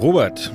[0.00, 0.50] Robert.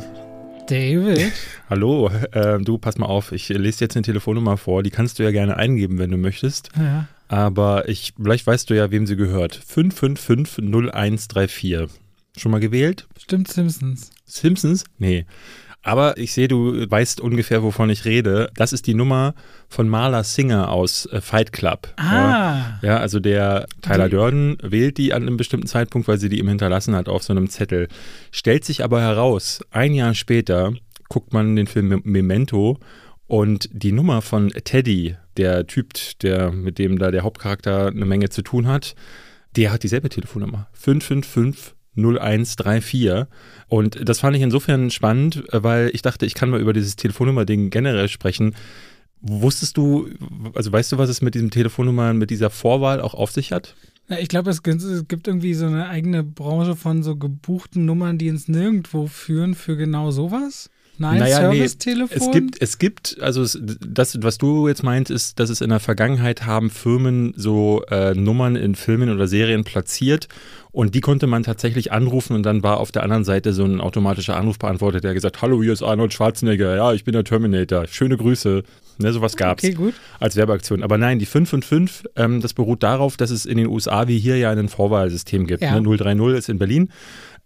[0.68, 1.32] David.
[1.70, 5.24] Hallo, äh, du pass mal auf, ich lese jetzt eine Telefonnummer vor, die kannst du
[5.24, 6.72] ja gerne eingeben, wenn du möchtest.
[6.76, 7.08] Ja.
[7.28, 9.56] Aber ich, vielleicht weißt du ja, wem sie gehört.
[9.56, 11.90] 5550134.
[12.36, 13.08] Schon mal gewählt?
[13.20, 14.10] Stimmt Simpsons.
[14.26, 14.84] Simpsons?
[14.98, 15.28] Nee.
[15.86, 18.50] Aber ich sehe, du weißt ungefähr, wovon ich rede.
[18.56, 19.36] Das ist die Nummer
[19.70, 21.94] von Marla Singer aus äh, Fight Club.
[21.98, 22.80] Ah.
[22.82, 26.48] Ja, also der Tyler Durden wählt die an einem bestimmten Zeitpunkt, weil sie die ihm
[26.48, 27.88] hinterlassen hat auf so einem Zettel.
[28.32, 30.74] Stellt sich aber heraus, ein Jahr später
[31.08, 32.80] guckt man den Film Memento
[33.28, 38.30] und die Nummer von Teddy, der Typ, der mit dem da der Hauptcharakter eine Menge
[38.30, 38.96] zu tun hat,
[39.56, 40.68] der hat dieselbe Telefonnummer.
[40.74, 43.26] 555 0134.
[43.68, 47.70] Und das fand ich insofern spannend, weil ich dachte, ich kann mal über dieses Telefonnummer-Ding
[47.70, 48.56] generell sprechen.
[49.22, 50.10] Wusstest du,
[50.54, 53.76] also weißt du, was es mit diesem Telefonnummer, mit dieser Vorwahl auch auf sich hat?
[54.08, 58.28] Ja, ich glaube, es gibt irgendwie so eine eigene Branche von so gebuchten Nummern, die
[58.28, 60.70] ins Nirgendwo führen für genau sowas.
[60.98, 62.18] Nein, Naja, nee, Servicetelefon.
[62.18, 65.70] Es gibt, es gibt, also es, das, was du jetzt meint, ist, dass es in
[65.70, 70.28] der Vergangenheit haben Firmen so äh, Nummern in Filmen oder Serien platziert
[70.72, 73.80] und die konnte man tatsächlich anrufen und dann war auf der anderen Seite so ein
[73.80, 78.18] automatischer Anrufbeantworter, der gesagt, hallo, hier ist Arnold Schwarzenegger, ja, ich bin der Terminator, schöne
[78.18, 78.64] Grüße.
[78.98, 79.94] Ne, sowas gab's Okay, gut.
[80.22, 80.82] als Werbeaktion.
[80.82, 84.38] Aber nein, die 555, ähm, das beruht darauf, dass es in den USA wie hier
[84.38, 85.64] ja ein Vorwahlsystem gibt.
[85.64, 85.78] Ja.
[85.80, 85.98] Ne?
[85.98, 86.90] 030 ist in Berlin.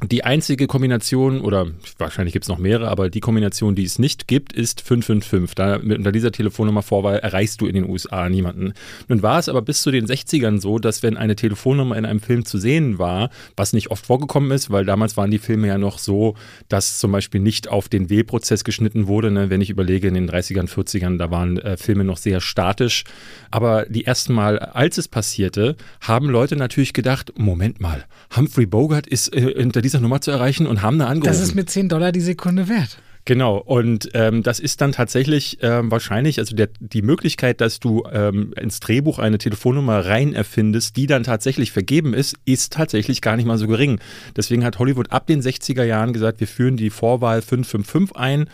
[0.01, 4.29] Die einzige Kombination, oder wahrscheinlich gibt es noch mehrere, aber die Kombination, die es nicht
[4.29, 5.55] gibt, ist 555.
[5.55, 8.71] Da, mit, unter dieser Telefonnummer Vorwahl erreichst du in den USA niemanden.
[9.09, 12.21] Nun war es aber bis zu den 60ern so, dass wenn eine Telefonnummer in einem
[12.21, 15.77] Film zu sehen war, was nicht oft vorgekommen ist, weil damals waren die Filme ja
[15.77, 16.35] noch so,
[16.69, 19.31] dass zum Beispiel nicht auf den Wählprozess geschnitten wurde.
[19.31, 19.49] Ne?
[19.49, 23.03] Wenn ich überlege, in den 30ern, 40ern, da waren äh, Filme noch sehr statisch.
[23.51, 29.05] Aber die ersten Mal, als es passierte, haben Leute natürlich gedacht, Moment mal, Humphrey Bogart
[29.05, 31.31] ist äh, unter dieser Nummer zu erreichen und haben da angerufen.
[31.31, 32.99] Das ist mit 10 Dollar die Sekunde wert.
[33.25, 38.03] Genau, und ähm, das ist dann tatsächlich ähm, wahrscheinlich, also der, die Möglichkeit, dass du
[38.11, 43.35] ähm, ins Drehbuch eine Telefonnummer rein erfindest, die dann tatsächlich vergeben ist, ist tatsächlich gar
[43.35, 43.99] nicht mal so gering.
[44.35, 48.49] Deswegen hat Hollywood ab den 60er Jahren gesagt, wir führen die Vorwahl 555 ein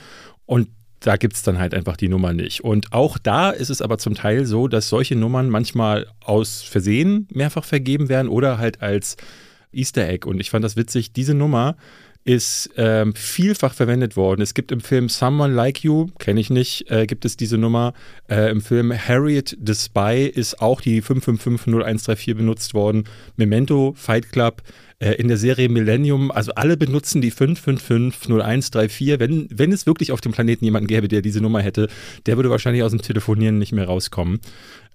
[0.46, 0.68] und
[1.00, 2.62] da gibt es dann halt einfach die Nummer nicht.
[2.62, 7.28] Und auch da ist es aber zum Teil so, dass solche Nummern manchmal aus Versehen
[7.32, 9.16] mehrfach vergeben werden oder halt als
[9.76, 10.28] Easter Egg.
[10.28, 11.76] Und ich fand das witzig, diese Nummer
[12.26, 14.42] ist ähm, vielfach verwendet worden.
[14.42, 17.94] Es gibt im Film Someone Like You, kenne ich nicht, äh, gibt es diese Nummer.
[18.28, 23.04] Äh, Im Film Harriet the Spy ist auch die 5550134 benutzt worden.
[23.38, 24.64] Memento, Fight Club,
[25.00, 29.20] äh, in der Serie Millennium, also alle benutzen die 5550134.
[29.20, 31.90] Wenn, wenn es wirklich auf dem Planeten jemanden gäbe, der diese Nummer hätte,
[32.26, 34.40] der würde wahrscheinlich aus dem Telefonieren nicht mehr rauskommen.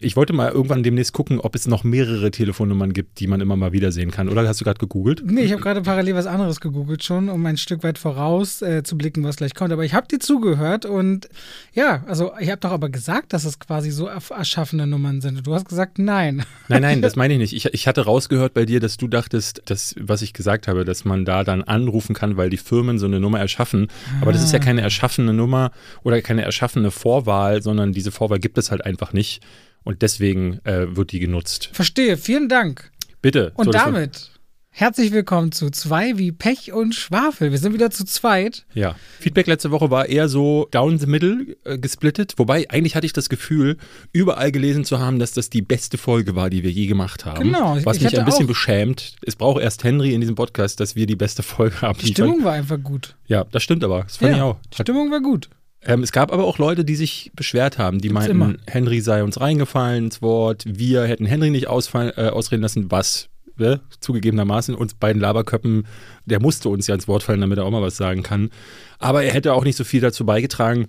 [0.03, 3.56] Ich wollte mal irgendwann demnächst gucken, ob es noch mehrere Telefonnummern gibt, die man immer
[3.56, 4.31] mal wiedersehen kann.
[4.31, 5.22] Oder hast du gerade gegoogelt?
[5.27, 8.83] Nee, ich habe gerade parallel was anderes gegoogelt schon, um ein Stück weit voraus äh,
[8.83, 9.72] zu blicken, was gleich kommt.
[9.72, 11.28] Aber ich habe dir zugehört und
[11.75, 15.37] ja, also ich habe doch aber gesagt, dass es quasi so erschaffene Nummern sind.
[15.37, 16.44] Und du hast gesagt, nein.
[16.69, 17.53] Nein, nein, das meine ich nicht.
[17.53, 21.05] Ich, ich hatte rausgehört bei dir, dass du dachtest, dass, was ich gesagt habe, dass
[21.05, 23.89] man da dann anrufen kann, weil die Firmen so eine Nummer erschaffen.
[24.21, 28.59] Aber das ist ja keine erschaffene Nummer oder keine erschaffene Vorwahl, sondern diese Vorwahl gibt
[28.59, 29.43] es halt einfach nicht.
[29.83, 31.71] Und deswegen äh, wird die genutzt.
[31.73, 32.91] Verstehe, vielen Dank.
[33.23, 33.53] Bitte.
[33.55, 34.30] Und so, damit
[34.73, 37.51] herzlich willkommen zu zwei wie Pech und Schwafel.
[37.51, 38.65] Wir sind wieder zu zweit.
[38.73, 38.95] Ja.
[39.19, 42.35] Feedback letzte Woche war eher so down the middle äh, gesplittet.
[42.37, 43.77] Wobei, eigentlich hatte ich das Gefühl,
[44.13, 47.43] überall gelesen zu haben, dass das die beste Folge war, die wir je gemacht haben.
[47.45, 49.17] Genau, ich- Was ich mich ein bisschen auch- beschämt.
[49.27, 51.99] Es braucht erst Henry in diesem Podcast, dass wir die beste Folge haben.
[51.99, 53.17] Die Stimmung war einfach gut.
[53.27, 54.05] Ja, das stimmt aber.
[54.05, 54.57] Das fand ich auch.
[54.73, 55.51] die Stimmung war gut.
[55.83, 58.01] Ähm, es gab aber auch Leute, die sich beschwert haben.
[58.01, 58.55] Die Gibt's meinten, immer.
[58.67, 60.63] Henry sei uns reingefallen ins Wort.
[60.67, 63.30] Wir hätten Henry nicht ausfallen, äh, ausreden lassen, was
[63.60, 65.87] ne, zugegebenermaßen uns beiden Laberköppen,
[66.25, 68.50] der musste uns ja ins Wort fallen, damit er auch mal was sagen kann.
[68.98, 70.88] Aber er hätte auch nicht so viel dazu beigetragen.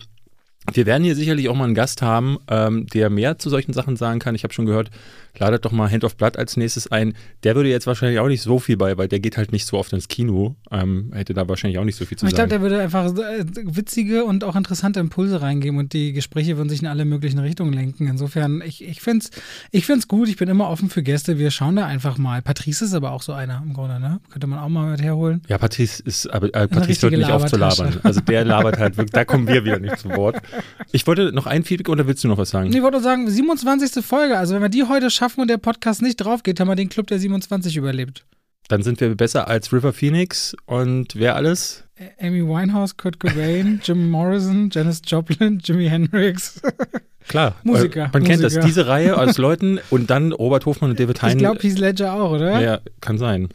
[0.73, 3.95] Wir werden hier sicherlich auch mal einen Gast haben, ähm, der mehr zu solchen Sachen
[3.95, 4.36] sagen kann.
[4.36, 4.91] Ich habe schon gehört,
[5.38, 7.15] ladet doch mal Hand of Blood als nächstes ein.
[7.44, 9.77] Der würde jetzt wahrscheinlich auch nicht so viel bei, weil der geht halt nicht so
[9.77, 10.56] oft ins Kino.
[10.69, 12.62] Ähm, hätte da wahrscheinlich auch nicht so viel zu Aber ich glaube, sagen.
[12.63, 13.44] der würde einfach äh,
[13.75, 17.74] witzige und auch interessante Impulse reingeben und die Gespräche würden sich in alle möglichen Richtungen
[17.74, 18.07] lenken.
[18.07, 19.31] Insofern, ich, ich finde es
[19.71, 21.39] ich find's gut, ich bin immer offen für Gäste.
[21.39, 22.44] Wir schauen da einfach mal.
[22.44, 24.19] Patrice ist aber auch so einer im Grunde, ne?
[24.30, 25.41] Könnte man auch mal mit herholen.
[25.47, 28.00] Ja, Patrice ist, aber äh, Patrice hört nicht auf zu labern.
[28.03, 30.39] Also der labert halt wirklich, da kommen wir wieder nicht zu Wort.
[30.92, 32.71] Ich wollte noch ein Feedback oder willst du noch was sagen?
[32.74, 34.03] Ich wollte sagen, 27.
[34.06, 34.38] Folge.
[34.38, 36.89] Also, wenn wir die heute schaffen und der Podcast nicht drauf geht, haben wir den
[36.89, 38.25] Club der 27 überlebt.
[38.68, 41.83] Dann sind wir besser als River Phoenix und wer alles?
[42.19, 46.62] Amy Winehouse, Kurt Cobain, Jim Morrison, Janis Joplin, Jimi Hendrix.
[47.27, 47.56] Klar.
[47.63, 51.24] Musiker, Man kennt das, diese Reihe aus Leuten und dann Robert Hofmann und David Ich
[51.24, 51.38] Hein.
[51.38, 52.59] glaube, Heath Ledger auch, oder?
[52.62, 53.50] ja, kann sein.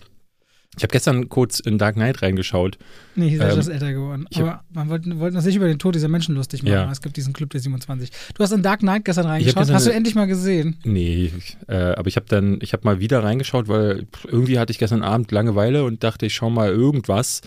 [0.77, 2.77] Ich habe gestern kurz in Dark Knight reingeschaut.
[3.15, 4.27] Nee, dieser Ähm, ist älter geworden.
[4.35, 6.75] Aber man wollte, wollte sich über den Tod dieser Menschen lustig machen.
[6.75, 6.93] Ja.
[6.93, 8.11] Es gibt diesen Club der 27.
[8.35, 9.57] Du hast in Dark Knight gestern reingeschaut.
[9.57, 10.77] gestern Hast du endlich mal gesehen?
[10.85, 11.33] Nee,
[11.67, 15.03] äh, aber ich habe dann, ich habe mal wieder reingeschaut, weil irgendwie hatte ich gestern
[15.03, 17.41] Abend Langeweile und dachte, ich schau mal irgendwas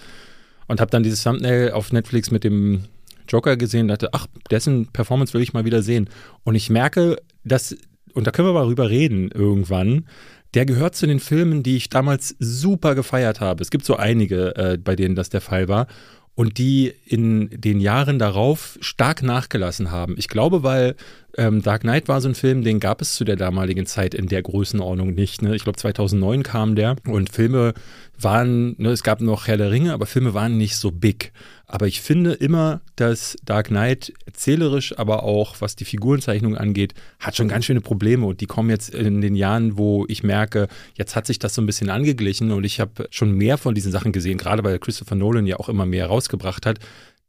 [0.67, 2.85] und habe dann dieses Thumbnail auf Netflix mit dem
[3.27, 6.09] Joker gesehen und dachte, ach, dessen Performance will ich mal wieder sehen.
[6.43, 7.77] Und ich merke, dass,
[8.13, 10.05] und da können wir mal drüber reden irgendwann,
[10.53, 13.61] der gehört zu den Filmen, die ich damals super gefeiert habe.
[13.61, 15.87] Es gibt so einige, äh, bei denen das der Fall war.
[16.35, 20.15] Und die in den Jahren darauf stark nachgelassen haben.
[20.17, 20.95] Ich glaube, weil
[21.39, 24.27] ähm, Dark Knight war so ein Film, den gab es zu der damaligen Zeit in
[24.27, 25.41] der Größenordnung nicht.
[25.41, 25.55] Ne?
[25.55, 27.73] Ich glaube, 2009 kam der und Filme
[28.21, 31.31] waren, ne, es gab noch Herr der Ringe, aber Filme waren nicht so big.
[31.65, 37.37] Aber ich finde immer, dass Dark Knight erzählerisch, aber auch was die Figurenzeichnung angeht, hat
[37.37, 41.15] schon ganz schöne Probleme und die kommen jetzt in den Jahren, wo ich merke, jetzt
[41.15, 44.11] hat sich das so ein bisschen angeglichen und ich habe schon mehr von diesen Sachen
[44.11, 46.79] gesehen, gerade weil Christopher Nolan ja auch immer mehr rausgebracht hat,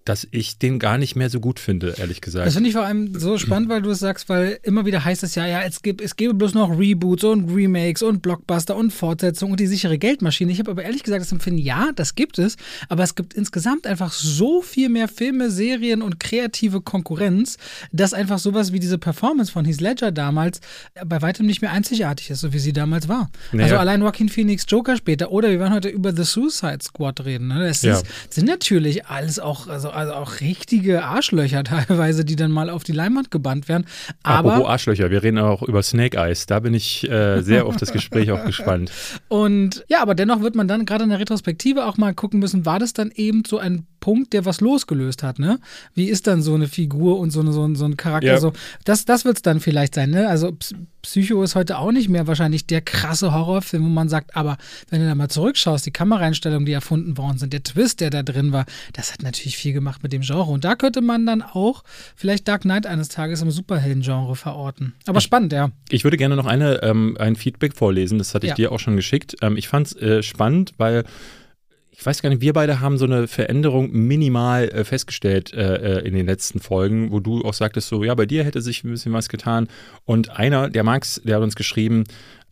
[0.04, 2.46] dass ich den gar nicht mehr so gut finde, ehrlich gesagt.
[2.46, 5.22] Das finde ich vor allem so spannend, weil du es sagst, weil immer wieder heißt
[5.22, 8.92] es ja, ja, es, gibt, es gäbe bloß noch Reboots und Remakes und Blockbuster und
[8.92, 10.50] Fortsetzungen und die sichere Geldmaschine.
[10.52, 12.56] Ich habe aber ehrlich gesagt das Empfinden, ja, das gibt es,
[12.88, 17.58] aber es gibt insgesamt einfach so viel mehr Filme, Serien und kreative Konkurrenz,
[17.92, 20.60] dass einfach sowas wie diese Performance von Heath Ledger damals
[21.04, 23.30] bei weitem nicht mehr einzigartig ist, so wie sie damals war.
[23.52, 23.64] Naja.
[23.64, 27.48] Also allein Joaquin Phoenix Joker später oder wir werden heute über The Suicide Squad reden.
[27.48, 27.66] Ne?
[27.68, 28.00] Das Ja.
[28.30, 32.92] sind natürlich alles auch, also, also auch richtige Arschlöcher teilweise, die dann mal auf die
[32.92, 33.84] Leinwand gebannt werden.
[34.22, 36.46] Apropos Aber Arschlöcher, wir reden auch über Snake Eyes.
[36.46, 38.90] Da bin ich äh, sehr auf das Gespräch auch gespannt.
[39.28, 42.66] und ja, aber dennoch wird man dann gerade in der Retrospektive auch mal gucken müssen,
[42.66, 45.60] war das dann eben so ein Punkt, der was losgelöst hat, ne?
[45.94, 48.28] Wie ist dann so eine Figur und so, eine, so, ein, so ein Charakter?
[48.28, 48.40] Ja.
[48.40, 48.54] So,
[48.84, 50.26] das das wird es dann vielleicht sein, ne?
[50.26, 54.36] Also Ps- Psycho ist heute auch nicht mehr wahrscheinlich der krasse Horrorfilm, wo man sagt,
[54.36, 54.56] aber
[54.88, 58.22] wenn du da mal zurückschaust, die Kameraeinstellungen, die erfunden worden sind, der Twist, der da
[58.22, 60.50] drin war, das hat natürlich viel gemacht mit dem Genre.
[60.50, 61.82] Und da könnte man dann auch
[62.14, 64.94] vielleicht Dark Knight eines Tages im Superhelden-Genre verorten.
[65.06, 65.70] Aber spannend, ja.
[65.90, 68.56] Ich würde gerne noch eine, ähm, ein Feedback vorlesen, das hatte ich Ja.
[68.56, 69.36] dir auch schon geschickt.
[69.42, 71.04] Ähm, ich fand es äh, spannend, weil
[71.92, 76.08] ich weiß gar nicht, wir beide haben so eine Veränderung minimal äh, festgestellt äh, äh,
[76.08, 78.90] in den letzten Folgen, wo du auch sagtest, so, ja, bei dir hätte sich ein
[78.90, 79.68] bisschen was getan.
[80.06, 82.04] Und einer, der Max, der hat uns geschrieben,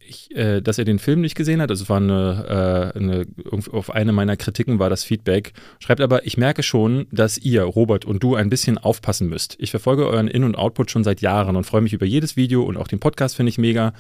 [0.08, 1.70] ich, äh, dass er den Film nicht gesehen hat.
[1.70, 3.26] Also es war eine, äh, eine,
[3.70, 5.52] auf eine meiner Kritiken war das Feedback.
[5.78, 9.56] Schreibt aber, ich merke schon, dass ihr, Robert und du, ein bisschen aufpassen müsst.
[9.58, 12.62] Ich verfolge euren In- und Output schon seit Jahren und freue mich über jedes Video
[12.62, 13.92] und auch den Podcast finde ich mega.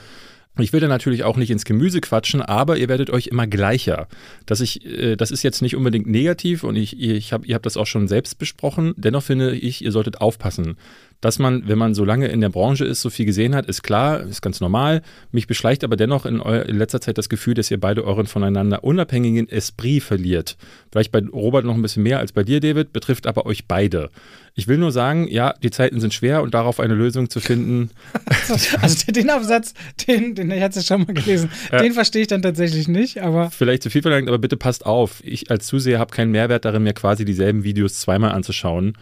[0.60, 4.08] Ich will da natürlich auch nicht ins Gemüse quatschen, aber ihr werdet euch immer gleicher.
[4.44, 7.66] Das, ich, äh, das ist jetzt nicht unbedingt negativ und ich, ich hab, ihr habt
[7.66, 8.94] das auch schon selbst besprochen.
[8.96, 10.76] Dennoch finde ich, ihr solltet aufpassen.
[11.20, 13.82] Dass man, wenn man so lange in der Branche ist, so viel gesehen hat, ist
[13.82, 15.02] klar, ist ganz normal.
[15.32, 18.84] Mich beschleicht aber dennoch in, in letzter Zeit das Gefühl, dass ihr beide euren voneinander
[18.84, 20.56] unabhängigen Esprit verliert.
[20.92, 24.10] Vielleicht bei Robert noch ein bisschen mehr als bei dir, David, betrifft aber euch beide.
[24.54, 27.90] Ich will nur sagen, ja, die Zeiten sind schwer und darauf eine Lösung zu finden,
[28.80, 29.74] Also den Absatz,
[30.06, 31.82] den, den ich hatte es schon mal gelesen, Ja.
[31.82, 35.20] den verstehe ich dann tatsächlich nicht, aber vielleicht zu viel verlangt, aber bitte passt auf.
[35.24, 38.94] Ich als Zuseher habe keinen Mehrwert darin, mir quasi dieselben Videos zweimal anzuschauen.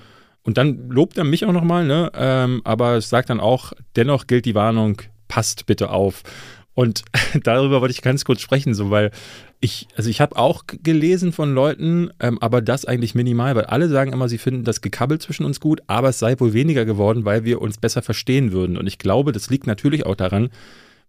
[0.47, 2.11] Und dann lobt er mich auch nochmal, ne?
[2.15, 6.23] Ähm, aber es sagt dann auch, dennoch gilt die Warnung, passt bitte auf.
[6.73, 7.03] Und
[7.43, 9.11] darüber wollte ich ganz kurz sprechen, so weil
[9.61, 13.89] ich, also ich habe auch gelesen von Leuten, ähm, aber das eigentlich minimal, weil alle
[13.89, 17.25] sagen immer, sie finden das Gekabbel zwischen uns gut, aber es sei wohl weniger geworden,
[17.25, 18.77] weil wir uns besser verstehen würden.
[18.77, 20.51] Und ich glaube, das liegt natürlich auch daran,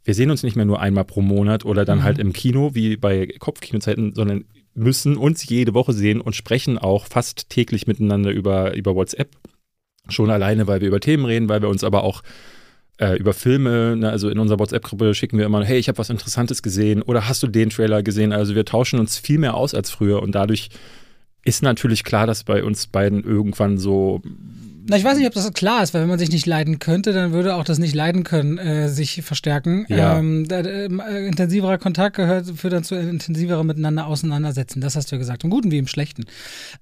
[0.04, 2.04] wir sehen uns nicht mehr nur einmal pro Monat oder dann Mhm.
[2.04, 4.46] halt im Kino wie bei Kopfkinozeiten, sondern
[4.78, 9.32] müssen uns jede Woche sehen und sprechen auch fast täglich miteinander über, über WhatsApp.
[10.08, 12.22] Schon alleine, weil wir über Themen reden, weil wir uns aber auch
[13.00, 16.10] äh, über Filme, ne, also in unserer WhatsApp-Gruppe schicken wir immer, hey, ich habe was
[16.10, 18.32] Interessantes gesehen oder hast du den Trailer gesehen?
[18.32, 20.70] Also wir tauschen uns viel mehr aus als früher und dadurch
[21.44, 24.22] ist natürlich klar, dass bei uns beiden irgendwann so
[24.90, 27.12] Na, ich weiß nicht, ob das klar ist, weil wenn man sich nicht leiden könnte,
[27.12, 29.86] dann würde auch das nicht leiden können äh, sich verstärken.
[29.90, 30.18] Ja.
[30.18, 34.80] Ähm, äh, intensiverer Kontakt gehört, führt dann zu intensiverem Miteinander auseinandersetzen.
[34.80, 36.24] Das hast du ja gesagt, im Guten wie im Schlechten.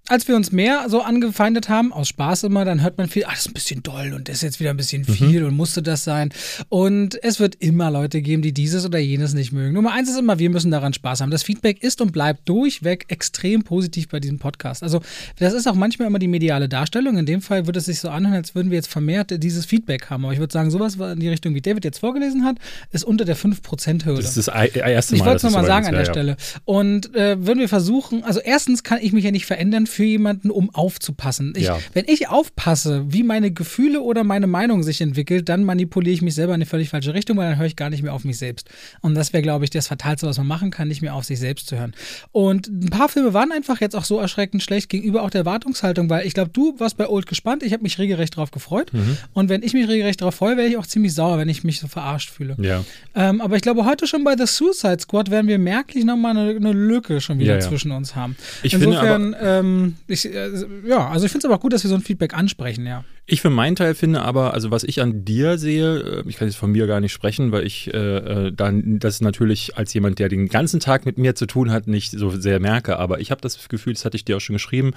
[0.07, 3.31] Als wir uns mehr so angefeindet haben, aus Spaß immer, dann hört man viel, ah,
[3.31, 5.81] das ist ein bisschen doll und das ist jetzt wieder ein bisschen viel und musste
[5.81, 6.29] das sein.
[6.69, 9.73] Und es wird immer Leute geben, die dieses oder jenes nicht mögen.
[9.73, 11.31] Nummer eins ist immer, wir müssen daran Spaß haben.
[11.31, 14.83] Das Feedback ist und bleibt durchweg extrem positiv bei diesem Podcast.
[14.83, 15.01] Also
[15.39, 17.17] das ist auch manchmal immer die mediale Darstellung.
[17.17, 19.65] In dem Fall wird es sich sich so anhören, als würden wir jetzt vermehrt dieses
[19.65, 20.25] Feedback haben.
[20.25, 22.57] Aber ich würde sagen, sowas in die Richtung, wie David jetzt vorgelesen hat,
[22.91, 24.21] ist unter der 5%-Hürde.
[24.21, 25.17] Das ist das erste Mal.
[25.17, 26.11] Ich wollte es nochmal sagen an der ja.
[26.11, 26.37] Stelle.
[26.65, 30.51] Und äh, würden wir versuchen, also erstens kann ich mich ja nicht verändern für jemanden,
[30.51, 31.53] um aufzupassen.
[31.55, 31.79] Ich, ja.
[31.93, 36.35] Wenn ich aufpasse, wie meine Gefühle oder meine Meinung sich entwickelt, dann manipuliere ich mich
[36.35, 38.37] selber in eine völlig falsche Richtung, weil dann höre ich gar nicht mehr auf mich
[38.37, 38.69] selbst.
[39.01, 41.39] Und das wäre, glaube ich, das Fatalste, was man machen kann, nicht mehr auf sich
[41.39, 41.93] selbst zu hören.
[42.31, 46.09] Und ein paar Filme waren einfach jetzt auch so erschreckend schlecht gegenüber auch der Erwartungshaltung,
[46.09, 48.91] weil ich glaube, du warst bei Old gespannt, ich habe mich regelrecht darauf gefreut.
[48.93, 49.17] Mhm.
[49.33, 51.79] Und wenn ich mich regelrecht darauf freue, wäre ich auch ziemlich sauer, wenn ich mich
[51.79, 52.57] so verarscht fühle.
[52.59, 52.83] Ja.
[53.15, 56.55] Ähm, aber ich glaube, heute schon bei The Suicide Squad werden wir merklich nochmal eine,
[56.55, 57.67] eine Lücke schon wieder ja, ja.
[57.67, 58.35] zwischen uns haben.
[58.63, 60.49] Ich Insofern, finde aber, ähm, ich, äh,
[60.85, 63.05] ja, also ich finde es aber gut, dass wir so ein Feedback ansprechen, ja.
[63.27, 66.47] Ich für meinen Teil finde aber, also was ich an dir sehe, äh, ich kann
[66.47, 70.19] jetzt von mir gar nicht sprechen, weil ich äh, äh, dann das natürlich als jemand,
[70.19, 72.99] der den ganzen Tag mit mir zu tun hat, nicht so sehr merke.
[72.99, 74.93] Aber ich habe das Gefühl, das hatte ich dir auch schon geschrieben,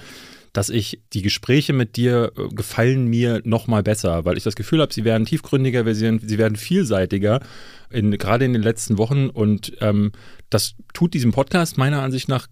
[0.53, 4.55] dass ich die Gespräche mit dir äh, gefallen mir noch mal besser, weil ich das
[4.55, 7.41] Gefühl habe, sie werden tiefgründiger, sie werden vielseitiger,
[7.89, 9.29] in, gerade in den letzten Wochen.
[9.29, 10.11] Und ähm,
[10.49, 12.47] das tut diesem Podcast meiner Ansicht nach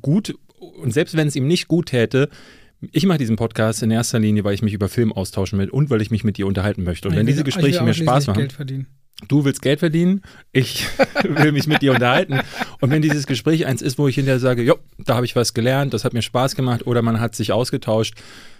[0.00, 0.34] gut.
[0.58, 2.28] Und selbst wenn es ihm nicht gut täte,
[2.90, 5.90] ich mache diesen Podcast in erster Linie, weil ich mich über Film austauschen will und
[5.90, 7.08] weil ich mich mit dir unterhalten möchte.
[7.08, 8.38] Und ich wenn will, diese Gespräche mir Spaß machen.
[8.38, 8.86] Geld verdienen.
[9.28, 10.86] Du willst Geld verdienen, ich
[11.24, 12.40] will mich mit dir unterhalten.
[12.80, 15.54] Und wenn dieses Gespräch eins ist, wo ich hinterher sage, jo, da habe ich was
[15.54, 18.14] gelernt, das hat mir Spaß gemacht oder man hat sich ausgetauscht,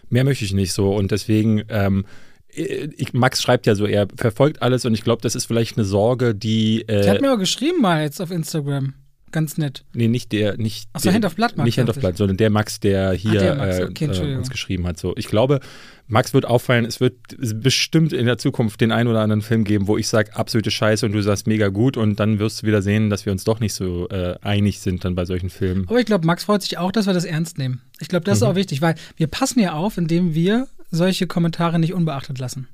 [0.08, 0.94] mehr möchte ich nicht so.
[0.94, 2.04] Und deswegen, ähm,
[2.48, 5.84] ich, Max schreibt ja so, er verfolgt alles und ich glaube, das ist vielleicht eine
[5.84, 6.82] Sorge, die.
[6.86, 8.94] Äh, er hat mir auch geschrieben mal jetzt auf Instagram.
[9.32, 9.84] Ganz nett.
[9.94, 10.88] Nee, nicht der, nicht.
[10.92, 11.64] Achso, Hand auf Blatt, Max.
[11.66, 13.80] Nicht Hand auf Blatt, sondern der Max, der hier Ach, der Max.
[13.80, 14.98] Okay, äh, uns geschrieben hat.
[14.98, 15.60] So, ich glaube,
[16.06, 19.86] Max wird auffallen, es wird bestimmt in der Zukunft den einen oder anderen Film geben,
[19.86, 22.82] wo ich sage, absolute Scheiße und du sagst mega gut und dann wirst du wieder
[22.82, 25.88] sehen, dass wir uns doch nicht so äh, einig sind dann bei solchen Filmen.
[25.88, 27.80] Aber ich glaube, Max freut sich auch, dass wir das ernst nehmen.
[28.00, 28.44] Ich glaube, das mhm.
[28.44, 32.68] ist auch wichtig, weil wir passen ja auf, indem wir solche Kommentare nicht unbeachtet lassen.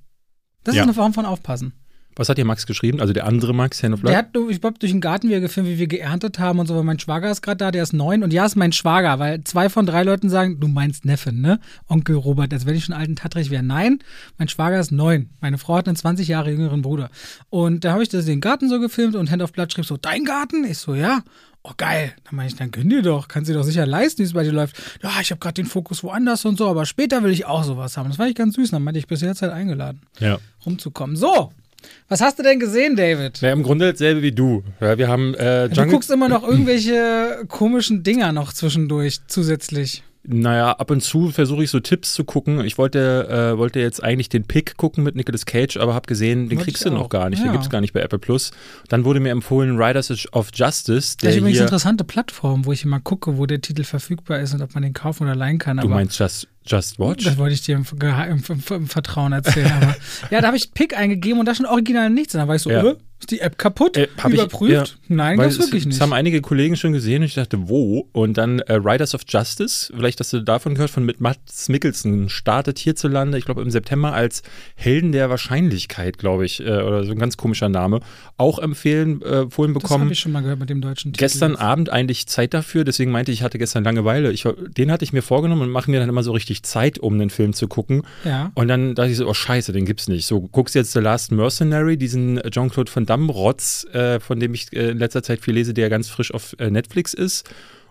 [0.65, 0.83] Das ja.
[0.83, 1.73] ist eine Form von Aufpassen.
[2.19, 3.01] Was hat dir Max geschrieben?
[3.01, 4.11] Also der andere Max, Hand of Blood?
[4.11, 6.75] Der hat, ich glaube, durch den Garten wieder gefilmt, wie wir geerntet haben und so,
[6.75, 9.45] weil mein Schwager ist gerade da, der ist neun und ja, ist mein Schwager, weil
[9.45, 11.61] zwei von drei Leuten sagen, du meinst Neffen, ne?
[11.87, 13.63] Onkel Robert, als wenn ich schon alten Tatrich wäre.
[13.63, 14.01] Nein,
[14.37, 15.31] mein Schwager ist neun.
[15.41, 17.09] Meine Frau hat einen 20 Jahre jüngeren Bruder.
[17.51, 19.97] Und da habe ich das den Garten so gefilmt und Hand of Blood schrieb so,
[19.97, 20.65] dein Garten?
[20.65, 21.23] Ich so, ja.
[21.63, 22.15] Oh, geil.
[22.25, 23.29] Dann meine ich, dann gönn dir doch.
[23.29, 24.77] Kannst dir doch sicher leisten, wie es bei dir läuft.
[25.03, 27.97] Ja, ich habe gerade den Fokus woanders und so, aber später will ich auch sowas
[27.97, 28.09] haben.
[28.09, 28.71] Das fand ich ganz süß.
[28.71, 30.39] Dann meinte ich, bis jetzt halt eingeladen, ja.
[30.65, 31.17] rumzukommen.
[31.17, 31.53] So,
[32.09, 33.41] was hast du denn gesehen, David?
[33.41, 34.63] Ja, im Grunde dasselbe wie du.
[34.81, 40.03] Ja, wir haben äh, Du guckst immer noch irgendwelche komischen Dinger noch zwischendurch zusätzlich.
[40.31, 42.63] Naja, ab und zu versuche ich so Tipps zu gucken.
[42.63, 46.51] Ich wollte, äh, wollte jetzt eigentlich den Pick gucken mit Nicolas Cage, aber habe gesehen,
[46.51, 47.39] den Wollte kriegst du noch gar nicht.
[47.39, 47.47] Ja.
[47.47, 48.51] Den gibt es gar nicht bei Apple Plus.
[48.89, 51.17] Dann wurde mir empfohlen Riders of Justice.
[51.17, 54.41] Der das ist übrigens eine interessante Plattform, wo ich immer gucke, wo der Titel verfügbar
[54.41, 55.79] ist und ob man den kaufen oder leihen kann.
[55.79, 57.25] du meinst Just, Just Watch?
[57.25, 59.73] Das wollte ich dir im, im, im, im Vertrauen erzählen.
[59.73, 59.97] aber
[60.31, 62.35] ja, da habe ich Pick eingegeben und da schon original nichts.
[62.35, 62.85] Und dann war ich so, ja.
[62.85, 63.97] Äh, ist die App kaputt?
[63.97, 64.99] Äh, Überprüft?
[65.05, 65.97] Ich, ja, Nein, das wirklich nicht.
[65.97, 68.09] Das haben einige Kollegen schon gesehen und ich dachte, wo?
[68.13, 72.29] Und dann äh, Riders of Justice, vielleicht hast du davon gehört, von mit Mats Mikkelsen,
[72.29, 74.43] startet hierzulande, ich glaube im September als
[74.75, 78.01] Helden der Wahrscheinlichkeit, glaube ich, äh, oder so ein ganz komischer Name,
[78.37, 80.01] auch empfehlen, äh, empfohlen bekommen.
[80.01, 81.25] Das habe ich schon mal gehört mit dem deutschen Titel.
[81.25, 84.33] Gestern Abend eigentlich Zeit dafür, deswegen meinte ich, ich hatte gestern Langeweile.
[84.33, 84.45] Ich,
[84.77, 87.31] den hatte ich mir vorgenommen und mache mir dann immer so richtig Zeit, um den
[87.31, 88.03] Film zu gucken.
[88.25, 88.51] Ja.
[88.55, 90.27] Und dann dachte ich so, oh scheiße, den gibt's nicht.
[90.27, 94.91] So, guckst jetzt The Last Mercenary, diesen Jean-Claude Van Damme-Rotz, äh, von dem ich äh,
[94.91, 97.49] in letzter Zeit viel lese, der ganz frisch auf äh, Netflix ist.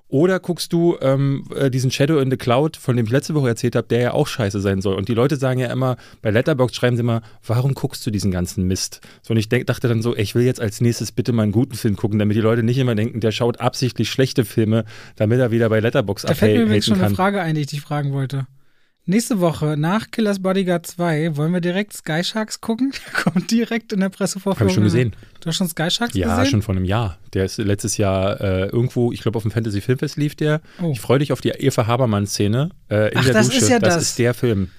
[0.10, 3.50] Oder guckst du ähm, äh, diesen Shadow in the Cloud, von dem ich letzte Woche
[3.50, 4.96] erzählt habe, der ja auch scheiße sein soll.
[4.96, 8.32] Und die Leute sagen ja immer, bei Letterboxd schreiben sie immer, warum guckst du diesen
[8.32, 9.02] ganzen Mist?
[9.22, 11.44] So, und ich denk, dachte dann so, ey, ich will jetzt als nächstes bitte mal
[11.44, 14.86] einen guten Film gucken, damit die Leute nicht immer denken, der schaut absichtlich schlechte Filme,
[15.18, 16.38] damit er wieder bei Letterboxd abhält.
[16.38, 18.48] Da fällt mir übrigens schon eine Frage ein, die ich dich fragen wollte.
[19.10, 22.92] Nächste Woche nach Killers Bodyguard 2 wollen wir direkt Sky Sharks gucken.
[23.14, 24.60] Kommt direkt in der Pressevorführung.
[24.60, 25.16] Habe ich schon gesehen.
[25.40, 26.44] Du hast schon Sky Sharks ja, gesehen?
[26.44, 27.18] Ja, schon vor einem Jahr.
[27.34, 30.60] Der ist letztes Jahr äh, irgendwo, ich glaube auf dem Fantasy Filmfest lief der.
[30.82, 30.92] Oh.
[30.92, 33.60] Ich freue dich auf die Eva Habermann-Szene äh, in Ach, der das Dusche.
[33.60, 34.72] Ist ja das, das ist der Film.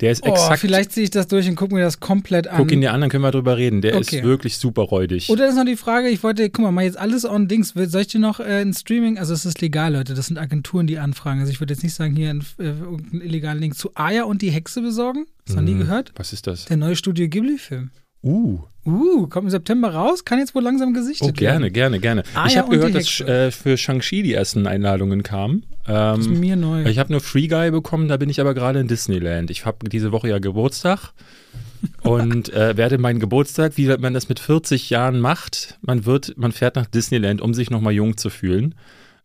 [0.00, 0.60] Der ist oh, exakt.
[0.60, 2.58] Vielleicht ziehe ich das durch und gucke mir das komplett an.
[2.58, 3.80] Guck ihn dir an, dann können wir drüber reden.
[3.80, 4.18] Der okay.
[4.18, 5.30] ist wirklich super räudig.
[5.30, 7.72] Oder ist noch die Frage, ich wollte, guck mal, mal jetzt alles on Dings.
[7.74, 10.86] Soll ich dir noch äh, ein Streaming, also es ist legal, Leute, das sind Agenturen,
[10.86, 11.40] die anfragen.
[11.40, 14.50] Also ich würde jetzt nicht sagen, hier einen äh, illegalen Link zu Aya und die
[14.50, 15.26] Hexe besorgen.
[15.46, 16.12] Hast du hm, noch nie gehört?
[16.16, 16.66] Was ist das?
[16.66, 17.90] Der neue Studio Ghibli-Film.
[18.26, 18.58] Uh.
[18.84, 21.72] Uh, kommt im September raus, kann jetzt wohl langsam gesichtet oh, gerne, werden.
[21.72, 22.36] gerne, gerne, gerne.
[22.40, 25.64] Ah, ich ja, habe gehört, dass äh, für Shang-Chi die ersten Einladungen kamen.
[25.86, 26.84] Ähm, das ist mir neu.
[26.84, 29.50] Ich habe nur Free Guy bekommen, da bin ich aber gerade in Disneyland.
[29.50, 31.12] Ich habe diese Woche ja Geburtstag
[32.02, 36.52] und äh, werde meinen Geburtstag, wie man das mit 40 Jahren macht, man wird, man
[36.52, 38.74] fährt nach Disneyland, um sich nochmal jung zu fühlen.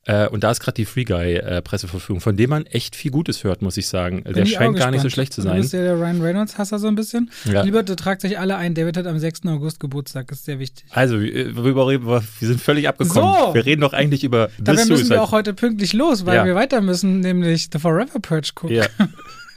[0.06, 3.44] Äh, und da ist gerade die Free Guy-Presseverfügung, äh, von dem man echt viel Gutes
[3.44, 4.24] hört, muss ich sagen.
[4.24, 5.58] Bin der ich scheint gar nicht so schlecht zu sein.
[5.58, 7.30] Du bist ja der Ryan Reynolds-Hasser so ein bisschen.
[7.46, 7.62] Ja.
[7.62, 8.74] Lieber, tragt euch alle ein.
[8.74, 9.46] David hat am 6.
[9.46, 10.86] August Geburtstag, ist sehr wichtig.
[10.90, 12.24] Also, äh, worüber reden wir?
[12.40, 13.34] Wir sind völlig abgekommen.
[13.48, 13.54] So.
[13.54, 16.46] Wir reden doch eigentlich über Dabei müssen wir auch heute pünktlich los, weil ja.
[16.46, 18.78] wir weiter müssen, nämlich The Forever Purge gucken.
[18.78, 18.86] Ja.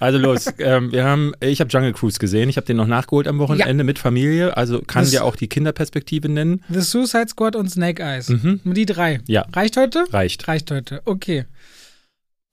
[0.00, 3.28] Also los, ähm, wir haben, ich habe Jungle Cruise gesehen, ich habe den noch nachgeholt
[3.28, 3.84] am Wochenende ja.
[3.84, 6.62] mit Familie, also kann ja auch die Kinderperspektive nennen.
[6.68, 8.28] The Suicide Squad und Snake Eyes.
[8.28, 8.60] Mhm.
[8.64, 9.20] Die drei.
[9.26, 9.46] Ja.
[9.52, 10.04] Reicht heute?
[10.10, 10.46] Reicht.
[10.48, 11.46] Reicht heute, okay.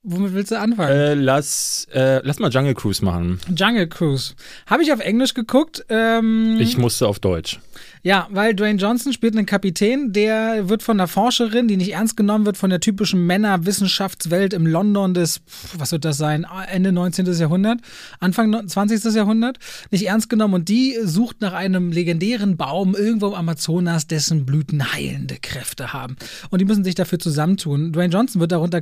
[0.04, 0.90] Womit willst du anfangen?
[0.90, 3.40] Äh, lass, äh, lass mal Jungle Cruise machen.
[3.54, 4.34] Jungle Cruise.
[4.66, 5.84] Habe ich auf Englisch geguckt.
[5.88, 7.60] Ähm, ich musste auf Deutsch.
[8.04, 12.16] Ja, weil Dwayne Johnson spielt einen Kapitän, der wird von einer Forscherin, die nicht ernst
[12.16, 15.40] genommen wird, von der typischen Männerwissenschaftswelt im London des,
[15.78, 17.26] was wird das sein, Ende 19.
[17.32, 17.78] Jahrhundert,
[18.18, 19.04] Anfang 20.
[19.14, 19.58] Jahrhundert,
[19.92, 24.92] nicht ernst genommen und die sucht nach einem legendären Baum irgendwo im Amazonas, dessen Blüten
[24.92, 26.16] heilende Kräfte haben.
[26.50, 27.92] Und die müssen sich dafür zusammentun.
[27.92, 28.80] Dwayne Johnson wird darunter,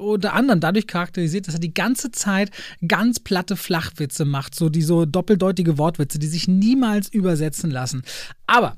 [0.00, 2.50] unter anderem dadurch charakterisiert, dass er die ganze Zeit
[2.88, 8.02] ganz platte Flachwitze macht, so die so doppeldeutige Wortwitze, die sich niemals übersetzen lassen.
[8.46, 8.76] Aber estaba.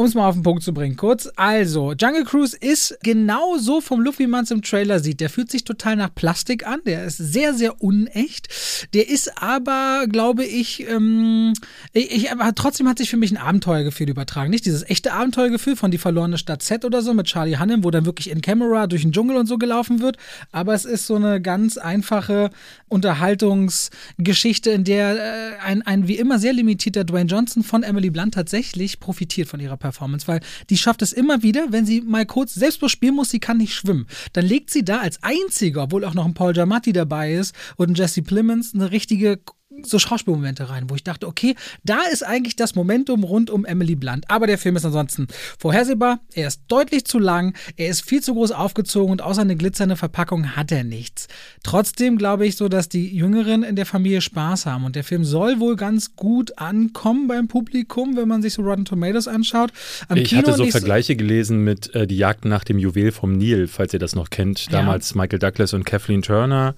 [0.00, 1.28] Um es mal auf den Punkt zu bringen, kurz.
[1.36, 5.20] Also, Jungle Cruise ist genau so vom Look, wie man es im Trailer sieht.
[5.20, 6.80] Der fühlt sich total nach Plastik an.
[6.86, 8.48] Der ist sehr, sehr unecht.
[8.94, 11.52] Der ist aber, glaube ich, ähm,
[11.92, 14.48] ich, ich trotzdem hat sich für mich ein Abenteuergefühl übertragen.
[14.48, 17.90] Nicht dieses echte Abenteuergefühl von Die verlorene Stadt Z oder so mit Charlie Hannem, wo
[17.90, 20.16] dann wirklich in Camera durch den Dschungel und so gelaufen wird.
[20.50, 22.50] Aber es ist so eine ganz einfache
[22.88, 28.32] Unterhaltungsgeschichte, in der äh, ein, ein wie immer sehr limitierter Dwayne Johnson von Emily Blunt
[28.32, 29.89] tatsächlich profitiert von ihrer Performance.
[29.90, 33.40] Performance, weil die schafft es immer wieder, wenn sie mal kurz selbstlos spielen muss, sie
[33.40, 34.06] kann nicht schwimmen.
[34.32, 37.90] Dann legt sie da als einziger, obwohl auch noch ein Paul Giamatti dabei ist und
[37.90, 39.40] ein Jesse Plemons, eine richtige
[39.86, 43.94] so Schauspielmomente rein, wo ich dachte, okay, da ist eigentlich das Momentum rund um Emily
[43.94, 44.24] Blunt.
[44.28, 48.34] Aber der Film ist ansonsten vorhersehbar, er ist deutlich zu lang, er ist viel zu
[48.34, 51.28] groß aufgezogen und außer eine glitzernde Verpackung hat er nichts.
[51.62, 55.24] Trotzdem glaube ich so, dass die Jüngeren in der Familie Spaß haben und der Film
[55.24, 59.72] soll wohl ganz gut ankommen beim Publikum, wenn man sich so Rotten Tomatoes anschaut.
[60.08, 63.32] Am ich Kino hatte so Vergleiche gelesen mit äh, Die Jagd nach dem Juwel vom
[63.32, 64.72] Nil, falls ihr das noch kennt.
[64.72, 65.16] Damals ja.
[65.16, 66.74] Michael Douglas und Kathleen Turner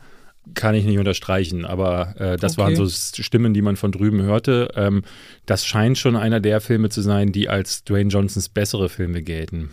[0.55, 2.63] kann ich nicht unterstreichen, aber äh, das okay.
[2.63, 4.71] waren so Stimmen, die man von drüben hörte.
[4.75, 5.03] Ähm,
[5.47, 9.71] das scheint schon einer der Filme zu sein, die als Dwayne Johnsons bessere Filme gelten.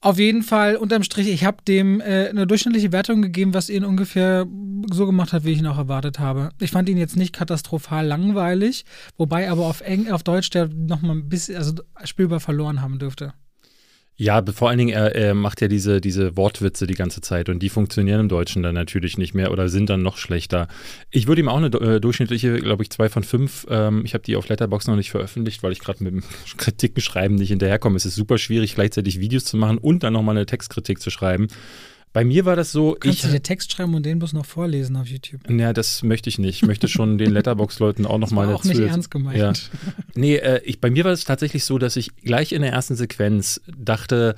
[0.00, 3.84] Auf jeden Fall, unterm Strich, ich habe dem äh, eine durchschnittliche Wertung gegeben, was ihn
[3.84, 4.46] ungefähr
[4.92, 6.50] so gemacht hat, wie ich ihn auch erwartet habe.
[6.60, 8.84] Ich fand ihn jetzt nicht katastrophal langweilig,
[9.16, 13.32] wobei aber auf, Eng auf Deutsch der nochmal ein bisschen, also spielbar verloren haben dürfte.
[14.22, 17.58] Ja, vor allen Dingen, er, er, macht ja diese, diese Wortwitze die ganze Zeit und
[17.58, 20.68] die funktionieren im Deutschen dann natürlich nicht mehr oder sind dann noch schlechter.
[21.10, 24.22] Ich würde ihm auch eine äh, durchschnittliche, glaube ich, zwei von fünf, ähm, ich habe
[24.22, 26.22] die auf Letterbox noch nicht veröffentlicht, weil ich gerade mit dem
[26.56, 27.96] Kritikbeschreiben nicht hinterherkomme.
[27.96, 31.48] Es ist super schwierig, gleichzeitig Videos zu machen und dann nochmal eine Textkritik zu schreiben.
[32.12, 32.96] Bei mir war das so.
[32.98, 35.48] Kannst ich, du dir Text schreiben und den bloß noch vorlesen auf YouTube?
[35.50, 36.62] Ja, das möchte ich nicht.
[36.62, 39.38] Ich möchte schon den Letterbox-Leuten auch noch das mal war auch nicht ernst gemeint.
[39.38, 39.52] Ja.
[40.14, 42.96] Nee, äh, ich, bei mir war es tatsächlich so, dass ich gleich in der ersten
[42.96, 44.34] Sequenz dachte,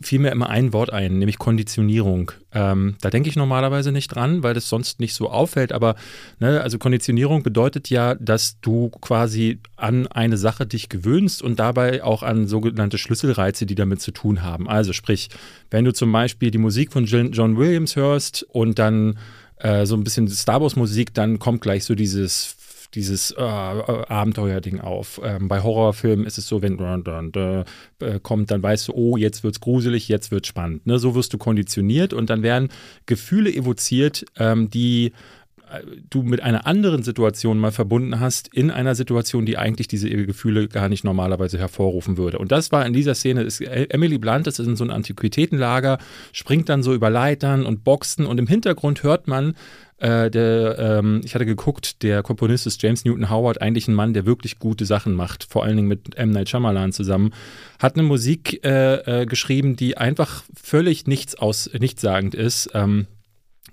[0.00, 2.32] fiel mir immer ein Wort ein, nämlich Konditionierung.
[2.52, 5.72] Ähm, da denke ich normalerweise nicht dran, weil das sonst nicht so auffällt.
[5.72, 5.96] Aber
[6.38, 12.04] ne, also Konditionierung bedeutet ja, dass du quasi an eine Sache dich gewöhnst und dabei
[12.04, 14.68] auch an sogenannte Schlüsselreize, die damit zu tun haben.
[14.68, 15.30] Also sprich,
[15.70, 19.18] wenn du zum Beispiel die Musik von John Williams hörst und dann
[19.56, 22.56] äh, so ein bisschen Star Wars Musik, dann kommt gleich so dieses
[22.94, 25.20] dieses äh, äh, Abenteuerding auf.
[25.24, 26.76] Ähm, bei Horrorfilmen ist es so, wenn
[28.00, 30.86] äh, kommt, dann weißt du, oh, jetzt wird's gruselig, jetzt wird's spannend.
[30.86, 30.98] Ne?
[30.98, 32.68] So wirst du konditioniert und dann werden
[33.06, 35.12] Gefühle evoziert, ähm, die
[35.72, 40.10] äh, du mit einer anderen Situation mal verbunden hast, in einer Situation, die eigentlich diese
[40.10, 42.38] Gefühle gar nicht normalerweise hervorrufen würde.
[42.38, 45.98] Und das war in dieser Szene, ist Emily Blunt, ist in so einem Antiquitätenlager,
[46.32, 49.54] springt dann so über Leitern und Boxen und im Hintergrund hört man
[50.02, 54.14] äh, der, ähm, ich hatte geguckt, der Komponist ist James Newton Howard, eigentlich ein Mann,
[54.14, 56.30] der wirklich gute Sachen macht, vor allen Dingen mit M.
[56.30, 57.32] Night Shyamalan zusammen,
[57.78, 62.70] hat eine Musik äh, äh, geschrieben, die einfach völlig nichts aus, nichtssagend ist.
[62.74, 63.06] Ähm,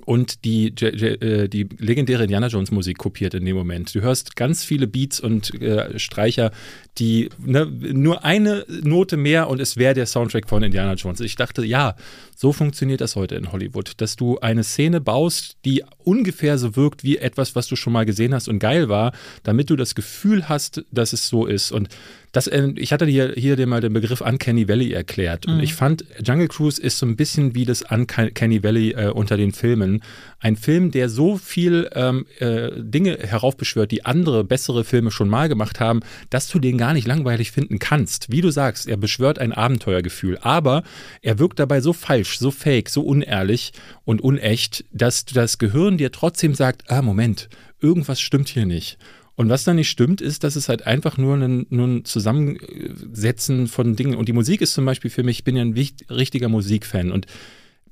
[0.10, 3.94] und die, äh, die legendäre Indiana Jones Musik kopiert in dem Moment.
[3.94, 6.50] Du hörst ganz viele Beats und äh, Streicher,
[6.98, 11.20] die ne, nur eine Note mehr und es wäre der Soundtrack von Indiana Jones.
[11.20, 11.96] Ich dachte, ja,
[12.36, 17.04] so funktioniert das heute in Hollywood, dass du eine Szene baust, die ungefähr so wirkt
[17.04, 20.50] wie etwas, was du schon mal gesehen hast und geil war, damit du das Gefühl
[20.50, 21.72] hast, dass es so ist.
[21.72, 21.88] Und
[22.32, 25.48] das, äh, ich hatte hier, hier dir mal den Begriff Uncanny Valley erklärt.
[25.48, 25.64] Und mhm.
[25.64, 29.52] ich fand, Jungle Cruise ist so ein bisschen wie das Uncanny Valley äh, unter den
[29.52, 30.02] Filmen.
[30.40, 35.30] ein, ein Film, der so viel ähm, äh, Dinge heraufbeschwört, die andere bessere Filme schon
[35.30, 38.32] mal gemacht haben, dass du den gar nicht langweilig finden kannst.
[38.32, 40.84] Wie du sagst, er beschwört ein Abenteuergefühl, aber
[41.22, 43.74] er wirkt dabei so falsch, so fake, so unehrlich
[44.06, 48.98] und unecht, dass das Gehirn dir trotzdem sagt, ah, Moment, irgendwas stimmt hier nicht.
[49.40, 53.70] Und was da nicht stimmt, ist, dass es halt einfach nur ein, nur ein Zusammensetzen
[53.70, 54.18] von Dingen.
[54.18, 55.74] Und die Musik ist zum Beispiel für mich, ich bin ja ein
[56.10, 57.10] richtiger Musikfan.
[57.10, 57.26] Und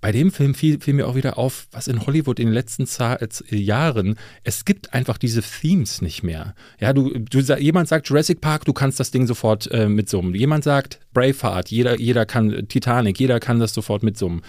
[0.02, 2.86] bei dem Film fiel, fiel, mir auch wieder auf, was in Hollywood in den letzten
[3.50, 6.54] Jahren, es gibt einfach diese Themes nicht mehr.
[6.82, 10.36] Ja, du, du jemand sagt Jurassic Park, du kannst das Ding sofort äh, mitsummen.
[10.36, 14.42] Jemand sagt Braveheart, jeder, jeder kann Titanic, jeder kann das sofort mitsummen.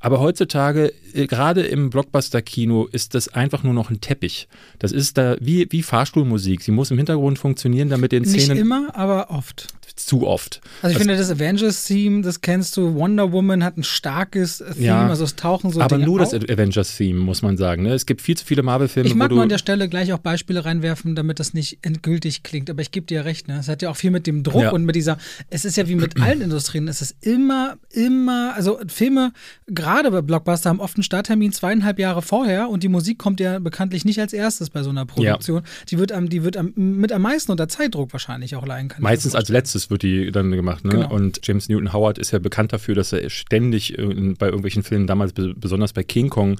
[0.00, 4.48] Aber heutzutage, äh, gerade im Blockbuster-Kino, ist das einfach nur noch ein Teppich.
[4.78, 6.62] Das ist da wie, wie Fahrstuhlmusik.
[6.62, 8.52] Sie muss im Hintergrund funktionieren, damit den Szenen.
[8.52, 10.60] Nicht immer, aber oft zu oft.
[10.82, 14.86] Also ich also, finde das Avengers-Theme, das kennst du, Wonder Woman hat ein starkes Theme,
[14.86, 16.30] ja, also es tauchen so Aber Dinge nur auf.
[16.30, 17.82] das Avengers-Theme, muss man sagen.
[17.82, 17.92] Ne?
[17.92, 20.64] Es gibt viel zu viele Marvel-Filme, Ich mag nur an der Stelle gleich auch Beispiele
[20.64, 23.58] reinwerfen, damit das nicht endgültig klingt, aber ich gebe dir recht, ne?
[23.58, 24.70] es hat ja auch viel mit dem Druck ja.
[24.70, 25.18] und mit dieser,
[25.50, 29.32] es ist ja wie mit allen Industrien, es ist immer, immer, also Filme,
[29.66, 33.58] gerade bei Blockbuster, haben oft einen Starttermin zweieinhalb Jahre vorher und die Musik kommt ja
[33.58, 35.62] bekanntlich nicht als erstes bei so einer Produktion.
[35.64, 35.70] Ja.
[35.88, 39.02] Die wird, am, die wird am, mit am meisten unter Zeitdruck wahrscheinlich auch leiden können.
[39.02, 40.84] Meistens als letztes wird die dann gemacht.
[40.84, 40.90] Ne?
[40.90, 41.14] Genau.
[41.14, 45.32] Und James Newton Howard ist ja bekannt dafür, dass er ständig bei irgendwelchen Filmen, damals
[45.32, 46.56] besonders bei King Kong,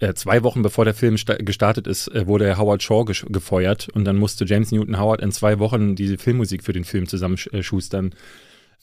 [0.00, 4.16] äh, zwei Wochen bevor der Film gestartet ist, äh, wurde Howard Shaw gefeuert und dann
[4.16, 8.14] musste James Newton Howard in zwei Wochen diese Filmmusik für den Film zusammenschustern.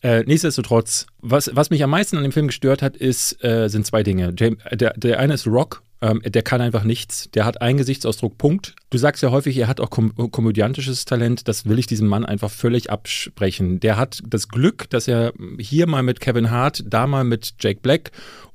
[0.04, 3.86] Äh, nichtsdestotrotz, was, was mich am meisten an dem Film gestört hat, ist, äh, sind
[3.86, 4.34] zwei Dinge.
[4.38, 7.30] James, der, der eine ist Rock, ähm, der kann einfach nichts.
[7.32, 8.76] Der hat einen Gesichtsausdruck, Punkt.
[8.90, 11.48] Du sagst ja häufig, er hat auch kom komödiantisches Talent.
[11.48, 13.80] Das will ich diesem Mann einfach völlig absprechen.
[13.80, 17.80] Der hat das Glück, dass er hier mal mit Kevin Hart, da mal mit Jake
[17.82, 18.12] Black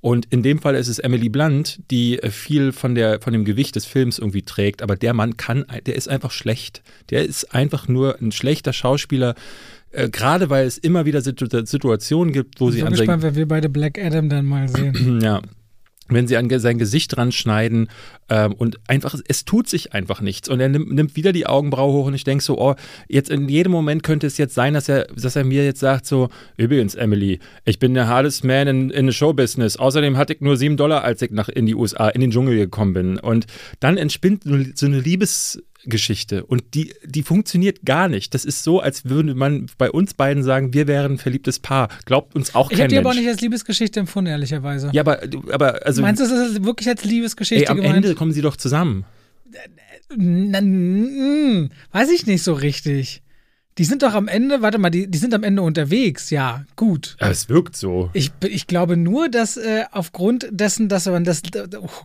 [0.06, 3.74] und in dem Fall ist es Emily Blunt, die viel von, der, von dem Gewicht
[3.74, 4.82] des Films irgendwie trägt.
[4.82, 6.82] Aber der Mann kann, der ist einfach schlecht.
[7.10, 9.34] Der ist einfach nur ein schlechter Schauspieler.
[9.90, 13.34] Äh, gerade weil es immer wieder Situ Situationen gibt, wo ich sie bin gespannt, wenn
[13.34, 15.20] wir beide Black Adam dann mal sehen.
[15.22, 15.40] ja,
[16.08, 17.88] wenn sie an sein Gesicht dran schneiden
[18.28, 20.48] ähm, und einfach, es tut sich einfach nichts.
[20.48, 22.74] Und er nimmt, nimmt wieder die Augenbraue hoch und ich denke so, oh,
[23.08, 26.06] jetzt in jedem Moment könnte es jetzt sein, dass er, dass er mir jetzt sagt
[26.06, 29.76] so, übrigens, Emily, ich bin der hardest man in, in Showbusiness.
[29.76, 32.56] Außerdem hatte ich nur sieben Dollar, als ich nach in die USA, in den Dschungel
[32.56, 33.18] gekommen bin.
[33.18, 33.46] Und
[33.80, 38.34] dann entspinnt so eine Liebes, Geschichte und die, die funktioniert gar nicht.
[38.34, 41.88] Das ist so, als würde man bei uns beiden sagen, wir wären ein verliebtes Paar.
[42.04, 44.90] Glaubt uns auch ich kein Ich habe die aber auch nicht als Liebesgeschichte empfunden, ehrlicherweise.
[44.92, 45.20] Ja, aber,
[45.52, 46.02] aber also.
[46.02, 47.96] Meinst du, das ist wirklich als Liebesgeschichte ey, am gemeint?
[47.96, 49.04] Ende kommen sie doch zusammen.
[51.92, 53.22] Weiß ich nicht so richtig.
[53.78, 57.14] Die sind doch am Ende, warte mal, die, die sind am Ende unterwegs, ja, gut.
[57.20, 58.08] Ja, es wirkt so.
[58.14, 61.42] Ich, ich glaube nur, dass äh, aufgrund dessen, dass man das,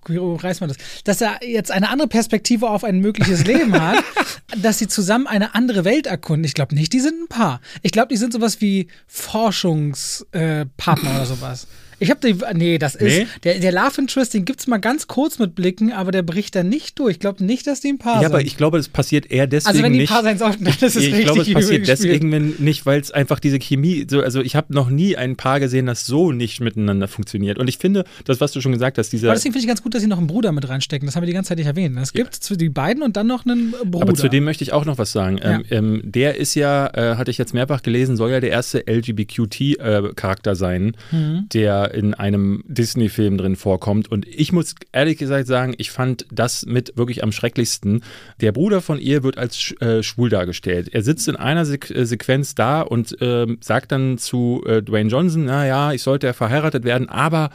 [0.09, 4.03] oh, reißt man das, dass er jetzt eine andere Perspektive auf ein mögliches Leben hat,
[4.61, 6.43] dass sie zusammen eine andere Welt erkunden.
[6.43, 7.61] Ich glaube nicht, die sind ein Paar.
[7.81, 10.65] Ich glaube, die sind sowas wie Forschungspartner
[11.11, 11.67] äh, oder sowas.
[12.01, 13.27] Ich habe die, nee, das ist, nee?
[13.43, 16.55] der, der Love Interest, den gibt es mal ganz kurz mit Blicken, aber der bricht
[16.55, 17.11] dann nicht durch.
[17.11, 18.23] Ich glaube nicht, dass die ein Paar sind.
[18.23, 20.65] Ja, aber ich glaube, das passiert eher deswegen Also wenn die ein Paar sein sollten,
[20.65, 24.07] dann ist es Ich richtig glaube, es passiert deswegen nicht, weil es einfach diese Chemie,
[24.09, 27.59] so, also ich habe noch nie ein Paar gesehen, das so nicht miteinander funktioniert.
[27.59, 29.27] Und ich finde, das, was du schon gesagt hast, dieser...
[29.27, 31.05] Aber deswegen finde ich ganz gut, dass sie noch einen Bruder mit reinstecken.
[31.05, 31.95] Das haben wir die ganze Zeit nicht erwähnt.
[32.01, 32.55] Es gibt ja.
[32.55, 34.07] die beiden und dann noch einen Bruder.
[34.07, 35.37] Aber zu dem möchte ich auch noch was sagen.
[35.37, 35.51] Ja.
[35.51, 38.83] Ähm, ähm, der ist ja, äh, hatte ich jetzt mehrfach gelesen, soll ja der erste
[38.87, 41.47] LGBTQ-Charakter äh, sein, mhm.
[41.53, 44.11] der in einem Disney-Film drin vorkommt.
[44.11, 48.03] Und ich muss ehrlich gesagt sagen, ich fand das mit wirklich am schrecklichsten.
[48.39, 50.89] Der Bruder von ihr wird als äh, schwul dargestellt.
[50.93, 55.09] Er sitzt in einer Se äh, Sequenz da und äh, sagt dann zu äh, Dwayne
[55.09, 57.49] Johnson, naja, ich sollte ja verheiratet werden, aber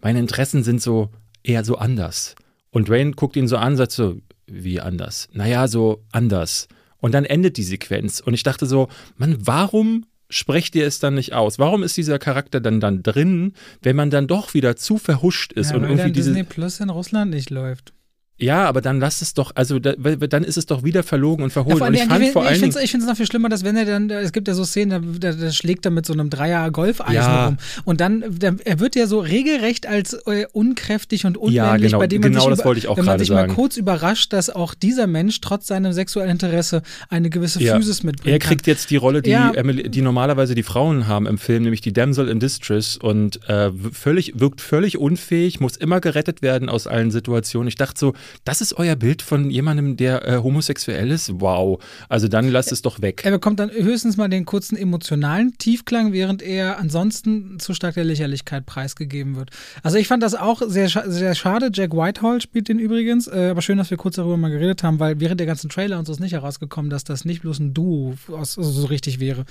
[0.00, 1.10] meine Interessen sind so
[1.42, 2.34] eher so anders.
[2.70, 5.28] Und Dwayne guckt ihn so an, sagt so, wie anders?
[5.32, 6.68] Naja, so anders.
[6.98, 8.20] Und dann endet die Sequenz.
[8.20, 11.58] Und ich dachte so, Mann, warum sprecht ihr es dann nicht aus?
[11.58, 15.70] Warum ist dieser Charakter dann dann drin, wenn man dann doch wieder zu verhuscht ist
[15.70, 17.93] ja, und weil irgendwie diese Disney Plus in Russland nicht läuft.
[18.36, 21.52] Ja, aber dann lass es doch, also da, dann ist es doch wieder verlogen und
[21.52, 21.78] verholt.
[21.78, 23.84] Ja, und ich fand vor allen ich finde es noch viel schlimmer, dass wenn er
[23.84, 26.70] dann, es gibt ja so Szenen, da, da, da schlägt er mit so einem Dreier
[26.72, 27.46] Golfeisen Ja.
[27.46, 31.98] rum und dann, da, er wird ja so regelrecht als äh, unkräftig und unmännlich, genau,
[32.00, 33.48] bei dem man genau sich, das wollte ich auch wenn man sich sagen.
[33.48, 37.76] mal kurz überrascht, dass auch dieser Mensch trotz seinem sexuellen Interesse eine gewisse Ja.
[37.76, 38.32] Physis mitbringt.
[38.32, 39.52] er kriegt jetzt die Rolle, die, Ja.
[39.52, 43.70] Emily, die normalerweise die Frauen haben im Film, nämlich die Damsel in Distress und äh,
[43.92, 47.68] völlig, wirkt völlig unfähig, muss immer gerettet werden aus allen Situationen.
[47.68, 48.12] Ich dachte so,
[48.44, 51.40] das ist euer Bild von jemandem, der äh, homosexuell ist?
[51.40, 51.82] Wow.
[52.08, 53.22] Also dann lasst es doch weg.
[53.24, 58.04] Er bekommt dann höchstens mal den kurzen emotionalen Tiefklang, während er ansonsten zu stark der
[58.04, 59.50] Lächerlichkeit preisgegeben wird.
[59.82, 61.70] Also ich fand das auch sehr, sehr schade.
[61.72, 64.98] Jack Whitehall spielt den übrigens, äh, aber schön, dass wir kurz darüber mal geredet haben,
[64.98, 68.14] weil während der ganzen Trailer uns ist nicht herausgekommen, dass das nicht bloß ein Duo
[68.28, 69.44] aus, also so richtig wäre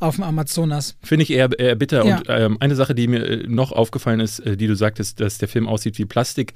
[0.00, 0.96] auf dem Amazonas.
[1.02, 2.04] Finde ich eher, eher bitter.
[2.04, 2.18] Ja.
[2.18, 5.38] Und ähm, eine Sache, die mir äh, noch aufgefallen ist, äh, die du sagtest, dass
[5.38, 6.54] der Film aussieht wie Plastik.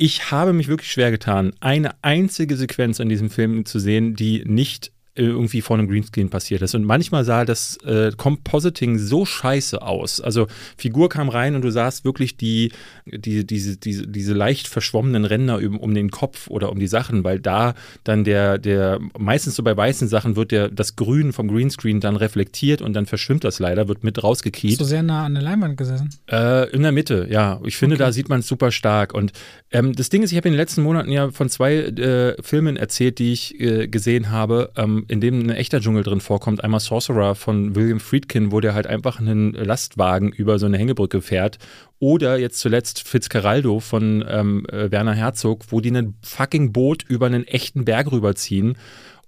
[0.00, 4.44] Ich habe mich wirklich schwer getan, eine einzige Sequenz an diesem Film zu sehen, die
[4.46, 6.74] nicht irgendwie vor einem Greenscreen passiert ist.
[6.74, 10.20] Und manchmal sah das äh, Compositing so scheiße aus.
[10.20, 12.72] Also Figur kam rein und du sahst wirklich die,
[13.06, 17.24] die, diese, diese, diese leicht verschwommenen Ränder um, um den Kopf oder um die Sachen,
[17.24, 21.48] weil da dann der, der, meistens so bei weißen Sachen wird der, das Grün vom
[21.48, 24.78] Greenscreen dann reflektiert und dann verschwimmt das leider, wird mit rausgekiet.
[24.78, 26.10] So sehr nah an der Leinwand gesessen?
[26.30, 27.60] Äh, in der Mitte, ja.
[27.64, 28.04] Ich finde, okay.
[28.04, 29.14] da sieht man es super stark.
[29.14, 29.32] Und
[29.70, 32.76] ähm, das Ding ist, ich habe in den letzten Monaten ja von zwei äh, Filmen
[32.76, 34.70] erzählt, die ich äh, gesehen habe.
[34.76, 36.62] Ähm, in dem ein echter Dschungel drin vorkommt.
[36.62, 41.20] Einmal Sorcerer von William Friedkin, wo der halt einfach einen Lastwagen über so eine Hängebrücke
[41.20, 41.58] fährt.
[41.98, 47.26] Oder jetzt zuletzt Fitzcarraldo von ähm, äh, Werner Herzog, wo die ein fucking Boot über
[47.26, 48.76] einen echten Berg rüberziehen.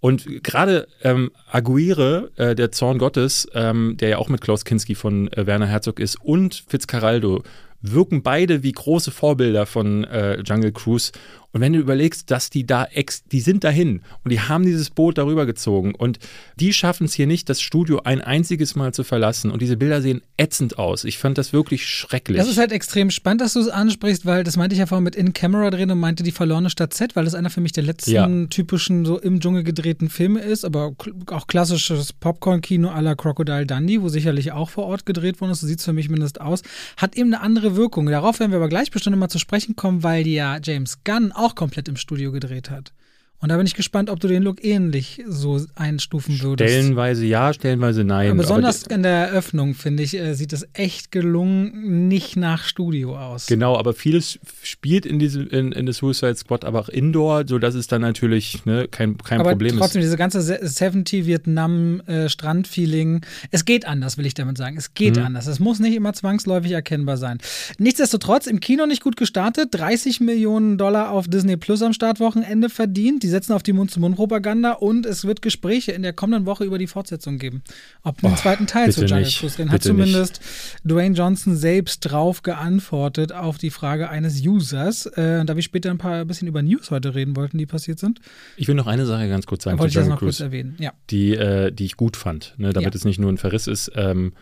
[0.00, 4.94] Und gerade ähm, Aguirre, äh, der Zorn Gottes, ähm, der ja auch mit Klaus Kinski
[4.94, 7.42] von äh, Werner Herzog ist, und Fitzcarraldo
[7.82, 11.12] wirken beide wie große Vorbilder von äh, Jungle Cruise.
[11.52, 14.90] Und wenn du überlegst, dass die da ex, die sind dahin und die haben dieses
[14.90, 16.18] Boot darüber gezogen und
[16.56, 20.00] die schaffen es hier nicht, das Studio ein einziges Mal zu verlassen und diese Bilder
[20.00, 21.04] sehen ätzend aus.
[21.04, 22.38] Ich fand das wirklich schrecklich.
[22.38, 25.04] Das ist halt extrem spannend, dass du es ansprichst, weil das meinte ich ja vorhin
[25.04, 27.84] mit In-Camera drehen und meinte die verlorene Stadt Z, weil das einer für mich der
[27.84, 28.46] letzten ja.
[28.46, 30.94] typischen so im Dschungel gedrehten Filme ist, aber
[31.26, 35.60] auch klassisches Popcorn-Kino à la Crocodile Dundee, wo sicherlich auch vor Ort gedreht worden ist,
[35.60, 36.62] so sieht es für mich mindestens aus,
[36.96, 38.06] hat eben eine andere Wirkung.
[38.06, 41.32] Darauf werden wir aber gleich bestimmt mal zu sprechen kommen, weil die ja James Gunn
[41.40, 42.92] auch komplett im Studio gedreht hat.
[43.42, 46.70] Und da bin ich gespannt, ob du den Look ähnlich so einstufen würdest.
[46.70, 48.32] Stellenweise ja, stellenweise nein.
[48.32, 52.64] Aber besonders aber in der Eröffnung, finde ich, äh, sieht es echt gelungen, nicht nach
[52.64, 53.46] Studio aus.
[53.46, 57.74] Genau, aber vieles spielt in, diese, in, in The Suicide Squad aber auch indoor, sodass
[57.74, 60.08] es dann natürlich ne, kein, kein aber Problem trotzdem, ist.
[60.08, 64.76] diese ganze 70-Vietnam-Strandfeeling, äh, es geht anders, will ich damit sagen.
[64.76, 65.24] Es geht mhm.
[65.24, 65.46] anders.
[65.46, 67.38] Es muss nicht immer zwangsläufig erkennbar sein.
[67.78, 73.22] Nichtsdestotrotz, im Kino nicht gut gestartet, 30 Millionen Dollar auf Disney Plus am Startwochenende verdient.
[73.22, 76.86] Die setzen auf die Mund-zu-Mund-Propaganda und es wird Gespräche in der kommenden Woche über die
[76.86, 77.62] Fortsetzung geben.
[78.02, 80.90] Ob einen oh, zweiten Teil zu Jungle Cruise hat zumindest nicht.
[80.90, 85.06] Dwayne Johnson selbst drauf geantwortet auf die Frage eines Users.
[85.06, 87.98] Äh, da wir später ein paar ein bisschen über News heute reden wollten, die passiert
[87.98, 88.20] sind.
[88.56, 89.78] Ich will noch eine Sache ganz kurz sagen.
[89.78, 90.92] Wollte ich das noch Cruise, kurz erwähnen, ja.
[91.10, 92.98] Die, äh, die ich gut fand, ne, damit ja.
[92.98, 93.92] es nicht nur ein Verriss ist.
[93.94, 94.32] Ähm,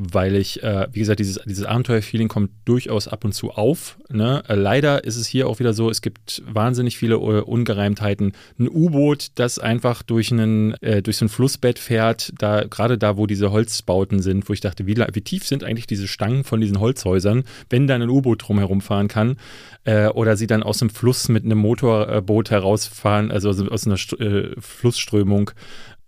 [0.00, 3.98] weil ich, äh, wie gesagt, dieses, dieses Abenteuerfeeling kommt durchaus ab und zu auf.
[4.08, 4.44] Ne?
[4.46, 8.32] Äh, leider ist es hier auch wieder so, es gibt wahnsinnig viele äh, Ungereimtheiten.
[8.60, 13.16] Ein U-Boot, das einfach durch, einen, äh, durch so ein Flussbett fährt, da, gerade da,
[13.16, 16.60] wo diese Holzbauten sind, wo ich dachte, wie, wie tief sind eigentlich diese Stangen von
[16.60, 19.36] diesen Holzhäusern, wenn dann ein U-Boot drumherum fahren kann.
[19.82, 24.16] Äh, oder sie dann aus dem Fluss mit einem Motorboot herausfahren, also aus einer St
[24.60, 25.50] Flussströmung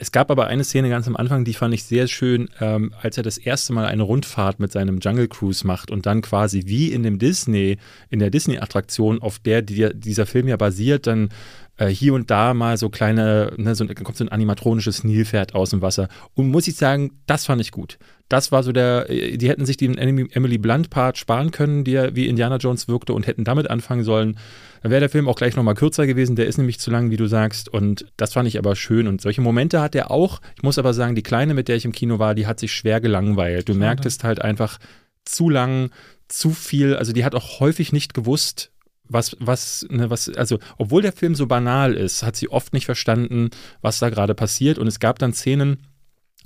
[0.01, 3.19] es gab aber eine Szene ganz am Anfang, die fand ich sehr schön, ähm, als
[3.19, 6.91] er das erste Mal eine Rundfahrt mit seinem Jungle Cruise macht und dann quasi wie
[6.91, 7.77] in dem Disney,
[8.09, 11.29] in der Disney-Attraktion, auf der die, dieser Film ja basiert, dann
[11.77, 15.69] äh, hier und da mal so kleine, ne, so, kommt so ein animatronisches Nilpferd aus
[15.69, 16.09] dem Wasser.
[16.33, 17.99] Und muss ich sagen, das fand ich gut.
[18.31, 22.57] Das war so der, die hätten sich den Emily Blunt-Part sparen können, ja wie Indiana
[22.57, 24.39] Jones wirkte und hätten damit anfangen sollen.
[24.83, 26.37] Dann wäre der Film auch gleich nochmal kürzer gewesen.
[26.37, 27.69] Der ist nämlich zu lang, wie du sagst.
[27.69, 29.09] Und das fand ich aber schön.
[29.09, 30.41] Und solche Momente hat er auch.
[30.55, 32.73] Ich muss aber sagen, die Kleine, mit der ich im Kino war, die hat sich
[32.73, 33.69] schwer gelangweilt.
[33.69, 34.79] Du merktest halt einfach
[35.25, 35.91] zu lang,
[36.29, 36.95] zu viel.
[36.95, 38.71] Also die hat auch häufig nicht gewusst,
[39.09, 42.87] was, was, ne, was, also, obwohl der Film so banal ist, hat sie oft nicht
[42.87, 43.51] verstanden,
[43.83, 44.79] was da gerade passiert.
[44.79, 45.79] Und es gab dann Szenen,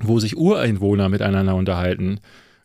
[0.00, 2.20] wo sich Ureinwohner miteinander unterhalten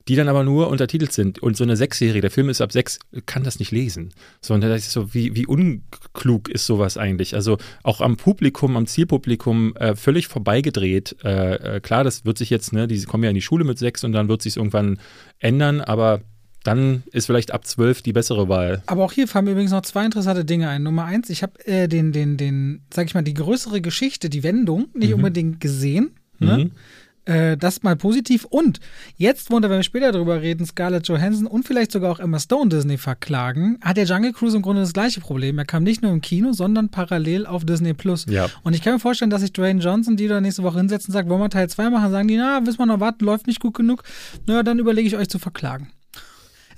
[0.09, 1.37] die dann aber nur untertitelt sind.
[1.37, 4.09] Und so eine Sechsjährige, der Film ist ab sechs, kann das nicht lesen.
[4.41, 7.35] Sondern das ist so, wie, wie unklug ist sowas eigentlich?
[7.35, 11.15] Also auch am Publikum, am Zielpublikum äh, völlig vorbeigedreht.
[11.23, 13.77] Äh, äh, klar, das wird sich jetzt, ne, die kommen ja in die Schule mit
[13.77, 14.99] sechs und dann wird sich irgendwann
[15.37, 16.21] ändern, aber
[16.63, 18.81] dann ist vielleicht ab zwölf die bessere Wahl.
[18.87, 20.81] Aber auch hier fallen mir übrigens noch zwei interessante Dinge ein.
[20.81, 24.41] Nummer eins, ich habe äh, den, den, den, sag ich mal, die größere Geschichte, die
[24.41, 25.17] Wendung, nicht mhm.
[25.17, 26.15] unbedingt gesehen.
[26.39, 26.57] Ne?
[26.57, 26.71] Mhm.
[27.25, 28.45] Äh, das mal positiv.
[28.45, 28.79] Und
[29.15, 32.97] jetzt, wenn wir später darüber reden, Scarlett Johansson und vielleicht sogar auch Emma Stone Disney
[32.97, 35.57] verklagen, hat der Jungle Cruise im Grunde das gleiche Problem.
[35.57, 38.25] Er kam nicht nur im Kino, sondern parallel auf Disney Plus.
[38.27, 38.47] Ja.
[38.63, 41.29] Und ich kann mir vorstellen, dass sich Dwayne Johnson, die da nächste Woche hinsetzen, sagt,
[41.29, 43.75] wollen wir Teil 2 machen, sagen die, na, wissen wir noch warten, läuft nicht gut
[43.75, 44.03] genug.
[44.47, 45.89] Naja, dann überlege ich euch zu verklagen.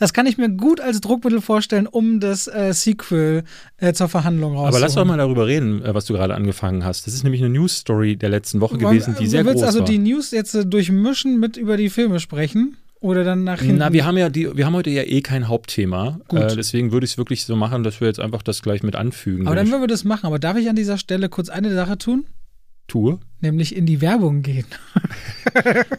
[0.02, 3.44] Das kann ich mir gut als Druckmittel vorstellen, um das äh, Sequel
[3.78, 4.74] äh, zur Verhandlung rauszuholen.
[4.74, 7.06] Aber lass doch mal darüber reden, äh, was du gerade angefangen hast.
[7.06, 9.80] Das ist nämlich eine News-Story der letzten Woche gewesen, die sehr du willst groß also
[9.82, 9.86] war.
[9.86, 12.78] die News jetzt äh, durchmischen mit über die Filme sprechen?
[13.00, 13.78] Oder dann nach hinten?
[13.78, 16.20] Na, wir haben ja die, wir haben heute ja eh kein Hauptthema.
[16.28, 16.40] Gut.
[16.40, 18.96] Äh, deswegen würde ich es wirklich so machen, dass wir jetzt einfach das gleich mit
[18.96, 19.46] anfügen.
[19.46, 20.26] Aber dann würden wir das machen.
[20.26, 22.26] Aber darf ich an dieser Stelle kurz eine Sache tun?
[22.92, 23.20] tue.
[23.41, 24.65] Nämlich in die Werbung gehen.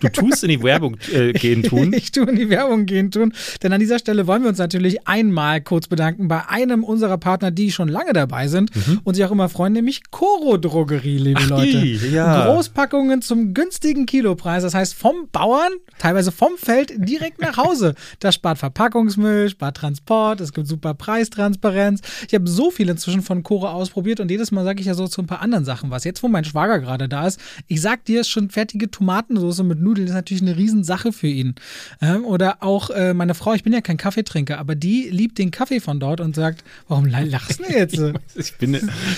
[0.00, 1.92] Du tust in die Werbung äh, gehen tun.
[1.92, 3.34] Ich tue in die Werbung gehen tun.
[3.62, 7.50] Denn an dieser Stelle wollen wir uns natürlich einmal kurz bedanken bei einem unserer Partner,
[7.50, 8.70] die schon lange dabei sind
[9.04, 11.46] und sich auch immer freuen, nämlich Coro Drogerie, liebe Mhm.
[11.52, 11.80] Ach, Leute.
[11.80, 12.46] die, ja.
[12.46, 14.62] Großpackungen zum günstigen Kilopreis.
[14.62, 17.94] Das heißt vom Bauern, teilweise vom Feld direkt nach Hause.
[18.20, 22.00] Das spart Verpackungsmüll, spart Transport, es gibt super Preistransparenz.
[22.28, 25.08] Ich habe so viel inzwischen von Coro ausprobiert und jedes Mal sage ich ja so
[25.08, 26.04] zu ein paar anderen Sachen was.
[26.04, 27.31] Jetzt, wo mein Schwager gerade da ist,
[27.68, 31.54] ich sag dir, schon fertige Tomatensauce mit Nudeln ist natürlich eine Riesensache für ihn.
[32.00, 35.50] Ähm, oder auch äh, meine Frau, ich bin ja kein Kaffeetrinker, aber die liebt den
[35.50, 37.98] Kaffee von dort und sagt, warum lachst du jetzt?
[38.34, 38.74] Ich bin,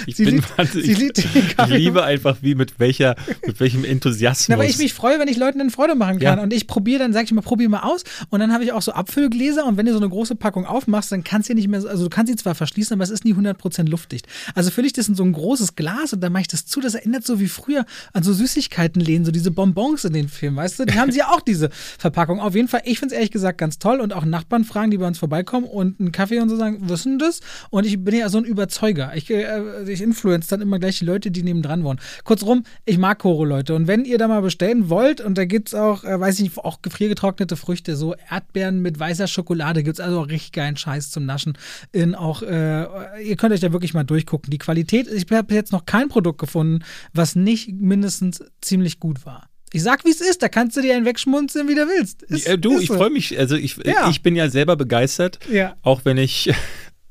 [0.06, 1.76] ich Sie bin liebt- wahnsinnig- sie liebt den ich, Kaffee.
[1.76, 4.48] liebe einfach, wie mit welcher, mit welchem Enthusiasmus.
[4.48, 6.38] Na, weil ich mich freue, wenn ich Leuten eine Freude machen kann.
[6.38, 6.42] Ja.
[6.42, 8.04] Und ich probiere, dann sage ich mal, probier mal aus.
[8.30, 9.64] Und dann habe ich auch so Abfüllgläser.
[9.66, 12.04] Und wenn du so eine große Packung aufmachst, dann kannst du nicht mehr, so- also
[12.04, 14.26] du kannst sie zwar verschließen, aber es ist nie 100% luftdicht.
[14.54, 16.80] Also fülle ich das in so ein großes Glas und dann mache ich das zu.
[16.80, 20.80] Das erinnert so wie früher an so Süßigkeitenläden, so diese Bonbons in den Filmen, weißt
[20.80, 20.84] du?
[20.84, 22.40] Die haben sie ja auch diese Verpackung.
[22.40, 24.00] Auf jeden Fall, ich finde es ehrlich gesagt ganz toll.
[24.00, 27.18] Und auch Nachbarn fragen, die bei uns vorbeikommen und einen Kaffee und so sagen, denn
[27.18, 27.40] das?
[27.70, 29.12] Und ich bin ja so ein Überzeuger.
[29.14, 32.00] Ich, äh, ich influence dann immer gleich die Leute, die nebendran wohnen.
[32.24, 33.74] Kurzum, ich mag Koro, Leute.
[33.74, 36.44] Und wenn ihr da mal bestellen wollt, und da gibt es auch, äh, weiß ich
[36.44, 40.76] nicht, auch gefriergetrocknete Früchte, so Erdbeeren mit weißer Schokolade, gibt es also auch richtig geilen
[40.76, 41.56] Scheiß zum Naschen.
[41.92, 44.50] In auch, äh, ihr könnt euch da wirklich mal durchgucken.
[44.50, 49.48] Die Qualität, ich habe jetzt noch kein Produkt gefunden, was nicht mindestens ziemlich gut war.
[49.72, 52.22] Ich sag, wie es ist, da kannst du dir einen wegschmunzeln, wie du willst.
[52.24, 52.94] Ist- äh, du, ich so.
[52.94, 54.08] freue mich, also ich, Ja.
[54.10, 55.76] ich bin ja selber begeistert, Ja.
[55.82, 56.52] auch wenn ich,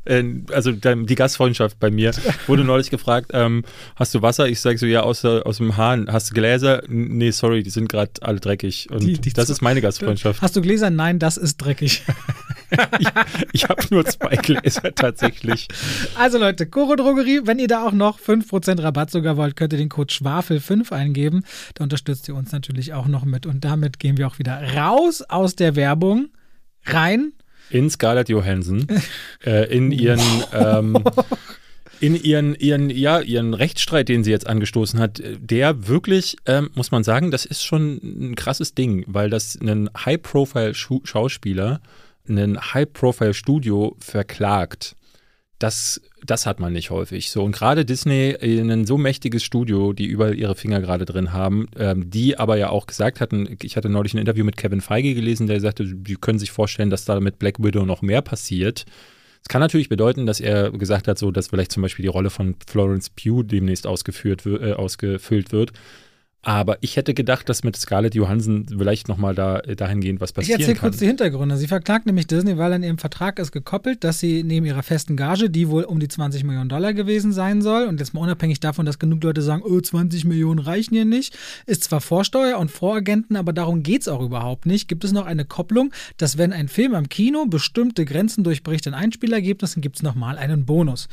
[0.05, 2.11] äh, also die Gastfreundschaft bei mir
[2.47, 3.63] wurde neulich gefragt, ähm,
[3.95, 4.47] hast du Wasser?
[4.47, 6.11] Ich sage so, ja, aus, aus dem Hahn.
[6.11, 6.83] Hast du Gläser?
[6.87, 8.89] Nee, sorry, die sind gerade alle dreckig.
[8.91, 10.41] Und Die- die das ist meine Gastfreundschaft.
[10.41, 10.89] Hast du Gläser?
[10.89, 12.03] Nein, das ist dreckig.
[12.99, 13.07] ich
[13.51, 15.67] ich habe nur zwei Gläser tatsächlich.
[16.17, 19.79] Also Leute, Koro Drogerie, wenn ihr da auch noch 5% Rabatt sogar wollt, könnt ihr
[19.79, 21.43] den Code Schwafel5 eingeben.
[21.75, 23.45] Da unterstützt ihr uns natürlich auch noch mit.
[23.45, 26.29] Und damit gehen wir auch wieder raus aus der Werbung,
[26.85, 27.33] rein.
[27.73, 28.85] In Scarlett Johansson,
[29.45, 30.21] äh, in ihren,
[30.53, 31.03] ähm,
[31.99, 36.91] in ihren, ihren, ja, ihren Rechtsstreit, den sie jetzt angestoßen hat, der wirklich, ähm, muss
[36.91, 41.81] man sagen, das ist schon ein krasses Ding, weil das ein High-Profile-Schauspieler,
[42.29, 44.95] ein High-Profile-Studio verklagt.
[45.63, 47.31] Das, das hat man nicht häufig.
[47.31, 51.69] So, und gerade Disney, ein so mächtiges Studio, die überall ihre Finger gerade drin haben,
[51.77, 55.15] ähm, die aber ja auch gesagt hatten, ich hatte neulich ein Interview mit Kevin Feige
[55.15, 58.83] gelesen, der sagte, sie können sich vorstellen, dass da mit Black Widow noch mehr passiert.
[59.41, 62.29] Es kann natürlich bedeuten, dass er gesagt hat, so dass vielleicht zum Beispiel die Rolle
[62.29, 65.71] von Florence Pugh demnächst ausgeführt, äh, ausgefüllt wird.
[66.45, 70.59] Aber ich hätte gedacht, dass mit Scarlett Johansson vielleicht nochmal da, dahingehend was Ich passieren
[70.59, 70.89] erzähle kann.
[70.89, 71.55] kurz die Hintergründe.
[71.55, 75.15] Sie verklagt nämlich Disney, weil an ihrem Vertrag ist gekoppelt, dass sie neben ihrer festen
[75.15, 78.59] Gage, die wohl um die 20 Millionen Dollar gewesen sein soll, und jetzt mal unabhängig
[78.59, 81.33] davon, dass genug Leute sagen, oh, 20 Millionen reichen hier nicht,
[81.65, 84.89] ist zwar Vorsteuer und Voragenten, aber darum geht es auch überhaupt nicht.
[84.89, 88.93] Gibt es noch eine Kopplung, dass wenn ein Film am Kino bestimmte Grenzen durchbricht in
[88.93, 91.07] Einspielergebnissen, gibt es nochmal einen Bonus.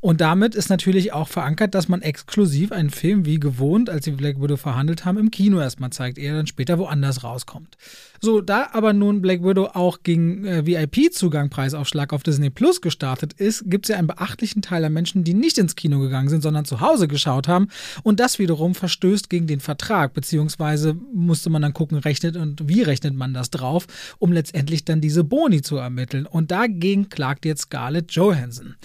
[0.00, 4.10] Und damit ist natürlich auch verankert, dass man exklusiv einen Film wie gewohnt, als sie
[4.10, 7.76] Black Widow verhandelt haben, im Kino erstmal zeigt, ehe er dann später woanders rauskommt.
[8.20, 13.34] So, da aber nun Black Widow auch gegen äh, VIP-Zugang Preisaufschlag auf Disney Plus gestartet
[13.34, 16.42] ist, gibt es ja einen beachtlichen Teil der Menschen, die nicht ins Kino gegangen sind,
[16.42, 17.68] sondern zu Hause geschaut haben.
[18.02, 22.80] Und das wiederum verstößt gegen den Vertrag, beziehungsweise musste man dann gucken, rechnet und wie
[22.80, 23.86] rechnet man das drauf,
[24.18, 26.24] um letztendlich dann diese Boni zu ermitteln.
[26.24, 28.76] Und dagegen klagt jetzt Scarlett Johansson.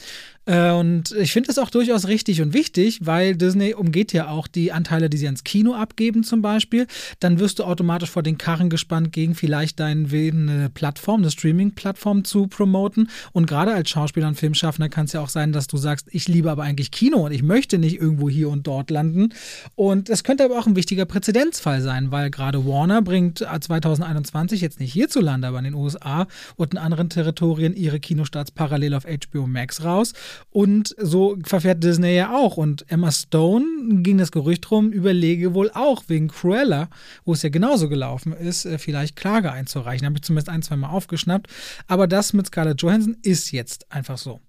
[0.49, 4.47] Äh, Und ich finde es auch durchaus richtig und wichtig, weil Disney umgeht ja auch
[4.47, 6.87] die Anteile, die sie ans Kino abgeben zum Beispiel.
[7.19, 11.29] Dann wirst du automatisch vor den Karren gespannt, gegen vielleicht deinen Willen eine Plattform, eine
[11.29, 13.09] Streaming-Plattform zu promoten.
[13.31, 16.27] Und gerade als Schauspieler und Filmschaffender kann es ja auch sein, dass du sagst, ich
[16.27, 19.29] liebe aber eigentlich Kino und ich möchte nicht irgendwo hier und dort landen.
[19.75, 24.79] Und das könnte aber auch ein wichtiger Präzedenzfall sein, weil gerade Warner bringt 2021 jetzt
[24.79, 29.45] nicht hierzulande, aber in den USA und in anderen Territorien ihre Kinostarts parallel auf HBO
[29.45, 30.13] Max raus.
[30.49, 32.57] Und so verfährt Disney ja auch.
[32.57, 36.89] Und Emma Stone ging das Gerücht rum, überlege wohl auch wegen Cruella,
[37.25, 40.05] wo es ja genauso gelaufen ist, äh, vielleicht Klage einzureichen.
[40.05, 41.47] Habe ich zumindest ein, zwei Mal aufgeschnappt.
[41.87, 44.39] Aber das mit Scarlett Johansson ist jetzt einfach so.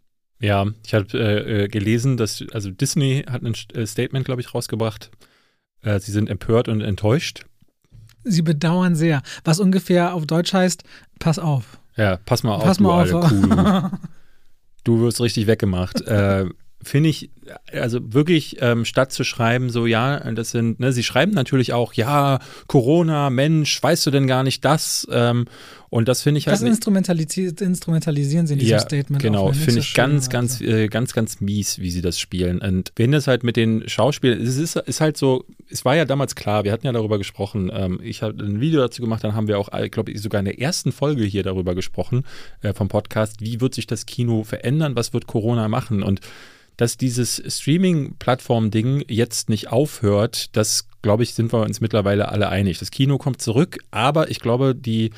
[0.41, 4.55] Ja, ich habe äh, äh, gelesen, dass, also Disney hat ein äh, Statement, glaube ich,
[4.55, 5.11] rausgebracht.
[5.83, 7.45] Äh, sie sind empört und enttäuscht.
[8.25, 9.23] Sie bedauern sehr.
[9.45, 10.83] Was ungefähr auf Deutsch heißt,
[11.19, 11.79] pass auf.
[11.97, 13.29] Ja, pass mal Pass auf, mal du auf.
[13.29, 13.97] Kuh.
[14.85, 16.01] Du wirst richtig weggemacht.
[16.07, 16.47] äh,
[16.83, 17.31] Finde ich,
[17.73, 21.93] also wirklich, ähm, statt zu schreiben, so, ja, das sind, ne, sie schreiben natürlich auch,
[21.93, 22.39] ja,
[22.69, 25.07] Corona, Mensch, weißt du denn gar nicht das?
[25.11, 25.45] Ähm,
[25.91, 26.55] und das finde ich halt.
[26.55, 29.21] Das instrumentalisi instrumentalisieren sie in diesem ja, Statement.
[29.21, 32.61] Genau, finde ich ganz, ganz, äh, ganz, ganz mies, wie sie das spielen.
[32.61, 36.05] Und wenn das halt mit den Schauspielern, es ist, ist halt so, es war ja
[36.05, 39.35] damals klar, wir hatten ja darüber gesprochen, ähm, ich habe ein Video dazu gemacht, dann
[39.35, 42.25] haben wir auch, glaube ich, sogar in der ersten Folge hier darüber gesprochen,
[42.63, 46.21] äh, vom Podcast, wie wird sich das Kino verändern, was wird Corona machen und
[46.77, 52.79] dass dieses Streaming-Plattform-Ding jetzt nicht aufhört, das, glaube ich, sind wir uns mittlerweile alle einig.
[52.79, 55.11] Das Kino kommt zurück, aber ich glaube, die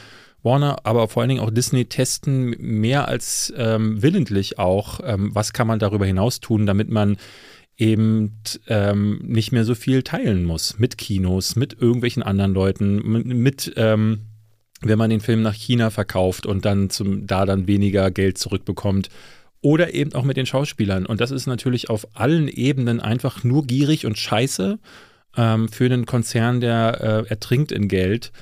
[0.42, 5.52] Warner, aber vor allen Dingen auch Disney testen mehr als ähm, willentlich auch, ähm, was
[5.52, 7.16] kann man darüber hinaus tun, damit man
[7.76, 13.26] eben ähm, nicht mehr so viel teilen muss mit Kinos, mit irgendwelchen anderen Leuten, mit,
[13.26, 14.26] mit ähm,
[14.82, 19.08] wenn man den Film nach China verkauft und dann zum, da dann weniger Geld zurückbekommt.
[19.60, 21.06] Oder eben auch mit den Schauspielern.
[21.06, 24.80] Und das ist natürlich auf allen Ebenen einfach nur gierig und scheiße
[25.36, 28.32] ähm, für einen Konzern, der äh, ertrinkt in Geld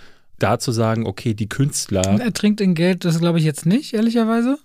[0.42, 2.02] da zu sagen, okay, die Künstler.
[2.20, 4.58] Er trinkt in Geld, das glaube ich jetzt nicht, ehrlicherweise.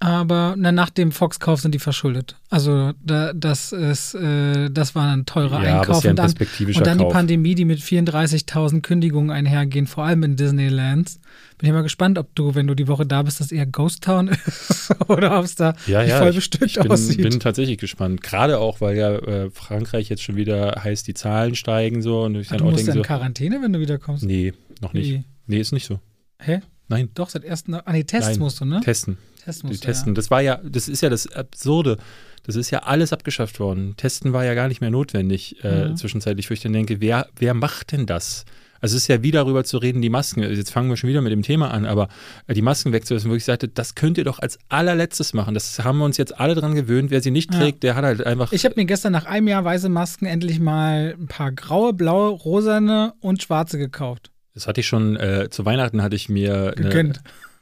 [0.00, 2.36] Aber na, nach dem Fox-Kauf sind die verschuldet.
[2.50, 6.04] Also da, das ist, äh, das war ein teurer ja, Einkauf.
[6.04, 7.08] ja ein und dann, und dann Kauf.
[7.08, 11.18] die Pandemie, die mit 34.000 Kündigungen einhergehen, vor allem in Disneylands.
[11.58, 14.04] Bin ich mal gespannt, ob du, wenn du die Woche da bist, das eher Ghost
[14.04, 17.20] Town ist oder ob es da ja, ja, voll ich, bestückt ich bin, aussieht.
[17.20, 18.22] bin tatsächlich gespannt.
[18.22, 22.22] Gerade auch, weil ja äh, Frankreich jetzt schon wieder heißt, die Zahlen steigen so.
[22.22, 24.22] Und ich Ach, dann du auch musst denke in so, Quarantäne, wenn du wiederkommst?
[24.22, 24.52] nee,
[24.82, 25.10] noch nicht.
[25.10, 25.24] Wie?
[25.46, 26.00] Nee, ist nicht so.
[26.40, 26.60] Hä?
[26.88, 27.10] Nein.
[27.14, 27.74] Doch, seit ersten.
[27.74, 28.38] Ah, nee, Tests Nein.
[28.38, 28.80] musst du, ne?
[28.82, 29.18] Testen.
[29.44, 30.14] Tests Die musst du, testen.
[30.14, 31.98] Das war ja, das ist ja das Absurde.
[32.44, 33.94] Das ist ja alles abgeschafft worden.
[33.96, 35.96] Testen war ja gar nicht mehr notwendig äh, Mhm.
[35.96, 38.44] zwischenzeitlich, wo ich dann denke, wer, wer macht denn das?
[38.80, 41.20] Also es ist ja wie darüber zu reden, die Masken, jetzt fangen wir schon wieder
[41.20, 42.08] mit dem Thema an, aber
[42.46, 45.52] äh, die Masken wegzulassen, wo ich sagte, das könnt ihr doch als allerletztes machen.
[45.54, 47.10] Das haben wir uns jetzt alle dran gewöhnt.
[47.10, 47.58] Wer sie nicht Ja.
[47.60, 48.52] trägt, der hat halt einfach.
[48.52, 52.30] Ich habe mir gestern nach einem Jahr weiße Masken endlich mal ein paar graue, blaue,
[52.30, 54.30] rosane und schwarze gekauft.
[54.58, 57.20] Das hatte ich schon, äh, zu Weihnachten hatte ich mir Gegönnt.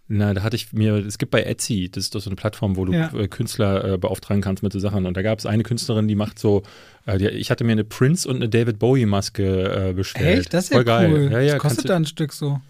[0.08, 2.76] Na, da hatte ich mir, es gibt bei Etsy, das ist doch so eine Plattform,
[2.76, 3.12] wo du Ja.
[3.12, 5.04] äh, Künstler äh, beauftragen kannst mit so Sachen.
[5.04, 6.62] Und da gab es eine Künstlerin, die macht so,
[7.06, 10.40] äh, die, ich hatte mir eine Prince und eine David Bowie-Maske äh, bestellt.
[10.40, 10.54] Echt?
[10.54, 11.12] Das ist ja Voll geil.
[11.12, 11.32] cool.
[11.32, 12.60] Ja, ja, das kostet da ein Stück so.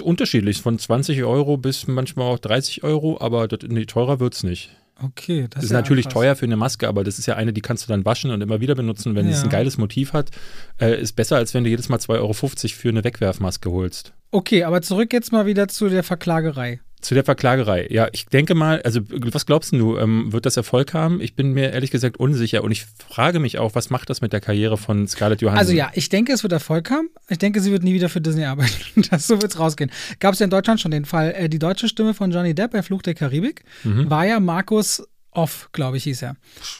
[0.00, 4.42] unterschiedlich, von 20 Euro bis manchmal auch 30 Euro, aber das, nee, teurer wird es
[4.44, 4.70] nicht.
[5.02, 6.14] Okay, das Das ist ja natürlich krass.
[6.14, 8.40] teuer für eine Maske, aber das ist ja eine, die kannst du dann waschen und
[8.42, 9.14] immer wieder benutzen.
[9.14, 9.44] Wenn es Ja.
[9.44, 10.30] ein geiles Motiv hat,
[10.80, 14.12] äh, ist besser, als wenn du jedes Mal 2,50 Euro für eine Wegwerfmaske holst.
[14.30, 16.80] Okay, aber zurück jetzt mal wieder zu der Verklagerei.
[17.00, 17.86] Zu der Verklagerei.
[17.90, 21.20] Ja, ich denke mal, also was glaubst du, ähm, wird das Erfolg haben?
[21.20, 24.32] Ich bin mir ehrlich gesagt unsicher und ich frage mich auch, was macht das mit
[24.32, 25.58] der Karriere von Scarlett Johansson?
[25.60, 27.08] Also ja, ich denke, es wird Erfolg haben.
[27.28, 28.70] Ich denke, sie wird nie wieder für Disney arbeiten.
[29.10, 29.90] Das, so wird es rausgehen.
[30.18, 31.32] Gab es ja in Deutschland schon den Fall.
[31.36, 34.10] Äh, die deutsche Stimme von Johnny Depp bei Fluch der Karibik Mhm.
[34.10, 35.02] war ja Markus
[35.32, 36.36] Off, glaube ich, hieß er.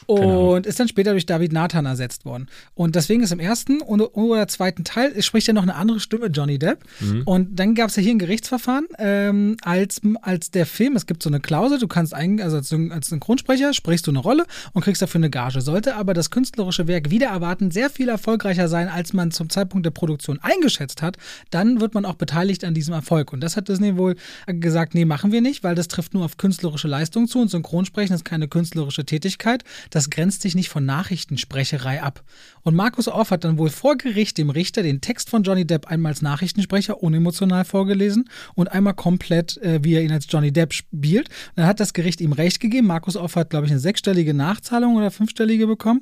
[0.07, 0.49] Keine Ahnung.
[0.49, 2.47] Und ist dann später durch David Nathan ersetzt worden.
[2.73, 6.27] Und deswegen ist im ersten und- oder zweiten Teil spricht ja noch eine andere Stimme,
[6.27, 6.83] Johnny Depp.
[6.99, 7.23] Mhm.
[7.23, 11.23] Und dann gab es ja hier ein Gerichtsverfahren, ähm, als, als der Film, es gibt
[11.23, 14.83] so eine Klausel, du kannst eigentlich, also als, als Synchronsprecher sprichst du eine Rolle und
[14.83, 15.61] kriegst dafür eine Gage.
[15.61, 19.85] Sollte aber das künstlerische Werk wieder erwarten sehr viel erfolgreicher sein, als man zum Zeitpunkt
[19.85, 21.17] der Produktion eingeschätzt hat,
[21.51, 23.31] dann wird man auch beteiligt an diesem Erfolg.
[23.31, 24.15] Und das hat Disney wohl
[24.47, 28.13] gesagt, nee, machen wir nicht, weil das trifft nur auf künstlerische Leistung zu und Synchronsprechen
[28.13, 29.63] ist keine künstlerische Tätigkeit.
[29.91, 32.23] Das grenzt sich nicht von Nachrichtensprecherei ab.
[32.63, 35.87] Und Markus Orff hat dann wohl vor Gericht dem Richter den Text von Johnny Depp
[35.87, 40.73] einmal als Nachrichtensprecher unemotional vorgelesen und einmal komplett, äh, wie er ihn als Johnny Depp
[40.73, 41.29] spielt.
[41.55, 42.87] Dann hat das Gericht ihm recht gegeben.
[42.87, 46.01] Markus Orff hat, glaube ich, eine sechsstellige Nachzahlung oder fünfstellige bekommen.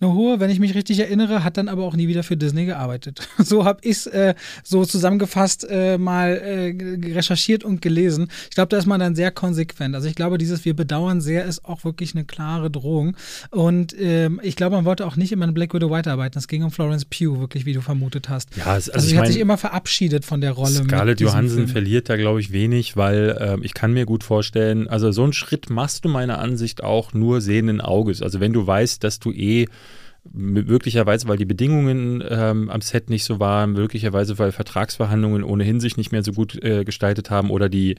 [0.00, 2.66] Eine hohe, wenn ich mich richtig erinnere, hat dann aber auch nie wieder für Disney
[2.66, 3.26] gearbeitet.
[3.48, 8.28] So habe ich es äh, so zusammengefasst äh, mal äh, recherchiert und gelesen.
[8.50, 9.94] Ich glaube, da ist man dann sehr konsequent.
[9.94, 13.16] Also ich glaube, dieses Wir bedauern sehr ist auch wirklich eine klare Drohung.
[13.50, 16.38] Und ähm, ich glaube, man wollte auch nicht immer in Black Widow weiterarbeiten.
[16.38, 18.56] Es ging um Florence Pugh, wirklich, wie du vermutet hast.
[18.56, 20.70] ja, es, Also, also, sie ich hat sich meine, immer verabschiedet von der Rolle.
[20.84, 21.68] Scarlett Johansson Film.
[21.68, 25.32] verliert da, glaube ich, wenig, weil ähm, ich kann mir gut vorstellen, also so einen
[25.32, 28.22] Schritt machst du meiner Ansicht auch nur sehenden Auges.
[28.22, 29.66] Also wenn du weißt, dass du eh
[30.32, 35.96] möglicherweise, weil die Bedingungen ähm, am Set nicht so waren, möglicherweise, weil Vertragsverhandlungen ohnehin sich
[35.96, 37.96] nicht mehr so gut äh, gestaltet haben oder die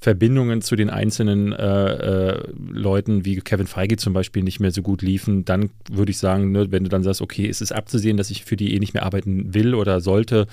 [0.00, 4.80] Verbindungen zu den einzelnen äh, äh, Leuten wie Kevin Feige zum Beispiel nicht mehr so
[4.80, 8.16] gut liefen, dann würde ich sagen, ne, wenn du dann sagst, okay, es ist abzusehen,
[8.16, 10.46] dass ich für die eh nicht mehr arbeiten will oder sollte,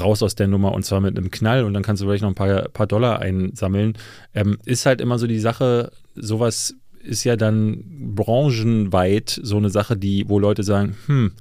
[0.00, 2.30] raus aus der Nummer und zwar mit einem Knall und dann kannst du vielleicht noch
[2.30, 3.94] ein paar, paar Dollar einsammeln.
[4.34, 7.82] Ähm, ist halt immer so die Sache, sowas ist ja dann
[8.14, 11.32] branchenweit so eine Sache, die, wo Leute sagen, hm,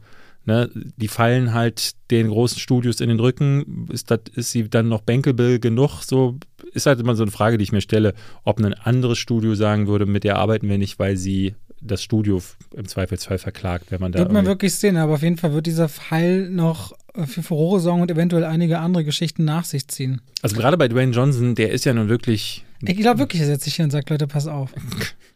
[0.50, 4.90] ne, die fallen halt den großen Studios in den Rücken, ist, das, ist sie dann
[4.90, 6.40] noch bankable genug, so
[6.74, 9.88] ist halt immer so eine Frage, die ich mir stelle, ob ein anderes Studio sagen
[9.88, 12.42] würde, mit der arbeiten wir nicht, weil sie das Studio
[12.76, 14.20] im Zweifelsfall verklagt, wenn man da.
[14.20, 16.94] Wird man wirklich sehen, aber auf jeden Fall wird dieser Fall noch
[17.26, 20.22] für Furore sorgen und eventuell einige andere Geschichten nach sich ziehen.
[20.42, 22.66] Also gerade bei Dwayne Johnson, der ist ja nun wirklich.
[22.82, 24.74] Ich glaube wirklich, er setzt sich hin und sagt, Leute, pass auf.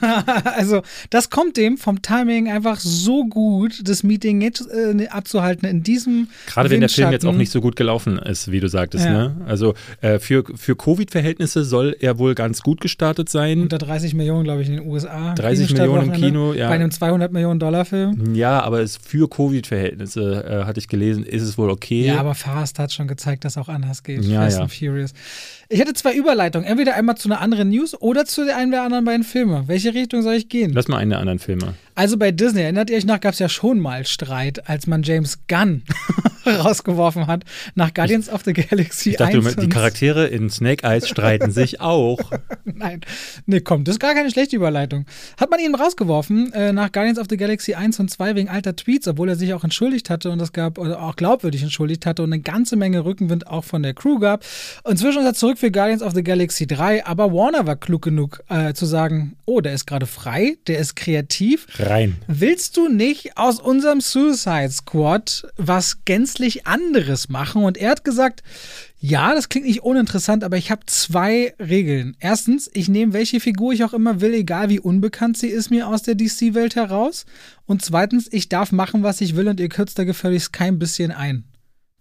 [0.44, 5.82] also, das kommt dem vom Timing einfach so gut, das Meeting jetzt äh, abzuhalten in
[5.82, 6.28] diesem.
[6.46, 9.04] Gerade wenn der Film jetzt auch nicht so gut gelaufen ist, wie du sagtest.
[9.04, 9.12] Ja.
[9.12, 9.36] Ne?
[9.46, 13.62] Also, äh, für, für Covid-Verhältnisse soll er wohl ganz gut gestartet sein.
[13.62, 15.34] Unter 30 Millionen, glaube ich, in den USA.
[15.34, 16.68] 30 Millionen im Kino, ja.
[16.68, 18.34] Bei einem 200 Millionen Dollar Film.
[18.34, 22.06] Ja, aber es für Covid-Verhältnisse, äh, hatte ich gelesen, ist es wohl okay.
[22.06, 24.24] Ja, aber Fast hat schon gezeigt, dass auch anders geht.
[24.24, 24.62] Ja, Fast ja.
[24.62, 25.12] and Furious.
[25.70, 26.66] Ich hätte zwei Überleitungen.
[26.66, 29.64] Entweder einmal zu einer anderen News oder zu den einen der anderen beiden Filme.
[29.66, 30.72] Welche Richtung soll ich gehen?
[30.72, 31.74] Lass mal einen der anderen Filme.
[31.98, 35.02] Also bei Disney, erinnert ihr euch noch, gab es ja schon mal Streit, als man
[35.02, 35.82] James Gunn
[36.46, 37.44] rausgeworfen hat
[37.74, 39.56] nach Guardians ich, of the Galaxy ich dachte, 1.
[39.56, 42.20] Die Charaktere in Snake Eyes streiten sich auch.
[42.64, 43.00] Nein,
[43.46, 45.06] nee, komm, das ist gar keine schlechte Überleitung.
[45.40, 48.76] Hat man ihn rausgeworfen äh, nach Guardians of the Galaxy 1 und 2 wegen alter
[48.76, 52.22] Tweets, obwohl er sich auch entschuldigt hatte und das gab, oder auch glaubwürdig entschuldigt hatte
[52.22, 54.44] und eine ganze Menge Rückenwind auch von der Crew gab.
[54.88, 58.44] Inzwischen ist er zurück für Guardians of the Galaxy 3, aber Warner war klug genug
[58.48, 61.66] äh, zu sagen, oh, der ist gerade frei, der ist kreativ.
[61.88, 62.16] Rein.
[62.26, 67.64] Willst du nicht aus unserem Suicide Squad was gänzlich anderes machen?
[67.64, 68.42] Und er hat gesagt,
[69.00, 72.16] ja, das klingt nicht uninteressant, aber ich habe zwei Regeln.
[72.18, 75.86] Erstens, ich nehme welche Figur ich auch immer will, egal wie unbekannt sie ist mir
[75.86, 77.24] aus der DC-Welt heraus.
[77.66, 81.12] Und zweitens, ich darf machen, was ich will und ihr kürzt da gefälligst kein bisschen
[81.12, 81.44] ein.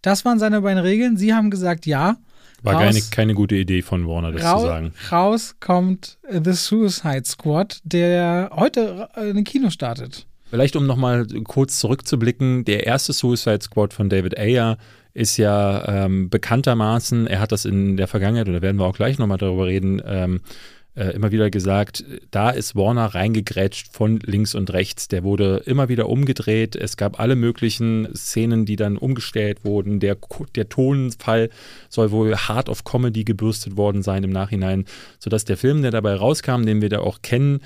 [0.01, 1.17] Das waren seine beiden Regeln.
[1.17, 2.17] Sie haben gesagt, ja.
[2.63, 4.93] War raus, keine, keine gute Idee von Warner, das raus, zu sagen.
[5.11, 10.25] Raus kommt The Suicide Squad, der heute in den Kino startet.
[10.49, 14.77] Vielleicht, um nochmal kurz zurückzublicken, der erste Suicide Squad von David Ayer
[15.13, 19.17] ist ja ähm, bekanntermaßen, er hat das in der Vergangenheit, oder werden wir auch gleich
[19.17, 20.41] nochmal darüber reden, ähm,
[20.97, 25.07] äh, immer wieder gesagt, da ist Warner reingegrätscht von links und rechts.
[25.07, 26.75] Der wurde immer wieder umgedreht.
[26.75, 29.99] Es gab alle möglichen Szenen, die dann umgestellt wurden.
[29.99, 30.17] Der,
[30.55, 31.49] der Tonfall
[31.89, 34.85] soll wohl hart auf Comedy gebürstet worden sein im Nachhinein,
[35.19, 37.61] sodass der Film, der dabei rauskam, den wir da auch kennen,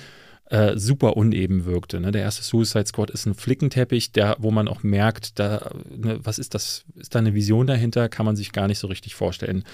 [0.50, 2.00] äh, super uneben wirkte.
[2.00, 2.12] Ne?
[2.12, 6.38] Der erste Suicide Squad ist ein Flickenteppich, der, wo man auch merkt, da, ne, was
[6.38, 6.84] ist das?
[6.96, 8.10] Ist da eine Vision dahinter?
[8.10, 9.64] Kann man sich gar nicht so richtig vorstellen.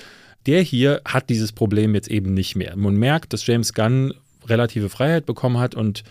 [0.49, 2.75] Der hier hat dieses Problem jetzt eben nicht mehr.
[2.75, 4.15] Man merkt, dass James Gunn
[4.47, 6.03] relative Freiheit bekommen hat und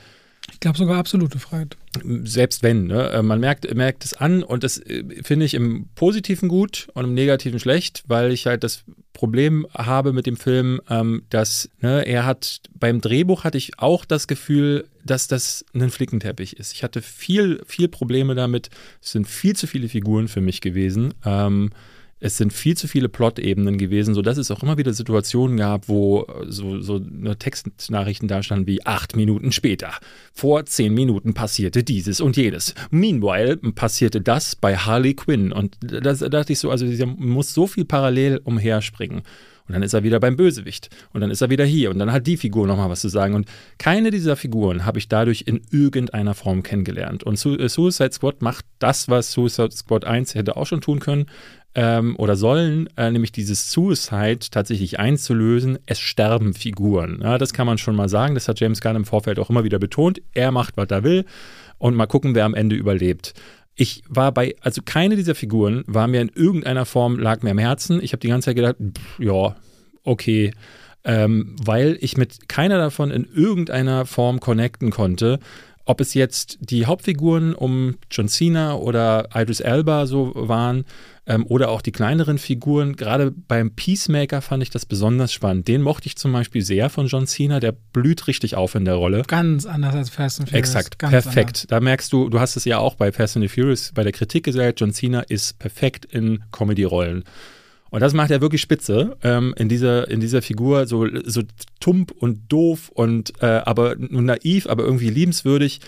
[0.53, 1.75] ich glaube sogar absolute Freiheit.
[2.23, 3.09] Selbst wenn, ne?
[3.09, 7.05] Äh, man merkt, merkt es an und das äh, finde ich im Positiven gut und
[7.05, 12.05] im Negativen schlecht, weil ich halt das Problem habe mit dem Film, ähm, dass ne,
[12.05, 16.73] er hat beim Drehbuch hatte ich auch das Gefühl, dass das ein Flickenteppich ist.
[16.73, 18.69] Ich hatte viel, viel Probleme damit.
[19.01, 21.15] Es sind viel zu viele Figuren für mich gewesen.
[21.25, 21.71] Ähm,
[22.19, 26.23] es sind viel zu viele Plot-Ebenen gewesen, sodass es auch immer wieder Situationen gab, wo
[26.23, 29.91] äh, so, so Textnachrichten da standen wie acht Minuten später.
[30.33, 32.73] Vor zehn Minuten passierte dieses und jenes.
[32.89, 35.51] Meanwhile passierte das bei Harley Quinn.
[35.51, 39.21] Und da dachte ich so, also sie muss so viel parallel umherspringen.
[39.67, 40.89] Und dann ist er wieder beim Bösewicht.
[41.11, 41.91] Und dann ist er wieder hier.
[41.91, 43.35] Und dann hat die Figur nochmal was zu sagen.
[43.35, 47.23] Und keine dieser Figuren habe ich dadurch in irgendeiner Form kennengelernt.
[47.23, 51.25] Und äh, Suicide Squad macht das, was Suicide Squad 1 hätte auch schon tun können
[51.77, 55.77] ähm, oder sollen, äh, nämlich dieses Suicide tatsächlich einzulösen.
[55.85, 57.19] Es sterben Figuren.
[57.21, 58.33] Ja, das kann man schon mal sagen.
[58.33, 60.19] Das hat James Gunn im Vorfeld auch immer wieder betont.
[60.33, 61.25] Er macht, was er will.
[61.77, 63.35] Und mal gucken, wer am Ende überlebt.
[63.75, 67.59] Ich war bei, also keine dieser Figuren war mir in irgendeiner Form, lag mir am
[67.59, 68.01] Herzen.
[68.01, 69.55] Ich habe die ganze Zeit gedacht, pff, ja,
[70.03, 70.51] okay.
[71.03, 75.37] Ähm, weil ich mit keiner davon in irgendeiner Form connecten konnte.
[75.87, 80.83] Ob es jetzt die Hauptfiguren um John Cena oder Idris Elba so waren
[81.25, 82.97] ähm, oder auch die kleineren Figuren.
[82.97, 85.67] Gerade beim Peacemaker fand ich das besonders spannend.
[85.69, 87.61] Den mochte ich zum Beispiel sehr von John Cena.
[87.61, 89.23] Der blüht richtig auf in der Rolle.
[89.27, 90.69] Ganz anders als Fast and Furious.
[90.69, 91.57] Exakt, Ganz perfekt.
[91.59, 91.67] Anders.
[91.67, 94.11] Da merkst du, du hast es ja auch bei Fast and the Furious bei der
[94.11, 97.23] Kritik gesagt, John Cena ist perfekt in Comedy-Rollen.
[97.89, 101.43] Und das macht er wirklich spitze ähm, in, dieser, in dieser Figur, so, so
[101.79, 105.79] tump und doof und äh, aber naiv, aber irgendwie liebenswürdig.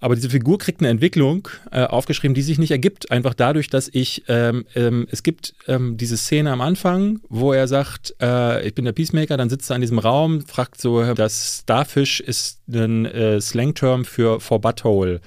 [0.00, 3.88] Aber diese Figur kriegt eine Entwicklung äh, aufgeschrieben, die sich nicht ergibt, einfach dadurch, dass
[3.92, 8.74] ich, ähm, ähm, es gibt ähm, diese Szene am Anfang, wo er sagt, äh, ich
[8.74, 13.06] bin der Peacemaker, dann sitzt er in diesem Raum, fragt so, das Starfish ist ein
[13.06, 15.20] äh, Slang-Term für for Butthole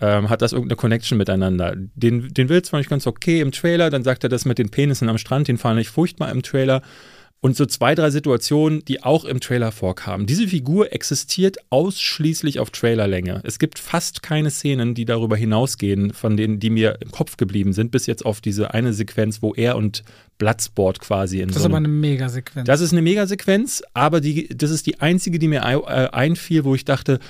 [0.00, 1.74] ähm, hat das irgendeine Connection miteinander.
[1.76, 4.70] Den, den Witz fand ich ganz okay im Trailer, dann sagt er das mit den
[4.70, 6.82] Penissen am Strand, den fand ich furchtbar im Trailer.
[7.42, 10.26] und so zwei, drei Situationen, die auch im Trailer vorkamen.
[10.26, 13.40] Diese Figur existiert ausschließlich auf Trailerlänge.
[13.44, 17.72] Es gibt fast keine Szenen, die darüber hinausgehen, von denen, die mir im Kopf geblieben
[17.72, 20.02] sind, bis jetzt auf diese eine Sequenz, wo er und
[20.36, 22.66] Bloodsport quasi in Das so ist aber eine Megasequenz.
[22.66, 26.74] das ist eine Megasequenz, aber die, das ist die einzige, die mir äh, einfiel, wo
[26.74, 27.20] ich dachte,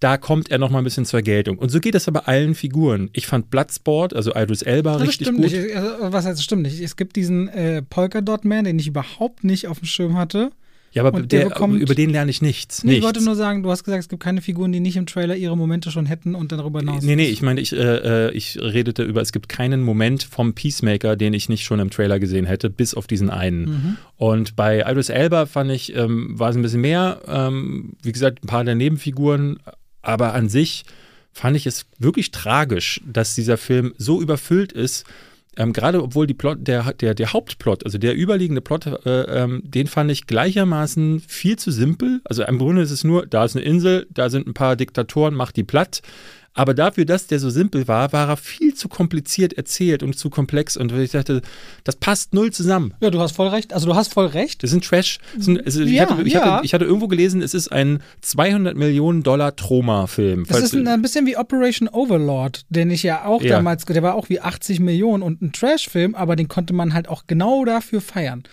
[0.00, 1.58] da kommt er noch mal ein bisschen zur Geltung.
[1.58, 3.08] Und so geht es aber allen Figuren.
[3.14, 5.50] Ich fand Bloodsport, also Idris Elba, das richtig stimmt gut.
[5.52, 5.74] nicht.
[5.76, 6.80] Also, was heißt, das stimmt nicht.
[6.80, 10.50] Es gibt diesen äh, Polka Dot Man, den ich überhaupt nicht auf dem Schirm hatte.
[10.92, 12.82] Ja, aber der der, bekommt- über den lerne ich nichts.
[12.82, 13.04] Nee, ich nichts.
[13.06, 15.54] wollte nur sagen, du hast gesagt, es gibt keine Figuren, die nicht im Trailer ihre
[15.54, 17.02] Momente schon hätten und dann darüber hinaus.
[17.02, 20.54] Nee, nee, ich meine, ich, äh, äh, ich redete über, es gibt keinen Moment vom
[20.54, 23.64] Peacemaker, den ich nicht schon im Trailer gesehen hätte, bis auf diesen einen.
[23.64, 23.96] Mhm.
[24.16, 28.44] Und bei Idris Elba fand ich, ähm, war es ein bisschen mehr, ähm, wie gesagt,
[28.44, 29.58] ein paar der Nebenfiguren,
[30.06, 30.84] aber an sich
[31.32, 35.04] fand ich es wirklich tragisch, dass dieser Film so überfüllt ist.
[35.58, 39.86] Ähm, Gerade obwohl Plot, der, der, der Hauptplot, also der überliegende Plot, äh, ähm, den
[39.86, 42.20] fand ich gleichermaßen viel zu simpel.
[42.24, 45.34] Also im Grunde ist es nur, da ist eine Insel, da sind ein paar Diktatoren,
[45.34, 46.02] macht die platt.
[46.56, 50.30] Aber dafür, dass der so simpel war, war er viel zu kompliziert erzählt und zu
[50.30, 50.76] komplex.
[50.78, 51.42] Und ich dachte,
[51.84, 52.94] das passt null zusammen.
[53.00, 53.74] Ja, du hast voll recht.
[53.74, 54.62] Also du hast voll recht.
[54.62, 55.18] Das sind Trash.
[55.36, 56.44] Das sind, also ich, Ja, hatte, ich, ja.
[56.54, 60.46] hatte, ich hatte irgendwo gelesen, es ist ein 200 Millionen Dollar Troma-Film.
[60.48, 63.56] Das ist ein, ein bisschen wie Operation Overlord, den ich ja auch Ja.
[63.56, 67.08] damals, der war auch wie 80 Millionen und ein Trash-Film, aber den konnte man halt
[67.08, 68.44] auch genau dafür feiern.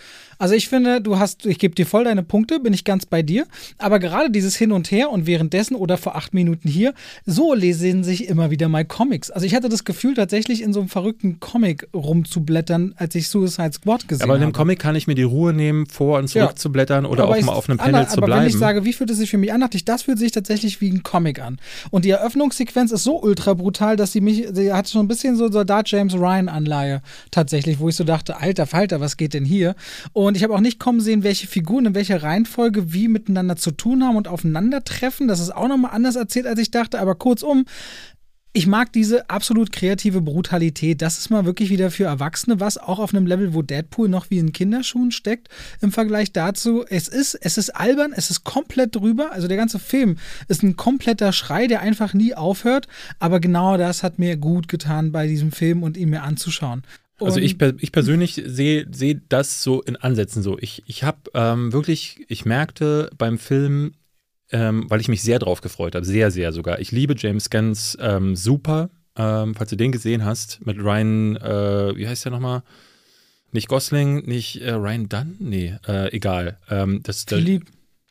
[0.44, 3.22] Also ich finde, du hast, ich gebe dir voll deine Punkte, bin ich ganz bei
[3.22, 3.46] dir.
[3.78, 6.92] Aber gerade dieses Hin und Her und währenddessen oder vor acht Minuten hier,
[7.24, 9.30] so lesen sich immer wieder mal Comics.
[9.30, 13.72] Also ich hatte das Gefühl, tatsächlich in so einem verrückten Comic rumzublättern, als ich Suicide
[13.72, 14.52] Squad gesehen aber in habe.
[14.52, 16.54] dem Comic kann ich mir die Ruhe nehmen, vor und zurück Ja.
[16.56, 18.42] zu blättern oder Aber auch mal auf einem Panel zu aber bleiben.
[18.42, 20.32] wenn ich sage, wie fühlt es sich für mich an, dachte ich, das fühlt sich
[20.32, 21.58] tatsächlich wie ein Comic an.
[21.90, 25.36] Und die Eröffnungssequenz ist so ultra brutal, dass sie mich, sie hat schon ein bisschen
[25.38, 29.46] so Soldat James Ryan Anleihe tatsächlich, wo ich so dachte, alter Falter, was geht denn
[29.46, 29.74] hier?
[30.12, 33.70] Und ich habe auch nicht kommen sehen, welche Figuren in welcher Reihenfolge wie miteinander zu
[33.70, 35.28] tun haben und aufeinandertreffen.
[35.28, 36.98] Das ist auch nochmal anders erzählt, als ich dachte.
[36.98, 37.64] Aber kurzum,
[38.56, 41.02] ich mag diese absolut kreative Brutalität.
[41.02, 44.30] Das ist mal wirklich wieder für Erwachsene was, auch auf einem Level, wo Deadpool noch
[44.30, 45.48] wie in Kinderschuhen steckt
[45.80, 46.84] im Vergleich dazu.
[46.88, 49.32] Es ist, es ist albern, es ist komplett drüber.
[49.32, 52.86] Also der ganze Film ist ein kompletter Schrei, der einfach nie aufhört.
[53.18, 56.84] Aber genau das hat mir gut getan bei diesem Film und ihn mir anzuschauen.
[57.20, 60.58] Also ich, ich persönlich sehe sehe das so in Ansätzen so.
[60.58, 63.94] Ich, ich habe ähm, wirklich, ich merkte beim Film,
[64.50, 66.80] ähm, weil ich mich sehr drauf gefreut habe, sehr, sehr sogar.
[66.80, 71.96] Ich liebe James Gunn's ähm, Super, ähm, falls du den gesehen hast, mit Ryan, äh,
[71.96, 72.62] wie heißt der nochmal?
[73.52, 75.36] Nicht Gosling, nicht äh, Ryan Dunn?
[75.38, 76.58] Nee, äh, egal.
[76.68, 77.66] Ähm, das, Philipp,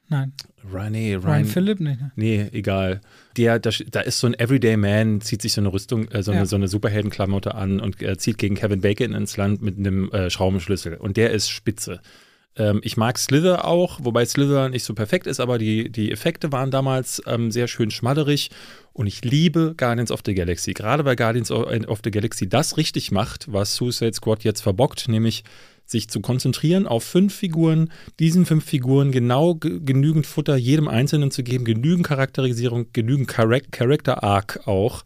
[0.09, 0.33] nein,
[0.71, 1.99] Ryan, nee, Ryan, Ryan, Philipp nicht.
[2.01, 2.11] Ne?
[2.15, 3.01] Nee, egal.
[3.37, 6.31] Der, da, da ist so ein Everyday Man, zieht sich so eine Rüstung, äh, so,
[6.31, 6.45] eine, Ja.
[6.45, 10.29] so eine Superheldenklamotte an und äh, zieht gegen Kevin Bacon ins Land mit einem äh,
[10.29, 10.95] Schraubenschlüssel.
[10.95, 11.99] Und der ist spitze.
[12.55, 16.51] Ähm, ich mag Slither auch, wobei Slither nicht so perfekt ist, aber die, die Effekte
[16.51, 18.51] waren damals ähm, sehr schön schmadderig.
[18.93, 20.73] Und ich liebe Guardians of the Galaxy.
[20.73, 25.07] Gerade weil Guardians of of the Galaxy das richtig macht, was Suicide Squad jetzt verbockt,
[25.07, 25.43] nämlich
[25.85, 31.31] sich zu konzentrieren auf fünf Figuren, diesen fünf Figuren genau ge- genügend Futter jedem Einzelnen
[31.31, 35.03] zu geben, genügend Charakterisierung, genügend Charac- Character Arc auch,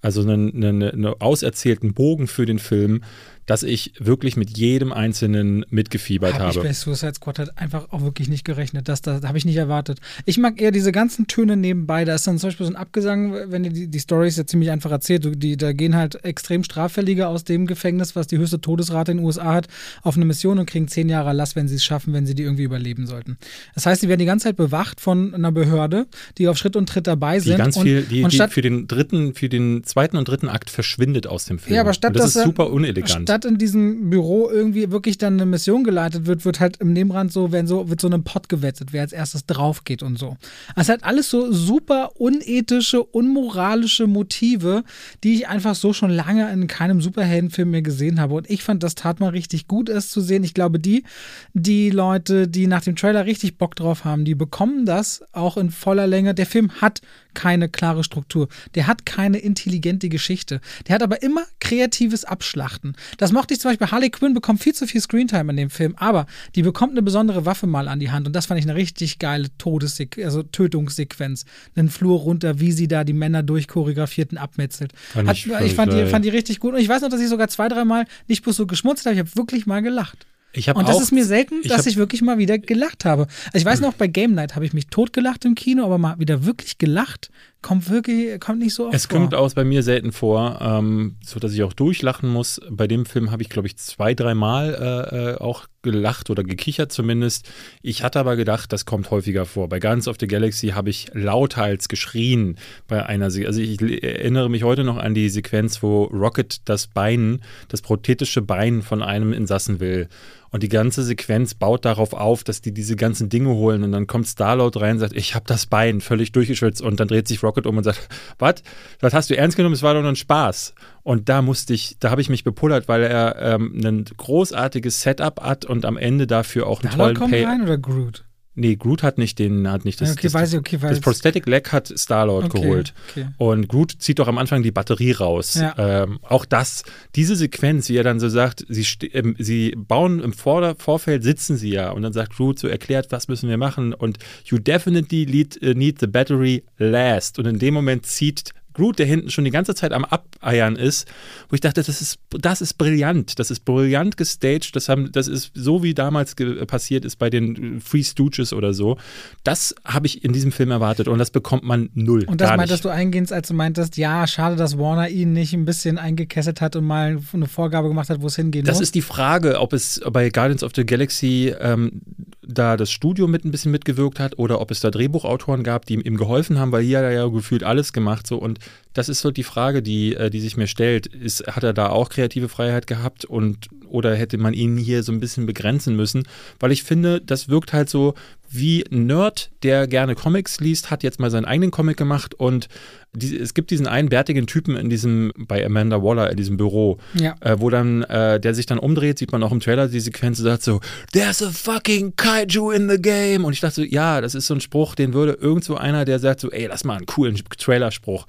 [0.00, 3.02] also einen, einen, einen auserzählten Bogen für den Film,
[3.48, 6.68] dass ich wirklich mit jedem Einzelnen mitgefiebert Hab ich habe.
[6.68, 8.88] bei Suicide Squad halt einfach auch wirklich nicht gerechnet.
[8.88, 9.98] Das, das habe ich nicht erwartet.
[10.26, 12.04] Ich mag eher diese ganzen Töne nebenbei.
[12.04, 14.46] Da ist dann zum Beispiel so ein Abgesang, wenn die, die, die Story ist ja
[14.46, 15.42] ziemlich einfach erzählt.
[15.42, 19.26] Die, da gehen halt extrem Straffällige aus dem Gefängnis, was die höchste Todesrate in den
[19.26, 19.66] USA hat,
[20.02, 22.42] auf eine Mission und kriegen zehn Jahre Erlass, wenn sie es schaffen, wenn sie die
[22.42, 23.38] irgendwie überleben sollten.
[23.74, 26.86] Das heißt, sie werden die ganze Zeit bewacht von einer Behörde, die auf Schritt und
[26.86, 27.56] Tritt dabei Die sind.
[27.56, 30.50] ganz und, viel, die, und die statt, für den dritten, für den zweiten und dritten
[30.50, 31.74] Akt verschwindet aus dem Film.
[31.76, 33.26] Ja, aber statt und das dass ist er- super unelegant.
[33.38, 37.32] Statt in diesem Büro irgendwie wirklich dann eine Mission geleitet wird, wird halt im Nebenrand
[37.32, 40.36] so, wenn so, wird so einem Pott gewettet, wer als erstes drauf geht und so.
[40.74, 44.82] Also halt alles so super unethische, unmoralische Motive,
[45.22, 48.34] die ich einfach so schon lange in keinem Superheldenfilm mehr gesehen habe.
[48.34, 50.42] Und ich fand, das tat mal richtig gut, es zu sehen.
[50.42, 51.04] Ich glaube, die,
[51.52, 55.70] die Leute, die nach dem Trailer richtig Bock drauf haben, die bekommen das auch in
[55.70, 56.34] voller Länge.
[56.34, 57.02] Der Film hat
[57.34, 58.48] keine klare Struktur.
[58.74, 60.60] Der hat keine intelligente Geschichte.
[60.86, 62.94] Der hat aber immer kreatives Abschlachten.
[63.16, 63.90] Das mochte ich zum Beispiel.
[63.90, 67.46] Harley Quinn bekommt viel zu viel Screentime in dem Film, aber die bekommt eine besondere
[67.46, 71.44] Waffe mal an die Hand und das fand ich eine richtig geile Todessequenz, also Tötungssequenz.
[71.76, 74.92] Einen Flur runter, wie sie da die Männer durchchoreografierten abmetzelt.
[75.12, 77.08] Fand Hat, ich- fand ich fand die, fand die richtig gut und ich weiß noch,
[77.08, 80.26] dass ich sogar zwei, dreimal nicht bloß so geschmunzelt habe, ich habe wirklich mal gelacht.
[80.52, 83.04] Ich Und das auch- ist mir selten, ich dass hab- ich wirklich mal wieder gelacht
[83.04, 83.26] habe.
[83.52, 86.18] Also ich weiß noch, bei Game Night habe ich mich totgelacht im Kino, aber mal
[86.18, 87.30] wieder wirklich gelacht
[87.60, 89.18] Kommt wirklich, kommt nicht so oft Es vor.
[89.18, 92.60] kommt auch bei mir selten vor, ähm, so dass ich auch durchlachen muss.
[92.70, 94.74] Bei dem Film habe ich, glaube ich, zwei, dreimal
[95.12, 97.48] äh, äh, auch gelacht oder gekichert zumindest.
[97.82, 99.68] Ich hatte aber gedacht, das kommt häufiger vor.
[99.68, 104.48] Bei Guardians of the Galaxy habe ich lauthals geschrien bei einer Se Also ich erinnere
[104.50, 109.32] mich heute noch an die Sequenz, wo Rocket das Bein, das prothetische Bein von einem
[109.32, 110.08] Insassen will.
[110.50, 114.06] Und die ganze Sequenz baut darauf auf, dass die diese ganzen Dinge holen und dann
[114.06, 117.42] kommt Starlord rein und sagt, ich habe das Bein völlig durchgeschwitzt und dann dreht sich
[117.42, 118.62] Rocket um und sagt, was?
[119.00, 119.74] Das hast du ernst genommen?
[119.74, 120.74] Es war doch nur ein Spaß.
[121.02, 125.40] Und da musste ich, da habe ich mich bepullert, weil er ähm, ein großartiges Setup
[125.40, 127.44] hat und am Ende dafür auch einen Starlord tollen kommt Pay.
[127.44, 128.24] rein oder Groot?
[128.58, 130.10] Nee, Groot hat nicht den, hat nicht das.
[130.10, 132.92] okay, das, weiß ich, okay, weiß das Prosthetic Leg hat Starlord okay, geholt.
[133.10, 133.28] Okay.
[133.38, 135.54] Und Groot zieht doch am Anfang die Batterie raus.
[135.54, 135.74] Ja.
[135.78, 136.82] Ähm, auch das,
[137.14, 141.56] diese Sequenz, wie er dann so sagt, sie, ähm, sie bauen im Vorder Vorfeld, sitzen
[141.56, 145.24] sie ja und dann sagt Groot so erklärt, was müssen wir machen und you definitely
[145.26, 147.38] need, äh, need the battery last.
[147.38, 151.08] Und in dem Moment zieht Groot, der hinten schon die ganze Zeit am Abeiern ist,
[151.48, 155.26] wo ich dachte, das ist, das ist brillant, das ist brillant gestaged, das, haben, das
[155.26, 158.96] ist so, wie damals passiert ist bei den äh, Free Stooges oder so.
[159.42, 162.24] Das habe ich in diesem Film erwartet und das bekommt man null.
[162.24, 162.84] Und das meintest nicht.
[162.84, 166.76] du eingehend, als du meintest, ja, schade, dass Warner ihn nicht ein bisschen eingekesselt hat
[166.76, 168.82] und mal eine Vorgabe gemacht hat, wo es hingehen Das muss.
[168.82, 172.00] ist die Frage, ob es bei Guardians of the Galaxy ähm,
[172.48, 175.94] da das Studio mit ein bisschen mitgewirkt hat oder ob es da Drehbuchautoren gab, die
[175.94, 178.58] ihm geholfen haben, weil hier hat er ja gefühlt alles gemacht so und
[178.94, 181.06] das ist so die Frage, die, äh, die sich mir stellt.
[181.06, 185.12] Ist, hat er da auch kreative Freiheit gehabt und oder hätte man ihn hier so
[185.12, 186.24] ein bisschen begrenzen müssen?
[186.60, 188.14] Weil ich finde, das wirkt halt so
[188.50, 192.68] wie ein Nerd, der gerne Comics liest, hat jetzt mal seinen eigenen Comic gemacht und
[193.14, 196.98] die, es gibt diesen einen bärtigen Typen in diesem, bei Amanda Waller in diesem Büro,
[197.14, 197.34] Ja.
[197.40, 200.38] äh, wo dann, äh, der sich dann umdreht, sieht man auch im Trailer die Sequenz,
[200.38, 200.80] sagt so,
[201.12, 203.44] there's a fucking Kaiju in the game.
[203.44, 206.04] Und ich dachte so, ja, das ist so ein Spruch, den würde irgend so einer,
[206.04, 208.26] der sagt so, ey, lass mal einen coolen Trailerspruch.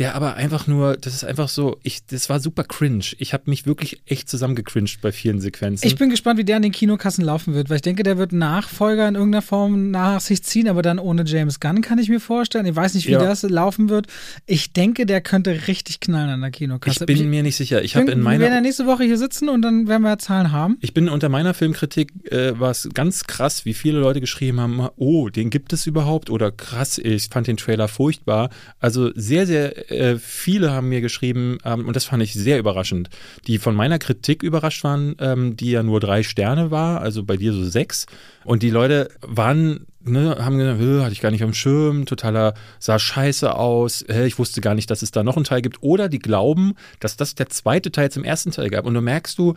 [0.00, 3.04] Der aber einfach nur, das ist einfach so, ich, das war super cringe.
[3.18, 5.86] Ich habe mich wirklich echt zusammengecringed bei vielen Sequenzen.
[5.86, 8.32] Ich bin gespannt, wie der an den Kinokassen laufen wird, weil ich denke, der wird
[8.32, 12.18] Nachfolger in irgendeiner Form nach sich ziehen, aber dann ohne James Gunn kann ich mir
[12.18, 12.64] vorstellen.
[12.64, 13.18] Ich weiß nicht, wie Ja.
[13.18, 14.06] das laufen wird.
[14.46, 17.04] Ich denke, der könnte richtig knallen an der Kinokasse.
[17.06, 17.82] ich bin mir nicht sicher.
[17.84, 20.18] Ich habe in wir werden ja meiner nächste Woche hier sitzen und dann werden wir
[20.18, 20.78] Zahlen haben.
[20.80, 24.88] Ich bin unter meiner Filmkritik äh, war es ganz krass, wie viele Leute geschrieben haben,
[24.96, 28.48] oh, den gibt es überhaupt oder krass, ich fand den Trailer furchtbar.
[28.78, 33.10] Also sehr, sehr äh, viele haben mir geschrieben ähm, und das fand ich sehr überraschend,
[33.46, 37.36] die von meiner Kritik überrascht waren, ähm, die ja nur drei Sterne war, also bei
[37.36, 38.06] dir so sechs.
[38.44, 42.54] Und die Leute waren Ne, haben gesagt, "Äh, hatte ich gar nicht am Schirm, totaler,
[42.78, 45.82] sah scheiße aus, ich wusste gar nicht, dass es da noch einen Teil gibt.
[45.82, 48.86] Oder die glauben, dass das der zweite Teil zum ersten Teil gab.
[48.86, 49.56] Und du merkst du,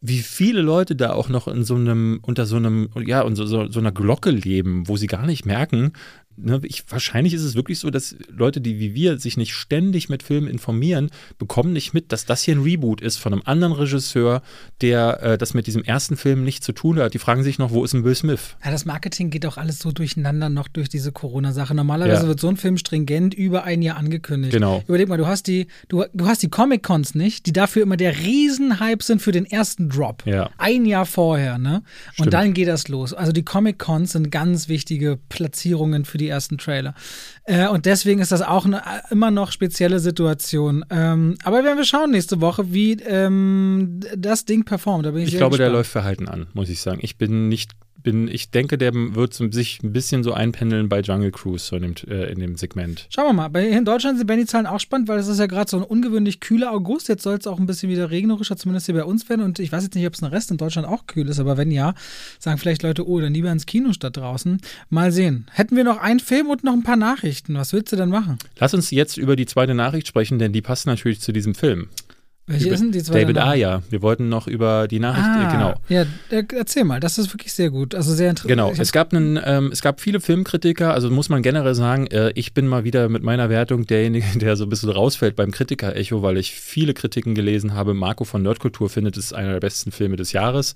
[0.00, 3.70] wie viele Leute da auch noch in so einem, unter so einem, ja, unter so,
[3.70, 5.92] so einer Glocke leben, wo sie gar nicht merken,
[6.40, 10.08] ne, ich, wahrscheinlich ist es wirklich so, dass Leute, die wie wir sich nicht ständig
[10.08, 13.72] mit Filmen informieren, bekommen nicht mit, dass das hier ein Reboot ist von einem anderen
[13.72, 14.42] Regisseur,
[14.80, 17.14] der äh, das mit diesem ersten Film nichts zu tun hat.
[17.14, 18.56] Die fragen sich noch, wo ist ein Will Smith?
[18.64, 21.74] Ja, das Marketing geht auch alles so durcheinander noch durch diese Corona-Sache.
[21.74, 22.28] Normalerweise Ja.
[22.28, 24.52] wird so ein Film stringent über ein Jahr angekündigt.
[24.52, 24.82] Genau.
[24.86, 28.16] Überleg mal, du hast die, du, du hast die Comic-Cons nicht, die dafür immer der
[28.18, 30.24] Riesenhype sind für den ersten Drop.
[30.26, 30.50] Ja.
[30.58, 31.82] Ein Jahr vorher, ne?
[32.10, 32.32] Und Stimmt.
[32.34, 33.12] dann geht das los.
[33.14, 36.94] Also die Comic-Cons sind ganz wichtige Platzierungen für die ersten Trailer.
[37.44, 40.84] Äh, und deswegen ist das auch eine immer noch spezielle Situation.
[40.90, 45.06] Ähm, aber werden wir schauen nächste Woche, wie ähm, das Ding performt.
[45.06, 45.72] Da ich Ich glaube, der gespannt.
[45.78, 46.98] läuft verhalten an, muss ich sagen.
[47.02, 47.72] Ich bin nicht,
[48.02, 51.82] bin, ich denke, der wird sich ein bisschen so einpendeln bei Jungle Cruise so in,
[51.82, 53.06] dem, äh, in dem Segment.
[53.10, 53.48] Schauen wir mal.
[53.48, 55.82] Bei, in Deutschland sind die Zahlen auch spannend, weil es ist ja gerade so ein
[55.82, 57.08] ungewöhnlich kühler August.
[57.08, 59.42] Jetzt soll es auch ein bisschen wieder regnerischer, zumindest hier bei uns werden.
[59.42, 61.56] Und ich weiß jetzt nicht, ob es ein Rest in Deutschland auch kühl ist, aber
[61.56, 61.94] wenn ja,
[62.38, 64.60] sagen vielleicht Leute, oh, dann lieber ins Kino statt draußen.
[64.90, 65.46] Mal sehen.
[65.52, 67.54] Hätten wir noch einen Film und noch ein paar Nachrichten.
[67.54, 68.38] Was willst du denn machen?
[68.58, 71.88] Lass uns jetzt über die zweite Nachricht sprechen, denn die passt natürlich zu diesem Film.
[72.48, 73.38] Welche denn die zweite David?
[73.38, 73.82] Ayer.
[73.90, 75.74] Wir wollten noch über die Nachricht, Ah, äh, genau.
[75.88, 76.98] Ja, äh, erzähl mal.
[76.98, 77.94] Das ist wirklich sehr gut.
[77.94, 78.48] Also sehr interessant.
[78.48, 82.32] Genau, es gab, einen, ähm, es gab viele Filmkritiker, also muss man generell sagen, äh,
[82.34, 86.22] ich bin mal wieder mit meiner Wertung derjenige, der so ein bisschen rausfällt beim Kritiker-Echo,
[86.22, 87.94] weil ich viele Kritiken gelesen habe.
[87.94, 90.74] Marco von Nerdkultur findet es einer der besten Filme des Jahres.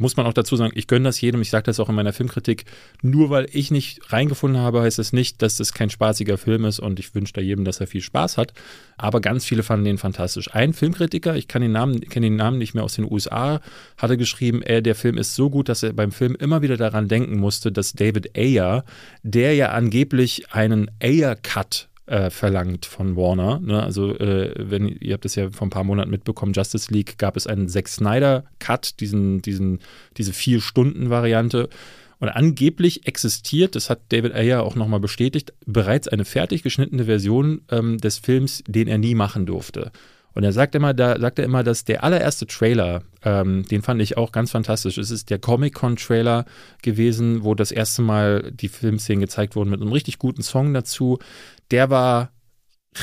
[0.00, 2.14] Muss man auch dazu sagen, ich gönne das jedem, ich sage das auch in meiner
[2.14, 2.64] Filmkritik.
[3.02, 6.80] Nur weil ich nicht reingefunden habe, heißt das nicht, dass das kein spaßiger Film ist
[6.80, 8.54] und ich wünsche da jedem, dass er viel Spaß hat.
[8.96, 10.54] Aber ganz viele fanden den fantastisch.
[10.54, 13.60] Ein Filmkritiker, ich kann den Namen, kenne den Namen nicht mehr aus den USA,
[13.98, 17.06] hatte geschrieben, ey, der Film ist so gut, dass er beim Film immer wieder daran
[17.06, 18.86] denken musste, dass David Ayer,
[19.22, 23.60] der ja angeblich einen Ayer-Cut äh, verlangt von Warner.
[23.60, 23.82] Ne?
[23.82, 27.36] Also, äh, wenn ihr habt das ja vor ein paar Monaten mitbekommen, Justice League gab
[27.36, 29.78] es einen Zack Snyder Cut, diesen, diesen,
[30.16, 31.68] diese vier Stunden Variante.
[32.18, 37.62] Und angeblich existiert, das hat David Ayer auch nochmal bestätigt, bereits eine fertig geschnittene Version
[37.70, 39.90] ähm, des Films, den er nie machen durfte.
[40.32, 44.00] Und er sagt immer, da sagt er immer, dass der allererste Trailer, ähm, den fand
[44.00, 44.96] ich auch ganz fantastisch.
[44.96, 46.44] Es ist der Comic-Con-Trailer
[46.82, 51.18] gewesen, wo das erste Mal die Filmszenen gezeigt wurden mit einem richtig guten Song dazu.
[51.70, 52.32] Der war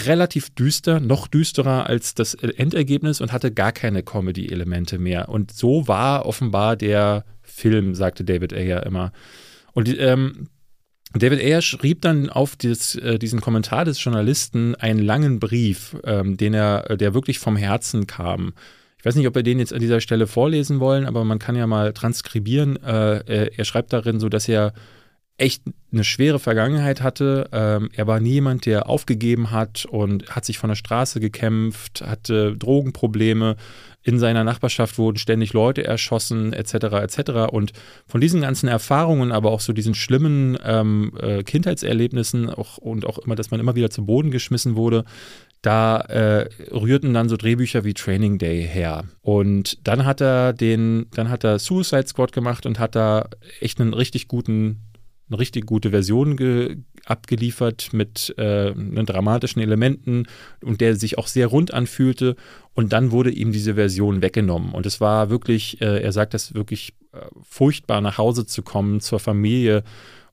[0.05, 5.29] relativ düster, noch düsterer als das Endergebnis und hatte gar keine Comedy-Elemente mehr.
[5.29, 9.13] Und so war offenbar der Film, sagte David Ayer immer.
[9.73, 10.49] Und ähm,
[11.13, 16.35] David Ayer schrieb dann auf dieses, äh, diesen Kommentar des Journalisten einen langen Brief, ähm,
[16.35, 18.53] den er, der wirklich vom Herzen kam.
[18.99, 21.55] Ich weiß nicht, ob wir den jetzt an dieser Stelle vorlesen wollen, aber man kann
[21.55, 22.75] ja mal transkribieren.
[22.83, 24.73] Äh, er, er, schreibt darin so, dass er
[25.37, 27.49] echt eine schwere Vergangenheit hatte.
[27.51, 32.01] Ähm, er war nie jemand, der aufgegeben hat und hat sich von der Straße gekämpft,
[32.01, 33.55] hatte Drogenprobleme.
[34.03, 36.73] In seiner Nachbarschaft wurden ständig Leute erschossen, etc.
[36.73, 37.19] etc.
[37.51, 37.73] Und
[38.07, 43.17] von diesen ganzen Erfahrungen, aber auch so diesen schlimmen ähm, äh, Kindheitserlebnissen auch, und auch
[43.19, 45.03] immer, dass man immer wieder zu Boden geschmissen wurde,
[45.61, 49.05] da äh, rührten dann so Drehbücher wie Training Day her.
[49.21, 53.27] Und dann hat er den, dann hat er Suicide Squad gemacht und hat da
[53.59, 54.86] echt einen richtig guten
[55.29, 60.27] eine richtig gute Version abgeliefert mit äh, dramatischen Elementen
[60.63, 62.35] und der sich auch sehr rund anfühlte.
[62.73, 64.71] Und dann wurde ihm diese Version weggenommen.
[64.71, 69.01] Und es war wirklich, äh, er sagt das wirklich äh, furchtbar, nach Hause zu kommen,
[69.01, 69.83] zur Familie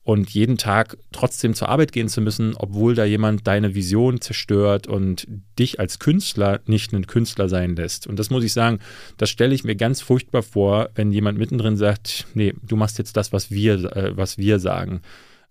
[0.04, 4.86] und jeden Tag trotzdem zur Arbeit gehen zu müssen, obwohl da jemand deine Vision zerstört
[4.86, 5.26] und
[5.58, 8.06] dich als Künstler nicht einen Künstler sein lässt.
[8.06, 8.80] Und das muss ich sagen,
[9.16, 13.16] das stelle ich mir ganz furchtbar vor, wenn jemand mittendrin sagt, nee, du machst jetzt
[13.16, 15.00] das, was wir, äh, was wir sagen.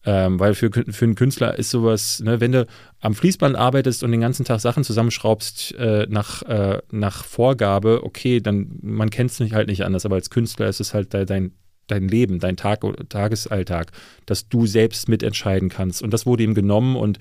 [0.05, 2.67] Ähm, weil für, für einen Künstler ist sowas, ne, wenn du
[2.99, 8.41] am Fließband arbeitest und den ganzen Tag Sachen zusammenschraubst äh, nach, äh, nach Vorgabe, okay,
[8.41, 11.53] dann man kennt es nicht halt nicht anders, aber als Künstler ist es halt dein,
[11.93, 13.91] dein Leben, dein Tag, Tagesalltag,
[14.25, 16.01] dass du selbst mitentscheiden kannst.
[16.01, 17.19] Und das wurde ihm genommen und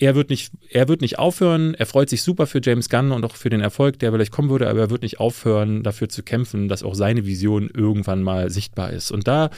[0.00, 1.74] er wird nicht, er wird nicht aufhören.
[1.74, 4.50] Er freut sich super für James Gunn und auch für den Erfolg, der vielleicht kommen
[4.50, 8.50] würde, aber er wird nicht aufhören, dafür zu kämpfen, dass auch seine Vision irgendwann mal
[8.50, 9.10] sichtbar ist.
[9.10, 9.50] Und da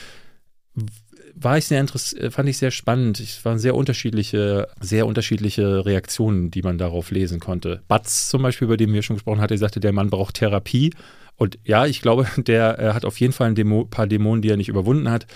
[1.34, 3.20] war ich sehr fand ich sehr spannend.
[3.20, 7.82] Es waren sehr unterschiedliche, sehr unterschiedliche Reaktionen, die man darauf lesen konnte.
[7.88, 10.92] Batz zum Beispiel, über den wir schon gesprochen hatten, sagte, der Mann braucht Therapie.
[11.40, 14.50] Und ja, ich glaube, der äh, hat auf jeden Fall ein Demo, paar Dämonen, die
[14.50, 15.26] er nicht überwunden hat.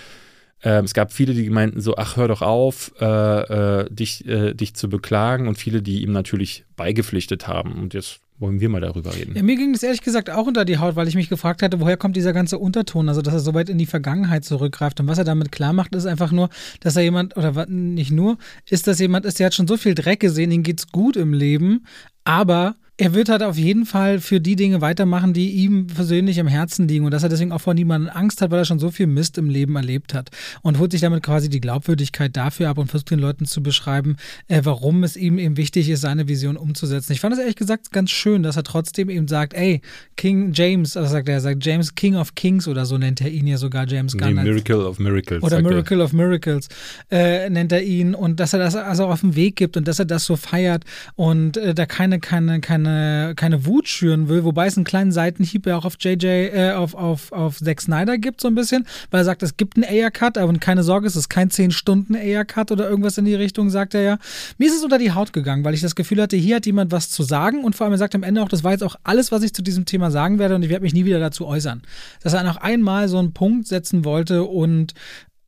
[0.62, 4.52] Ähm, es gab viele, die meinten so, ach, hör doch auf, äh, äh, dich, äh,
[4.52, 7.80] dich zu beklagen und viele, die ihm natürlich beigepflichtet haben.
[7.80, 9.34] Und jetzt wollen wir mal darüber reden.
[9.34, 11.80] Ja, mir ging das ehrlich gesagt auch unter die Haut, weil ich mich gefragt hatte,
[11.80, 15.00] woher kommt dieser ganze Unterton, also dass er so weit in die Vergangenheit zurückgreift.
[15.00, 16.50] Und was er damit klar macht, ist einfach nur,
[16.80, 18.36] dass er jemand, oder nicht nur,
[18.68, 21.32] ist, dass jemand ist, der hat schon so viel Dreck gesehen, ihm geht's gut im
[21.32, 21.86] Leben,
[22.24, 26.46] aber er wird halt auf jeden Fall für die Dinge weitermachen, die ihm persönlich am
[26.46, 28.92] Herzen liegen und dass er deswegen auch vor niemandem Angst hat, weil er schon so
[28.92, 30.30] viel Mist im Leben erlebt hat
[30.62, 34.16] und holt sich damit quasi die Glaubwürdigkeit dafür ab und versucht den Leuten zu beschreiben,
[34.46, 37.12] äh, warum es ihm eben wichtig ist, seine Vision umzusetzen.
[37.12, 39.80] Ich fand es ehrlich gesagt ganz schön, dass er trotzdem eben sagt, ey,
[40.16, 43.28] King James, also sagt er, er sagt James King of Kings oder so nennt er
[43.28, 44.34] ihn ja sogar James Gunn.
[44.34, 45.42] Nee, Miracle of Miracles.
[45.42, 46.04] Oder Miracle er.
[46.04, 46.68] of Miracles
[47.10, 49.98] äh, nennt er ihn und dass er das also auf den Weg gibt und dass
[49.98, 50.84] er das so feiert
[51.16, 55.12] und äh, da keine, keine, keine keine, keine Wut schüren will, wobei es einen kleinen
[55.12, 58.86] Seitenhieb ja auch auf JJ, äh, auf, auf, auf Zack Snyder gibt, so ein bisschen,
[59.10, 62.88] weil er sagt, es gibt einen Air-Cut, aber keine Sorge, es ist kein 10-Stunden-Air-Cut oder
[62.88, 64.18] irgendwas in die Richtung, sagt er ja.
[64.58, 66.92] Mir ist es unter die Haut gegangen, weil ich das Gefühl hatte, hier hat jemand
[66.92, 68.96] was zu sagen und vor allem er sagt am Ende auch, das war jetzt auch
[69.02, 71.46] alles, was ich zu diesem Thema sagen werde und ich werde mich nie wieder dazu
[71.46, 71.82] äußern.
[72.22, 74.94] Dass er noch einmal so einen Punkt setzen wollte und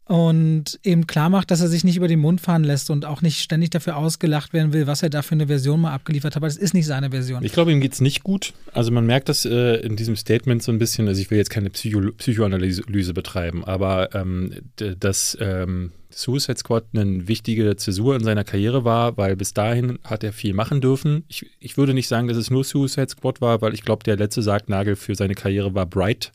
[0.07, 3.23] und eben klar macht, dass er sich nicht über den Mund fahren lässt und auch
[3.23, 6.37] nicht ständig dafür ausgelacht werden will, was er da für eine Version mal abgeliefert hat,
[6.37, 7.43] aber das ist nicht seine Version.
[7.43, 8.53] Ich glaube, ihm geht es nicht gut.
[8.73, 11.51] Also man merkt das äh, in diesem Statement so ein bisschen, also ich will jetzt
[11.51, 18.45] keine Psycho Psychoanalyse betreiben, aber ähm, dass ähm, Suicide Squad eine wichtige Zäsur in seiner
[18.45, 21.25] Karriere war, weil bis dahin hat er viel machen dürfen.
[21.27, 24.17] Ich, ich würde nicht sagen, dass es nur Suicide Squad war, weil ich glaube, der
[24.17, 26.33] letzte Sargnagel für seine Karriere war Bright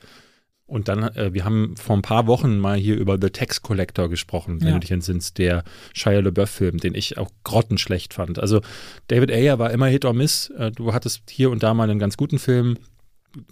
[0.71, 4.09] und dann, äh, wir haben vor ein paar Wochen mal hier über The Tax Collector
[4.09, 4.73] gesprochen, wenn ja.
[4.75, 8.39] du dich entsinnst, der Shia LaBeouf-Film, den ich auch grottenschlecht fand.
[8.39, 8.61] Also
[9.07, 10.49] David Ayer war immer Hit or Miss.
[10.57, 12.77] Äh, du hattest hier und da mal einen ganz guten Film.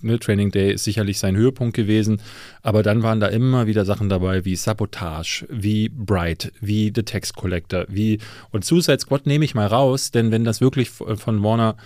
[0.02, 2.22] Ne, Training Day ist sicherlich sein Höhepunkt gewesen,
[2.62, 7.34] aber dann waren da immer wieder Sachen dabei wie Sabotage, wie Bright, wie The Tax
[7.34, 8.20] Collector, wie
[8.52, 11.78] und Suicide Squad nehme ich mal raus, denn wenn das wirklich von Warner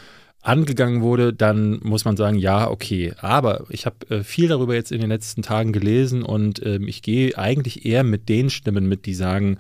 [0.44, 3.14] angegangen wurde, dann muss man sagen, ja, okay.
[3.18, 7.02] Aber ich habe äh, viel darüber jetzt in den letzten Tagen gelesen und äh, ich
[7.02, 9.58] gehe eigentlich eher mit den Stimmen mit, die sagen,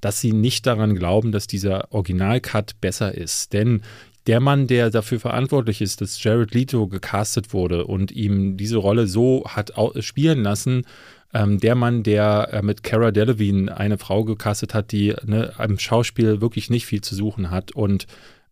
[0.00, 3.54] dass sie nicht daran glauben, dass dieser Original-Cut besser ist.
[3.54, 3.80] Denn
[4.26, 9.06] der Mann, der dafür verantwortlich ist, dass Jared Leto gecastet wurde und ihm diese Rolle
[9.06, 10.84] so hat spielen lassen,
[11.32, 15.78] ähm, der Mann, der äh, mit Cara Delevingne eine Frau gecastet hat, die ne, am
[15.78, 18.06] Schauspiel wirklich nicht viel zu suchen hat und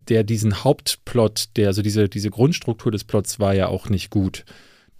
[0.09, 4.45] der diesen Hauptplot, der also diese, diese Grundstruktur des Plots war ja auch nicht gut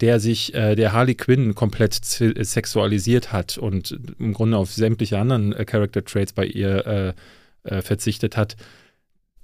[0.01, 5.53] der sich, äh, der Harley Quinn komplett sexualisiert hat und im Grunde auf sämtliche anderen
[5.53, 7.13] äh, Character Traits bei ihr äh,
[7.63, 8.57] äh verzichtet hat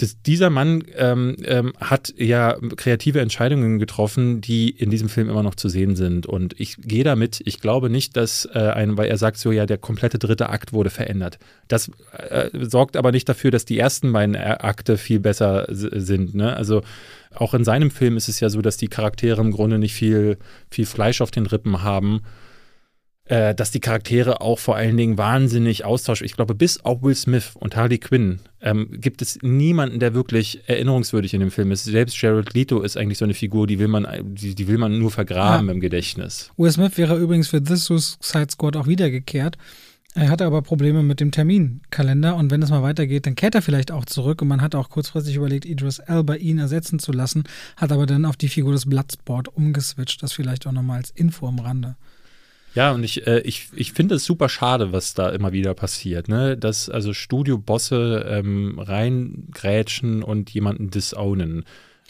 [0.01, 5.43] das, dieser Mann ähm, ähm, hat ja kreative Entscheidungen getroffen, die in diesem Film immer
[5.43, 6.25] noch zu sehen sind.
[6.25, 9.65] Und ich gehe damit, ich glaube nicht, dass äh, ein, weil er sagt so, ja,
[9.65, 11.37] der komplette dritte Akt wurde verändert.
[11.67, 16.33] Das äh, sorgt aber nicht dafür, dass die ersten beiden Akte viel besser sind.
[16.33, 16.55] Ne?
[16.55, 16.81] Also
[17.35, 20.37] auch in seinem Film ist es ja so, dass die Charaktere im Grunde nicht viel,
[20.69, 22.21] viel Fleisch auf den Rippen haben
[23.31, 26.25] äh, dass die Charaktere auch vor allen Dingen wahnsinnig austauschen.
[26.25, 30.59] Ich glaube, bis auf Will Smith und Harley Quinn ähm, gibt es niemanden, der wirklich
[30.67, 31.85] erinnerungswürdig in dem Film ist.
[31.85, 34.99] Selbst Jared Leto ist eigentlich so eine Figur, die will man, die, die will man
[34.99, 35.73] nur vergraben ja.
[35.73, 36.51] im Gedächtnis.
[36.57, 39.57] Will Smith wäre übrigens für The Suicide Squad auch wiedergekehrt.
[40.13, 43.61] Er hatte aber Probleme mit dem Terminkalender und wenn es mal weitergeht, dann kehrt er
[43.61, 47.45] vielleicht auch zurück und man hat auch kurzfristig überlegt, Idris Elba ihn ersetzen zu lassen,
[47.77, 50.21] hat aber dann auf die Figur des Bloodsport umgeswitcht.
[50.21, 51.95] Das vielleicht auch nochmal als Info am Rande.
[52.73, 56.29] Ja, und ich, äh, ich, ich finde es super schade, was da immer wieder passiert,
[56.29, 56.57] ne?
[56.57, 61.65] Dass also Studiobosse ähm, reingrätschen und jemanden disownen.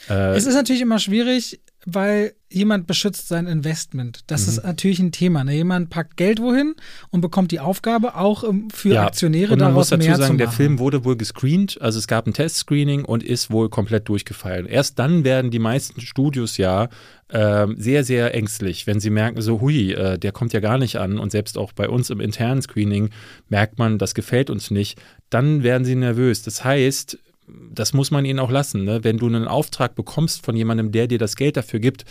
[0.09, 4.21] Äh, es ist natürlich immer schwierig, weil jemand beschützt sein Investment.
[4.27, 4.49] Das mhm.
[4.49, 5.43] ist natürlich ein Thema.
[5.43, 5.55] Ne?
[5.55, 6.75] Jemand packt Geld wohin
[7.09, 10.23] und bekommt die Aufgabe, auch ähm, für ja, Aktionäre man daraus muss dazu mehr sagen,
[10.23, 10.37] zu machen.
[10.37, 14.67] Der Film wurde wohl gescreent, also es gab ein Testscreening und ist wohl komplett durchgefallen.
[14.67, 16.89] Erst dann werden die meisten Studios ja
[17.29, 20.97] äh, sehr, sehr ängstlich, wenn sie merken, so, hui, äh, der kommt ja gar nicht
[20.97, 21.17] an.
[21.17, 23.09] Und selbst auch bei uns im internen Screening
[23.49, 25.01] merkt man, das gefällt uns nicht.
[25.29, 26.43] Dann werden sie nervös.
[26.43, 27.17] Das heißt,
[27.71, 28.83] das muss man ihnen auch lassen.
[28.83, 29.03] Ne?
[29.03, 32.05] Wenn du einen Auftrag bekommst von jemandem, der dir das Geld dafür gibt,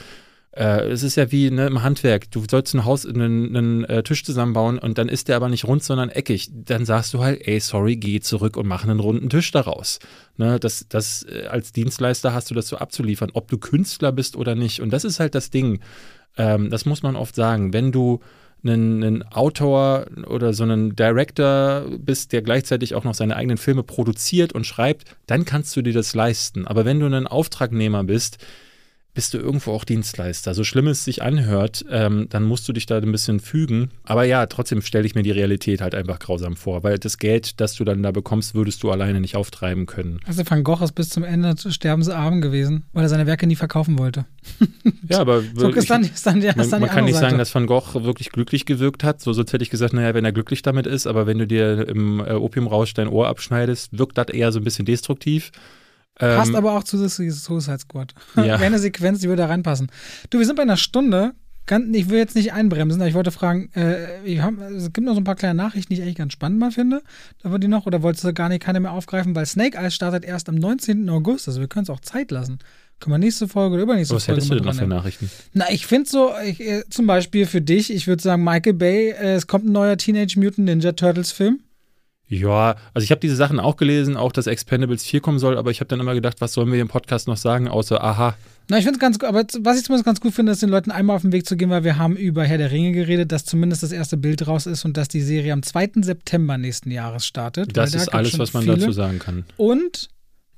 [0.53, 2.31] äh, es ist ja wie ne, im Handwerk.
[2.31, 5.65] Du sollst ein Haus, einen, einen äh, Tisch zusammenbauen und dann ist der aber nicht
[5.65, 6.51] rund, sondern eckig.
[6.53, 10.01] Dann sagst du halt, ey, sorry, geh zurück und mach einen runden Tisch daraus.
[10.37, 14.37] Ne, das, das, äh, als Dienstleister hast du das so abzuliefern, ob du Künstler bist
[14.37, 14.81] oder nicht.
[14.81, 15.81] Und das ist halt das Ding.
[16.37, 17.73] Ähm, das muss man oft sagen.
[17.73, 18.21] Wenn du
[18.63, 23.83] einen, einen Autor oder so einen Director bist, der gleichzeitig auch noch seine eigenen Filme
[23.83, 26.67] produziert und schreibt, dann kannst du dir das leisten.
[26.67, 28.39] Aber wenn du ein Auftragnehmer bist,
[29.15, 30.55] bist du irgendwo auch Dienstleister.
[30.55, 33.91] So schlimm es sich anhört, ähm, dann musst du dich da ein bisschen fügen.
[34.05, 37.61] Aber ja, trotzdem stelle ich mir die Realität halt einfach grausam vor, weil das Geld,
[37.61, 40.21] das du dann da bekommst, würdest du alleine nicht auftreiben können.
[40.27, 43.99] Also Van Gogh ist bis zum Ende sterbensarm gewesen, weil er seine Werke nie verkaufen
[43.99, 44.27] wollte.
[45.09, 47.27] ja, aber so ist dann, ist dann, ist dann man, man kann nicht Seite.
[47.27, 49.21] sagen, dass Van Gogh wirklich glücklich gewirkt hat.
[49.21, 51.89] So sonst hätte ich gesagt, naja, wenn er glücklich damit ist, aber wenn du dir
[51.89, 55.51] im äh, Opiumrausch dein Ohr abschneidest, wirkt das eher so ein bisschen destruktiv.
[56.21, 58.15] Passt ähm, aber auch zu Suicide Squad.
[58.37, 58.45] Ja.
[58.45, 59.91] Wäre eine Sequenz, die würde da reinpassen.
[60.29, 61.33] Du, wir sind bei einer Stunde.
[61.93, 65.21] Ich will jetzt nicht einbremsen, aber ich wollte fragen, äh, haben, es gibt noch so
[65.21, 67.01] ein paar kleine Nachrichten, die ich eigentlich ganz spannend mal finde.
[67.43, 69.95] Da war die noch, oder wolltest du gar nicht keine mehr aufgreifen, weil Snake Eyes
[69.95, 71.09] startet erst am 19.
[71.09, 72.59] August, also wir können es auch Zeit lassen.
[72.99, 75.31] Können wir nächste Folge oder übernächste Was Folge Was hättest du denn noch für Nachrichten?
[75.53, 79.11] Na, ich finde so, ich, äh, zum Beispiel für dich, ich würde sagen, Michael Bay,
[79.11, 81.61] äh, es kommt ein neuer Teenage Mutant Ninja Turtles Film.
[82.31, 85.73] Ja, also ich habe diese Sachen auch gelesen, auch dass Expendables 4 kommen soll, aber
[85.73, 88.37] ich habe dann immer gedacht, was sollen wir im Podcast noch sagen, außer aha.
[88.69, 90.69] Na, ich finde es ganz gut, aber was ich zumindest ganz gut finde, ist den
[90.69, 93.33] Leuten einmal auf den Weg zu gehen, weil wir haben über Herr der Ringe geredet,
[93.33, 95.91] dass zumindest das erste Bild raus ist und dass die Serie am 2.
[96.03, 97.77] September nächsten Jahres startet.
[97.77, 98.77] Das ist alles, was man viele.
[98.77, 99.45] dazu sagen kann.
[99.57, 100.09] Und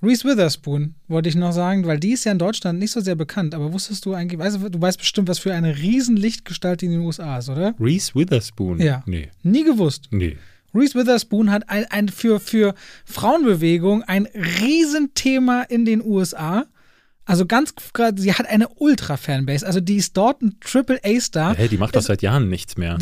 [0.02, 3.14] Reese Witherspoon wollte ich noch sagen, weil die ist ja in Deutschland nicht so sehr
[3.14, 6.90] bekannt, aber wusstest du eigentlich, weißt du, du weißt bestimmt, was für eine Riesenlichtgestalt in
[6.90, 7.74] den USA ist, oder?
[7.80, 8.78] Reese Witherspoon?
[8.78, 9.02] Ja.
[9.06, 9.30] Nee.
[9.42, 10.08] Nie gewusst.
[10.10, 10.36] Nee.
[10.74, 16.66] Reese Witherspoon hat ein, ein für, für Frauenbewegung ein Riesenthema in den USA.
[17.24, 17.74] Also ganz,
[18.16, 19.66] sie hat eine Ultra-Fanbase.
[19.66, 21.54] Also die ist dort ein Triple-A-Star.
[21.54, 22.98] Hey, die macht das seit Jahren nichts mehr.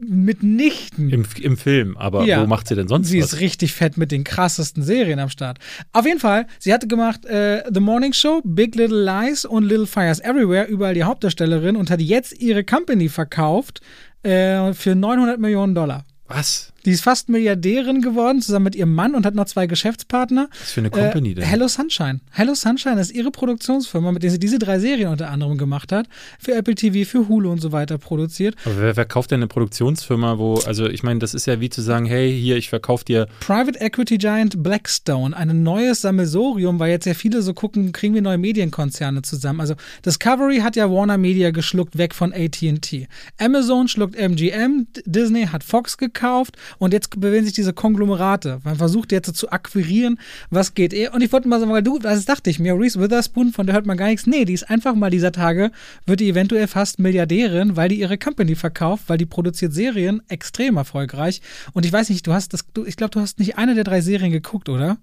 [0.00, 1.10] Mitnichten.
[1.10, 2.42] Im, Im Film, aber ja.
[2.42, 3.30] wo macht sie denn sonst sie was?
[3.30, 5.58] Sie ist richtig fett mit den krassesten Serien am Start.
[5.92, 9.86] Auf jeden Fall, sie hatte gemacht äh, The Morning Show, Big Little Lies und Little
[9.86, 13.80] Fires Everywhere, überall die Hauptdarstellerin und hat jetzt ihre Company verkauft
[14.22, 16.04] äh, für 900 Millionen Dollar.
[16.34, 16.72] Was?
[16.84, 20.48] Die ist fast Milliardärin geworden, zusammen mit ihrem Mann und hat noch zwei Geschäftspartner.
[20.58, 21.44] Was für eine Company äh, denn?
[21.44, 22.20] Hello Sunshine.
[22.32, 26.08] Hello Sunshine ist ihre Produktionsfirma, mit der sie diese drei Serien unter anderem gemacht hat.
[26.40, 28.56] Für Apple TV, für Hulu und so weiter produziert.
[28.64, 31.70] Aber wer, wer kauft denn eine Produktionsfirma, wo, also ich meine, das ist ja wie
[31.70, 33.28] zu sagen, hey, hier, ich verkaufe dir.
[33.40, 38.22] Private Equity Giant Blackstone, ein neues Sammelsorium, weil jetzt ja viele so gucken, kriegen wir
[38.22, 39.60] neue Medienkonzerne zusammen.
[39.60, 39.74] Also
[40.04, 43.06] Discovery hat ja Warner Media geschluckt, weg von ATT.
[43.38, 48.60] Amazon schluckt MGM, Disney hat Fox gekauft Und jetzt bewegen sich diese Konglomerate.
[48.64, 50.18] Man versucht jetzt zu akquirieren,
[50.50, 50.92] was geht.
[51.12, 53.74] Und ich wollte mal sagen, weil du, das dachte ich mir, Reese Witherspoon, von der
[53.74, 54.26] hört man gar nichts.
[54.26, 55.70] Nee, die ist einfach mal dieser Tage,
[56.06, 60.76] wird die eventuell fast Milliardärin, weil die ihre Company verkauft, weil die produziert Serien extrem
[60.76, 61.40] erfolgreich.
[61.72, 63.84] Und ich weiß nicht, du hast das, du, ich glaube, du hast nicht eine der
[63.84, 64.98] drei Serien geguckt, oder?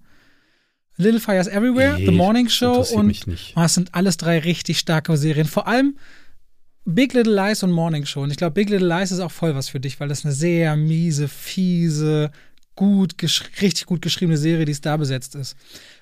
[0.96, 5.16] Little Fires Everywhere, nee, The Morning Show und oh, das sind alles drei richtig starke
[5.16, 5.46] Serien.
[5.46, 5.96] Vor allem
[6.90, 8.22] Big Little Lies und Morning Show.
[8.22, 10.34] Und ich glaube, Big Little Lies ist auch voll was für dich, weil das eine
[10.34, 12.30] sehr miese, fiese,
[12.74, 13.14] gut,
[13.60, 15.56] richtig gut geschriebene Serie, die da besetzt ist.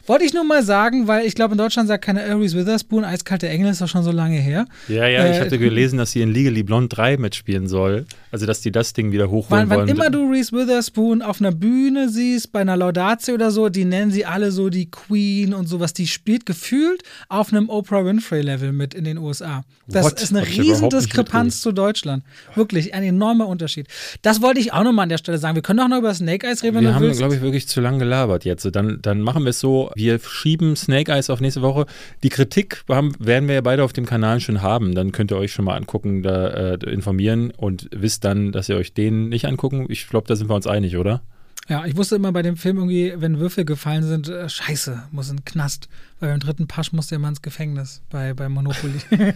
[0.08, 3.46] Wollte ich nur mal sagen, weil ich glaube, in Deutschland sagt keine Aries Witherspoon, Eiskalte
[3.46, 4.64] Engel ist doch schon so lange her.
[4.88, 8.06] Ja, ja, äh, ich hatte gelesen, dass sie in Legally Blonde 3 mitspielen soll.
[8.32, 9.88] Also, dass die das Ding wieder hochholen wann, wollen.
[9.88, 13.84] Wann immer du Reese Witherspoon auf einer Bühne siehst, bei einer Laudatio oder so, die
[13.84, 15.92] nennen sie alle so die Queen und sowas.
[15.92, 19.62] Die spielt gefühlt auf einem Oprah Winfrey-Level mit in den USA.
[19.86, 20.22] Das What?
[20.22, 22.24] ist eine riesen Diskrepanz zu Deutschland.
[22.54, 23.88] Wirklich, ein enormer Unterschied.
[24.22, 25.54] Das wollte ich auch nochmal an der Stelle sagen.
[25.54, 27.68] Wir können auch noch über Snake Eyes reden, wenn wir du haben, glaube ich, wirklich
[27.68, 28.68] zu lange gelabert jetzt.
[28.74, 31.84] Dann, dann machen wir es so, wir schieben Snake Eyes auf nächste Woche.
[32.22, 34.94] Die Kritik haben, werden wir ja beide auf dem Kanal schon haben.
[34.94, 38.76] Dann könnt ihr euch schon mal angucken, da äh, informieren und wisst dann, dass ihr
[38.76, 39.86] euch den nicht angucken.
[39.90, 41.20] Ich glaube, da sind wir uns einig, oder?
[41.68, 45.28] Ja, ich wusste immer bei dem Film irgendwie, wenn Würfel gefallen sind, äh, scheiße, muss
[45.28, 45.88] in den Knast.
[46.18, 49.00] Weil beim dritten Pasch musste er mal ins Gefängnis bei, bei Monopoly.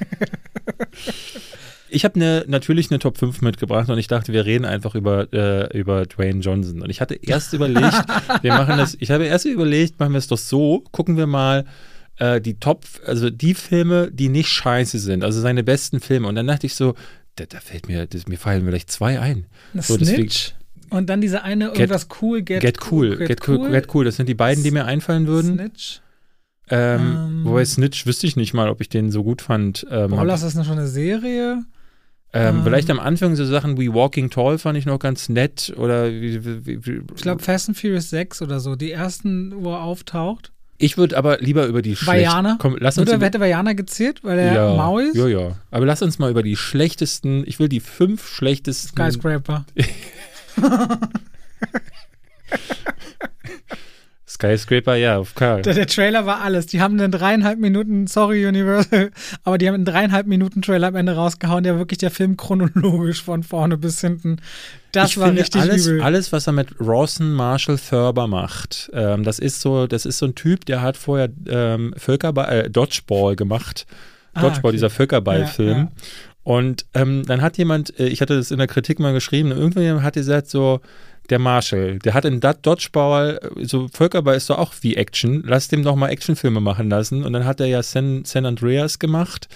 [1.93, 5.33] Ich habe ne, natürlich eine Top 5 mitgebracht und ich dachte, wir reden einfach über,
[5.33, 6.83] äh, über Dwayne Johnson.
[6.83, 8.05] Und ich hatte erst überlegt,
[8.43, 11.65] wir machen das, ich habe erst überlegt, machen wir es doch so, gucken wir mal
[12.19, 16.29] äh, die Top, also die Filme, die nicht scheiße sind, also seine besten Filme.
[16.29, 16.95] Und dann dachte ich so,
[17.37, 19.47] da, da fällt mir, das, mir fallen vielleicht zwei ein.
[19.75, 20.55] So, Snitch?
[20.91, 24.05] und dann diese eine irgendwas get, cool, get, get cool, get, get cool, get cool.
[24.05, 25.55] Das sind die beiden, die mir einfallen würden.
[25.55, 26.01] Snitch.
[26.69, 29.87] Ähm, ähm, wobei Snitch wüsste ich nicht mal, ob ich den so gut fand.
[29.91, 31.65] Ähm, Brawlers ist schon eine Serie.
[32.35, 35.73] Ähm, ähm, vielleicht am Anfang so Sachen wie Walking Tall fand ich noch ganz nett
[35.77, 39.73] oder wie, wie, wie, ich glaube Fast and Furious 6 oder so, die ersten, wo
[39.73, 40.51] er auftaucht.
[40.79, 42.57] Ich würde aber lieber über die Vajana.
[42.59, 45.17] Komm, lass uns Oder hätte Vajana gezählt, weil er ja, Maui ist?
[45.17, 45.57] Ja, ja.
[45.71, 48.89] Aber lass uns mal über die schlechtesten, ich will die fünf schlechtesten.
[48.89, 49.65] Skyscraper.
[54.33, 55.61] Skyscraper, ja, auf klar.
[55.61, 56.67] Der, der, Trailer war alles.
[56.67, 59.11] Die haben einen dreieinhalb Minuten, sorry Universal,
[59.45, 63.23] aber die haben einen dreieinhalb Minuten Trailer am Ende rausgehauen, der wirklich der Film chronologisch
[63.23, 64.39] von vorne bis hinten.
[64.93, 66.03] Das ich war finde richtig alles, übel.
[66.03, 70.27] alles, was er mit Rawson Marshall Thurber macht, ähm, das ist so, das ist so
[70.27, 73.87] ein Typ, der hat vorher ähm, Völkerball, äh, Dodgeball gemacht.
[74.33, 74.77] Ah, Dodgeball, okay.
[74.77, 75.69] dieser Völkerball-Film.
[75.69, 75.93] Ja, ja.
[76.45, 80.03] Und ähm, dann hat jemand, äh, ich hatte das in der Kritik mal geschrieben, irgendjemand
[80.03, 80.81] hat gesagt so,
[81.31, 85.83] der Marshall, der hat in Dodgeball, so Völkerball ist doch auch wie Action, lass dem
[85.83, 87.25] doch mal Actionfilme machen lassen.
[87.25, 89.49] Und dann hat er ja San, San Andreas gemacht,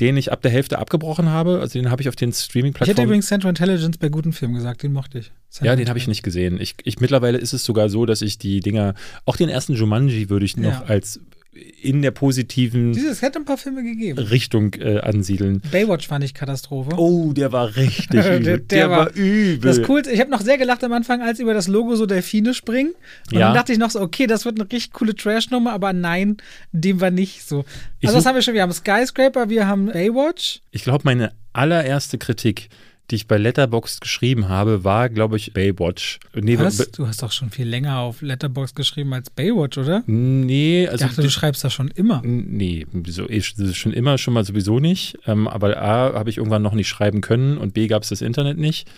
[0.00, 1.60] den ich ab der Hälfte abgebrochen habe.
[1.60, 2.90] Also den habe ich auf den Streaming-Plattformen.
[2.90, 5.32] Ich hätte übrigens Central Intelligence bei guten Filmen gesagt, den mochte ich.
[5.48, 6.60] Central ja, den habe ich nicht gesehen.
[6.60, 8.94] Ich, ich, mittlerweile ist es sogar so, dass ich die Dinger,
[9.24, 10.84] auch den ersten Jumanji würde ich noch ja.
[10.86, 11.20] als
[11.54, 14.18] in der positiven Dieses hätte ein paar Filme gegeben.
[14.18, 15.60] Richtung äh, ansiedeln.
[15.70, 16.92] Baywatch fand ich Katastrophe.
[16.96, 18.40] Oh, der war richtig übel.
[18.40, 19.60] der, der, der war, war, übel.
[19.60, 22.54] Das Coolste, ich habe noch sehr gelacht am Anfang, als über das Logo so Delfine
[22.54, 22.94] springen.
[23.30, 23.46] Und ja.
[23.46, 26.38] dann dachte ich noch so, okay, das wird eine richtig coole Trash-Nummer, aber nein,
[26.72, 27.66] dem war nicht so.
[28.02, 28.54] Also, das haben wir schon.
[28.54, 30.60] Wir haben Skyscraper, wir haben Baywatch.
[30.70, 32.70] Ich glaube, meine allererste Kritik
[33.12, 36.18] die ich bei Letterboxd geschrieben habe, war, glaube ich, Baywatch.
[36.34, 36.78] Nee, Was?
[36.92, 40.02] Du hast doch schon viel länger auf Letterboxd geschrieben als Baywatch, oder?
[40.06, 41.04] Nee, also.
[41.04, 42.22] Ich dachte, du schreibst das schon immer.
[42.24, 45.18] Nee, so, ich, schon immer schon mal sowieso nicht.
[45.26, 48.22] Ähm, aber A, habe ich irgendwann noch nicht schreiben können und B, gab es das
[48.22, 48.90] Internet nicht.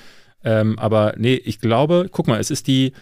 [0.45, 2.93] Ähm, aber nee, ich glaube, guck mal, es ist die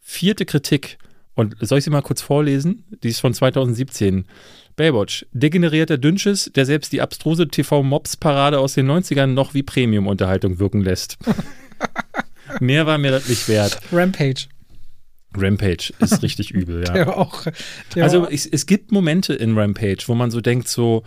[0.00, 0.96] vierte Kritik.
[1.34, 2.84] Und soll ich sie mal kurz vorlesen?
[3.02, 4.24] Die ist von 2017.
[4.76, 5.26] Baywatch.
[5.32, 11.16] Degenerierter Dünnschiss, der selbst die abstruse TV-Mobs-Parade aus den 90ern noch wie Premium-Unterhaltung wirken lässt.
[12.60, 13.80] Mehr war mir das nicht wert.
[13.92, 14.46] Rampage.
[15.36, 16.92] Rampage ist richtig übel, ja.
[16.92, 17.46] Der auch,
[17.94, 21.02] der also es, es gibt Momente in Rampage, wo man so denkt, so,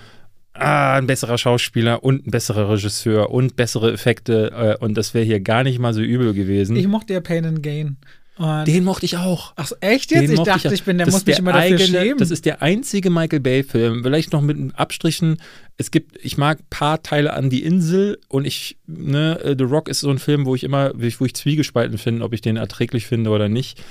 [0.53, 5.25] ah, ein besserer Schauspieler und ein besserer Regisseur und bessere Effekte äh, und das wäre
[5.25, 6.75] hier gar nicht mal so übel gewesen.
[6.75, 7.97] Ich mochte ja Pain and Gain.
[8.37, 9.53] Und den mochte ich auch.
[9.55, 10.23] Ach, echt jetzt?
[10.23, 12.17] Den ich dachte, ich, ich, bin, der muss mich immer dafür eigene, schämen.
[12.17, 14.03] Das ist der einzige Michael Bay-Film.
[14.03, 15.37] Vielleicht noch mit Abstrichen.
[15.77, 19.63] Es gibt, ich mag ein paar Teile an die Insel und ich, ne, äh, The
[19.63, 22.57] Rock ist so ein Film, wo ich immer, wo ich zwiegespalten finde, ob ich den
[22.57, 23.81] erträglich finde oder nicht.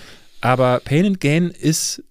[0.41, 2.05] Aber Pain and Gain ist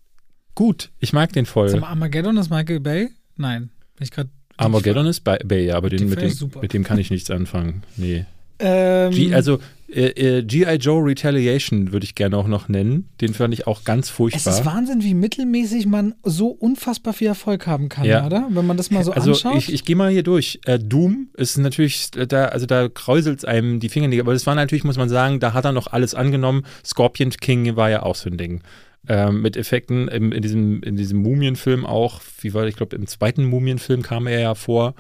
[0.56, 0.92] gut.
[1.00, 1.70] Ich mag den voll.
[1.70, 3.10] Zum Armageddon ist Michael Bay?
[3.38, 3.70] Nein.
[3.98, 4.30] Bin ich gerade.
[4.58, 7.84] Armageddon ist Bay, ja, aber den, mit, dem, mit dem kann ich nichts anfangen.
[7.98, 8.26] Nee.
[8.60, 10.76] Ähm, G, also äh, äh, G.I.
[10.76, 13.10] Joe Retaliation würde ich gerne auch noch nennen.
[13.22, 14.52] Den fand ich auch ganz furchtbar.
[14.54, 18.26] es ist Wahnsinn, wie mittelmäßig man so unfassbar viel Erfolg haben kann, Ja.
[18.26, 18.48] oder?
[18.50, 19.58] Wenn man das mal so also anschaut.
[19.58, 20.60] ich, ich gehe mal hier durch.
[20.66, 24.48] Äh, Doom ist natürlich, äh, da, also da kräuselt es einem die Finger, aber das
[24.48, 26.66] war natürlich, muss man sagen, da hat er noch alles angenommen.
[26.84, 28.62] Scorpion King war ja auch so ein Ding.
[29.08, 33.06] Ähm, mit Effekten im, in, diesem, in diesem Mumienfilm auch, wie war, ich glaube, im
[33.06, 34.96] zweiten Mumienfilm kam er ja vor.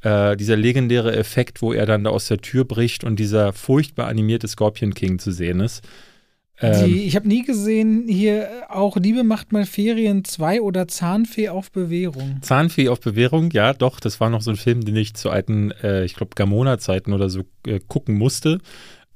[0.00, 4.06] Äh, dieser legendäre Effekt, wo er dann da aus der Tür bricht und dieser furchtbar
[4.08, 5.82] animierte Scorpion King zu sehen ist.
[6.60, 11.48] Ähm, Die, ich habe nie gesehen, hier auch Liebe macht mal Ferien 2 oder Zahnfee
[11.48, 12.38] auf Bewährung.
[12.42, 15.70] Zahnfee auf Bewährung, ja, doch, das war noch so ein Film, den ich zu alten,
[15.82, 18.58] äh, ich glaube, Gamona-Zeiten oder so äh, gucken musste.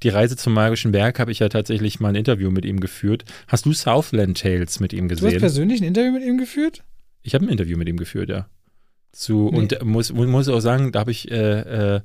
[0.03, 3.25] Die Reise zum Magischen Berg habe ich ja tatsächlich mal ein Interview mit ihm geführt.
[3.47, 5.39] Hast du Southland Tales mit ihm Du hast gesehen?
[5.41, 6.83] persönlich ein Interview mit ihm geführt?
[7.23, 8.47] Ich habe ein Interview mit ihm geführt, ja.
[9.13, 9.59] Zu, Nee.
[9.59, 12.01] Und muss, muss auch sagen, da habe ich, äh, äh,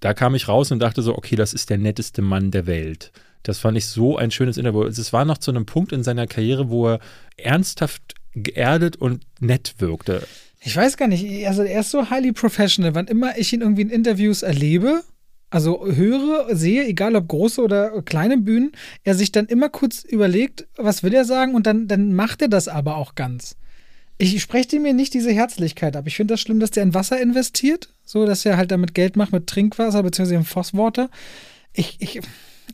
[0.00, 3.12] da kam ich raus und dachte so, okay, das ist der netteste Mann der Welt.
[3.42, 4.82] Das fand ich so ein schönes Interview.
[4.82, 7.00] Also Es war noch zu einem Punkt in seiner Karriere, wo er
[7.36, 10.22] ernsthaft geerdet und nett wirkte.
[10.60, 12.94] Ich weiß gar nicht, also er ist so highly professional.
[12.94, 15.02] Wann immer ich ihn irgendwie in Interviews erlebe,
[15.50, 18.72] also höre, sehe, egal ob große oder kleine Bühnen,
[19.04, 22.48] er sich dann immer kurz überlegt, was will er sagen und dann, dann macht er
[22.48, 23.56] das aber auch ganz.
[24.18, 26.06] Ich spreche mir nicht diese Herzlichkeit ab.
[26.06, 29.16] Ich finde das schlimm, dass der in Wasser investiert, so dass er halt damit Geld
[29.16, 30.34] macht mit Trinkwasser bzw.
[30.36, 31.10] im Phoswater.
[31.74, 32.20] Ich, ich,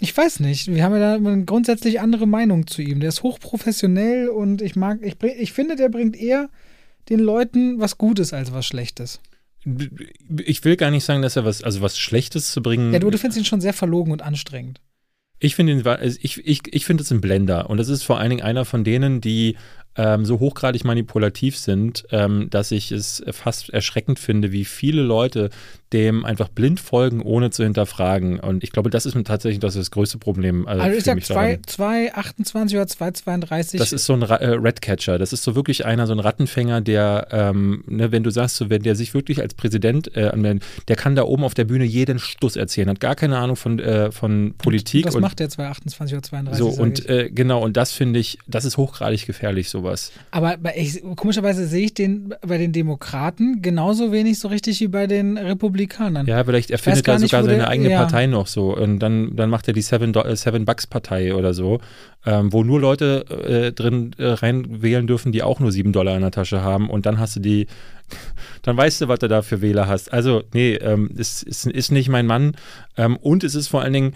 [0.00, 0.68] ich weiß nicht.
[0.72, 3.00] Wir haben ja da eine grundsätzlich andere Meinung zu ihm.
[3.00, 6.48] Der ist hochprofessionell und ich mag, ich, bring- ich finde, der bringt eher
[7.08, 9.20] den Leuten was Gutes als was Schlechtes.
[10.44, 12.92] Ich will gar nicht sagen, dass er was, also was Schlechtes zu bringen.
[12.92, 14.80] Ja, du, du findest ihn schon sehr verlogen und anstrengend.
[15.40, 15.82] Ich finde ihn,
[16.20, 17.68] ich, ich, ich finde es ein Blender.
[17.68, 19.56] Und das ist vor allen Dingen einer von denen, die
[19.96, 25.50] ähm, so hochgradig manipulativ sind, ähm, dass ich es fast erschreckend finde, wie viele Leute
[25.92, 28.40] dem einfach blind folgen, ohne zu hinterfragen.
[28.40, 30.66] Und ich glaube, das ist tatsächlich das, das größte Problem.
[30.66, 31.56] Also, Also ich sag mich daran.
[31.56, 33.78] 2,28 oder 2,32.
[33.78, 35.18] Das ist so ein Ra äh, Redcatcher.
[35.18, 38.70] Das ist so wirklich einer, so ein Rattenfänger, der, ähm, ne, wenn du sagst, so,
[38.70, 41.84] wenn der sich wirklich als Präsident äh, anmeldet, der kann da oben auf der Bühne
[41.84, 45.04] jeden Stuss erzählen, hat gar keine Ahnung von, äh, von Politik.
[45.04, 46.58] Das und, macht der 2,28 oder 32.
[46.58, 50.12] so, und äh, genau, und das finde ich, das ist hochgradig gefährlich, sowas.
[50.30, 55.06] Aber ich, komischerweise sehe ich den bei den Demokraten genauso wenig so richtig wie bei
[55.06, 56.26] den Republikanern.
[56.26, 57.98] Ja, vielleicht erfindet er sogar seine der- eigene ja.
[57.98, 58.76] Partei noch so.
[58.76, 61.80] Und dann, dann macht er die Seven, Seven Bucks Partei oder so,
[62.24, 66.14] ähm, wo nur Leute äh, drin äh, rein wählen dürfen, die auch nur sieben Dollar
[66.14, 66.88] in der Tasche haben.
[66.88, 67.66] Und dann hast du die,
[68.62, 70.12] dann weißt du, was du da für Wähler hast.
[70.12, 72.56] Also, nee, ähm, es ist, ist nicht mein Mann.
[72.96, 74.14] Ähm, und es ist vor allen Dingen,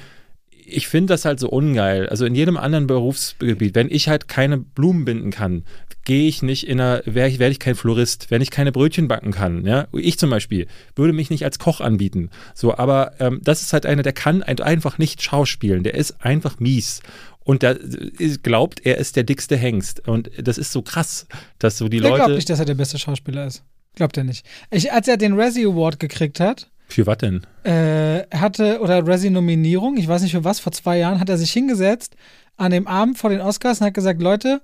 [0.66, 2.08] ich finde das halt so ungeil.
[2.08, 5.64] Also in jedem anderen Berufsgebiet, wenn ich halt keine Blumen binden kann,
[6.04, 9.08] gehe ich nicht in einer, werde ich, werd ich kein Florist, wenn ich keine Brötchen
[9.08, 9.64] backen kann.
[9.64, 9.88] Ja?
[9.92, 12.30] Ich zum Beispiel würde mich nicht als Koch anbieten.
[12.54, 15.82] So, aber ähm, das ist halt einer, der kann ein- einfach nicht schauspielen.
[15.82, 17.00] Der ist einfach mies.
[17.40, 20.06] Und da äh, glaubt, er ist der dickste Hengst.
[20.08, 21.26] Und das ist so krass,
[21.58, 22.22] dass so die Der Leute.
[22.24, 23.62] glaubt nicht, dass er der beste Schauspieler ist.
[23.94, 24.44] Glaubt er nicht.
[24.70, 27.42] Ich, als er den Razzie Award gekriegt hat, Für was denn?
[27.64, 31.50] äh, hatte, oder Razzie-Nominierung, ich weiß nicht für was, vor zwei Jahren, hat er sich
[31.50, 32.14] hingesetzt
[32.56, 34.60] an dem Abend vor den Oscars und hat gesagt, Leute,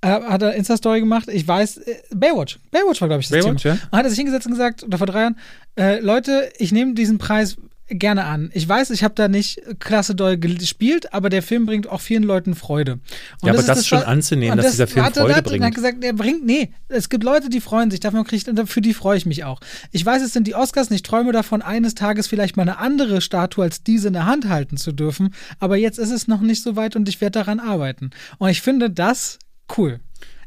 [0.00, 3.62] äh, hat er Insta-Story gemacht, ich weiß, äh, Baywatch, Baywatch war, glaube ich, das Baywatch,
[3.62, 3.74] Thema.
[3.76, 3.80] ja?
[3.90, 5.38] Und hat er sich hingesetzt und gesagt, oder vor drei Jahren,
[5.78, 7.56] äh, Leute, ich nehme diesen Preis
[7.90, 8.50] gerne an.
[8.54, 12.22] Ich weiß, ich habe da nicht klasse doll gespielt, aber der Film bringt auch vielen
[12.22, 12.92] Leuten Freude.
[12.92, 13.00] Und
[13.42, 15.64] Ja, aber ist das schon anzunehmen, und dass dieser Film warte, Freude und bringt.
[15.64, 18.80] hat gesagt, der bringt, nee, es gibt Leute, die freuen sich, davon kriegt, und für
[18.80, 19.60] die freue ich mich auch.
[19.90, 22.78] Ich weiß, es sind die Oscars und ich träume davon, eines Tages vielleicht mal eine
[22.78, 26.40] andere Statue als diese in der Hand halten zu dürfen, aber jetzt ist es noch
[26.40, 28.10] nicht so weit und ich werde daran arbeiten.
[28.38, 29.38] Und ich finde das
[29.78, 30.00] cool.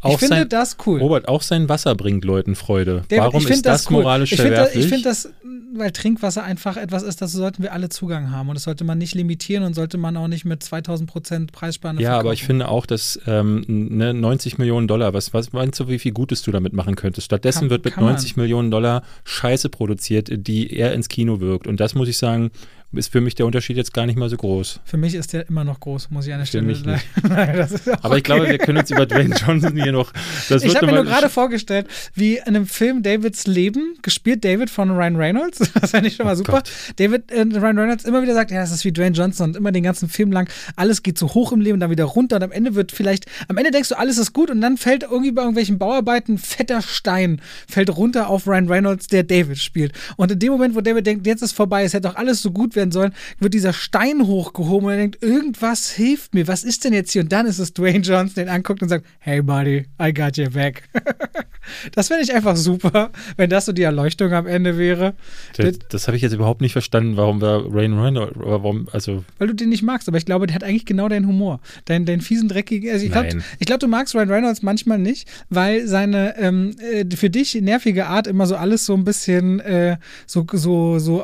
[0.06, 1.00] Ich Auch finde sein- das cool.
[1.00, 3.04] Robert, auch sein Wasser bringt Leuten Freude.
[3.08, 4.02] David, Warum ich ist das, cool.
[4.02, 4.84] moralisch ich find das, verwerflich?
[4.84, 5.30] Ich finde das,
[5.76, 8.50] weil Trinkwasser einfach etwas ist, dazu sollten wir alle Zugang haben.
[8.50, 12.02] Und das sollte man nicht limitieren und sollte man auch nicht mit 2000 Prozent Preisspanne
[12.02, 12.48] Ja, aber ich verkaufen.
[12.48, 16.42] finde auch, dass ähm, ne, 90 Millionen Dollar, was, was meinst du, wie viel Gutes
[16.42, 17.24] du damit machen könntest?
[17.26, 18.12] Stattdessen Kann- wird mit kann man.
[18.14, 21.66] 90 Millionen Dollar Scheiße produziert, die eher ins Kino wirkt.
[21.66, 22.52] Und das muss ich sagen,
[22.94, 24.82] ist für mich der Unterschied jetzt gar nicht mal so groß.
[24.86, 28.22] Für mich ist der immer noch groß, muss ich an der Stelle auch Aber ich
[28.22, 28.22] okay.
[28.22, 30.12] glaube, wir können uns über Dwayne Johnson hier noch.
[30.50, 34.70] Das Ich habe mir nur gerade vorgestellt, wie in einem Film Davids Leben, gespielt David
[34.70, 36.54] von Ryan Reynolds, das fand ich schon mal Oh super.
[36.54, 36.72] Gott.
[36.98, 39.72] David, äh, Ryan Reynolds immer wieder sagt, ja, das ist wie Dwayne Johnson und immer
[39.72, 42.52] den ganzen Film lang, alles geht so hoch im Leben, dann wieder runter und am
[42.52, 45.42] Ende wird vielleicht, am Ende denkst du, alles ist gut und dann fällt irgendwie bei
[45.42, 49.94] irgendwelchen Bauarbeiten ein fetter Stein, fällt runter auf Ryan Reynolds, der David spielt.
[50.18, 52.52] Und in dem Moment, wo David denkt, jetzt ist vorbei, es hätte doch alles so
[52.52, 56.84] gut werden sollen, wird dieser Stein hochgehoben und er denkt, irgendwas hilft mir, was ist
[56.84, 57.24] denn jetzt hier?
[57.24, 60.50] Und dann ist es Dwayne Johnson, den anguckt und sagt, hey buddy, I got your
[60.50, 60.84] back.
[61.94, 65.14] Das finde ich einfach super, wenn das so die Erleuchtung am Ende wäre.
[65.56, 69.24] Das, das habe ich jetzt überhaupt nicht verstanden, warum wir Rain Reynolds, warum, also.
[69.38, 71.62] Weil du den nicht magst, aber ich glaube, der hat eigentlich genau deinen Humor.
[71.86, 72.92] Deinen, deinen fiesen, dreckigen.
[72.92, 77.30] Also ich glaube, glaub, du magst Ryan Reynolds manchmal nicht, weil seine ähm, äh, für
[77.30, 81.24] dich nervige Art immer so alles so ein bisschen äh, so, so, so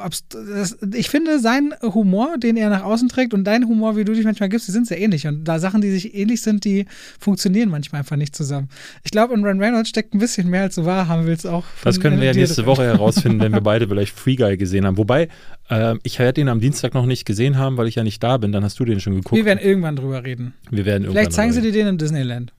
[0.94, 4.24] ich finde, sein Humor, den er nach außen trägt und dein Humor, wie du dich
[4.24, 5.26] manchmal gibst, die sind sehr ähnlich.
[5.26, 6.86] Und da Sachen, die sich ähnlich sind, die
[7.20, 8.70] funktionieren manchmal einfach nicht zusammen.
[9.04, 11.64] Ich glaube, in Ryan Reynolds steckt ein bisschen mehr, als du wahrhaben willst, auch.
[11.84, 14.98] Das können wir ja nächste Woche herausfinden, wenn wir beide vielleicht Free Guy gesehen haben.
[14.98, 15.28] Wobei,
[15.70, 18.38] äh, ich werde ihn am Dienstag noch nicht gesehen haben, weil ich ja nicht da
[18.38, 18.52] bin.
[18.52, 19.36] Dann hast du den schon geguckt.
[19.36, 20.54] Wir werden irgendwann drüber reden.
[20.70, 22.54] Wir werden irgendwann Vielleicht zeigen sie dir den im Disneyland.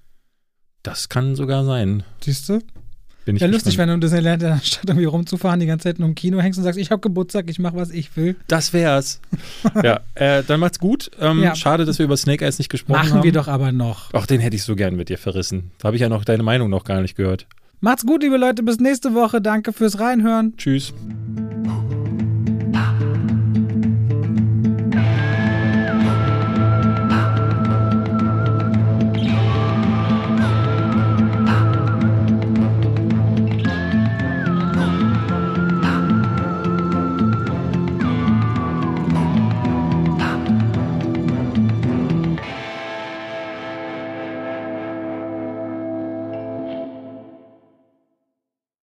[0.82, 2.02] Das kann sogar sein.
[2.20, 2.60] Siehst du?
[3.24, 6.08] Bin ich ja, lustig, wenn du im Disneyland anstatt irgendwie rumzufahren, die ganze Zeit nur
[6.08, 8.36] im Kino hängst und sagst, ich habe Geburtstag, ich mache, was ich will.
[8.48, 9.20] Das wär's.
[9.82, 11.10] ja, äh, dann macht's gut.
[11.20, 11.54] Ähm, ja.
[11.54, 13.18] Schade, dass wir über Snake Eyes nicht gesprochen Machen haben.
[13.18, 14.10] Machen wir doch aber noch.
[14.12, 15.70] Ach, den hätte ich so gern mit dir verrissen.
[15.78, 17.46] Da habe ich ja noch deine Meinung noch gar nicht gehört.
[17.80, 18.62] Macht's gut, liebe Leute.
[18.62, 19.40] Bis nächste Woche.
[19.40, 20.54] Danke fürs Reinhören.
[20.56, 20.92] Tschüss.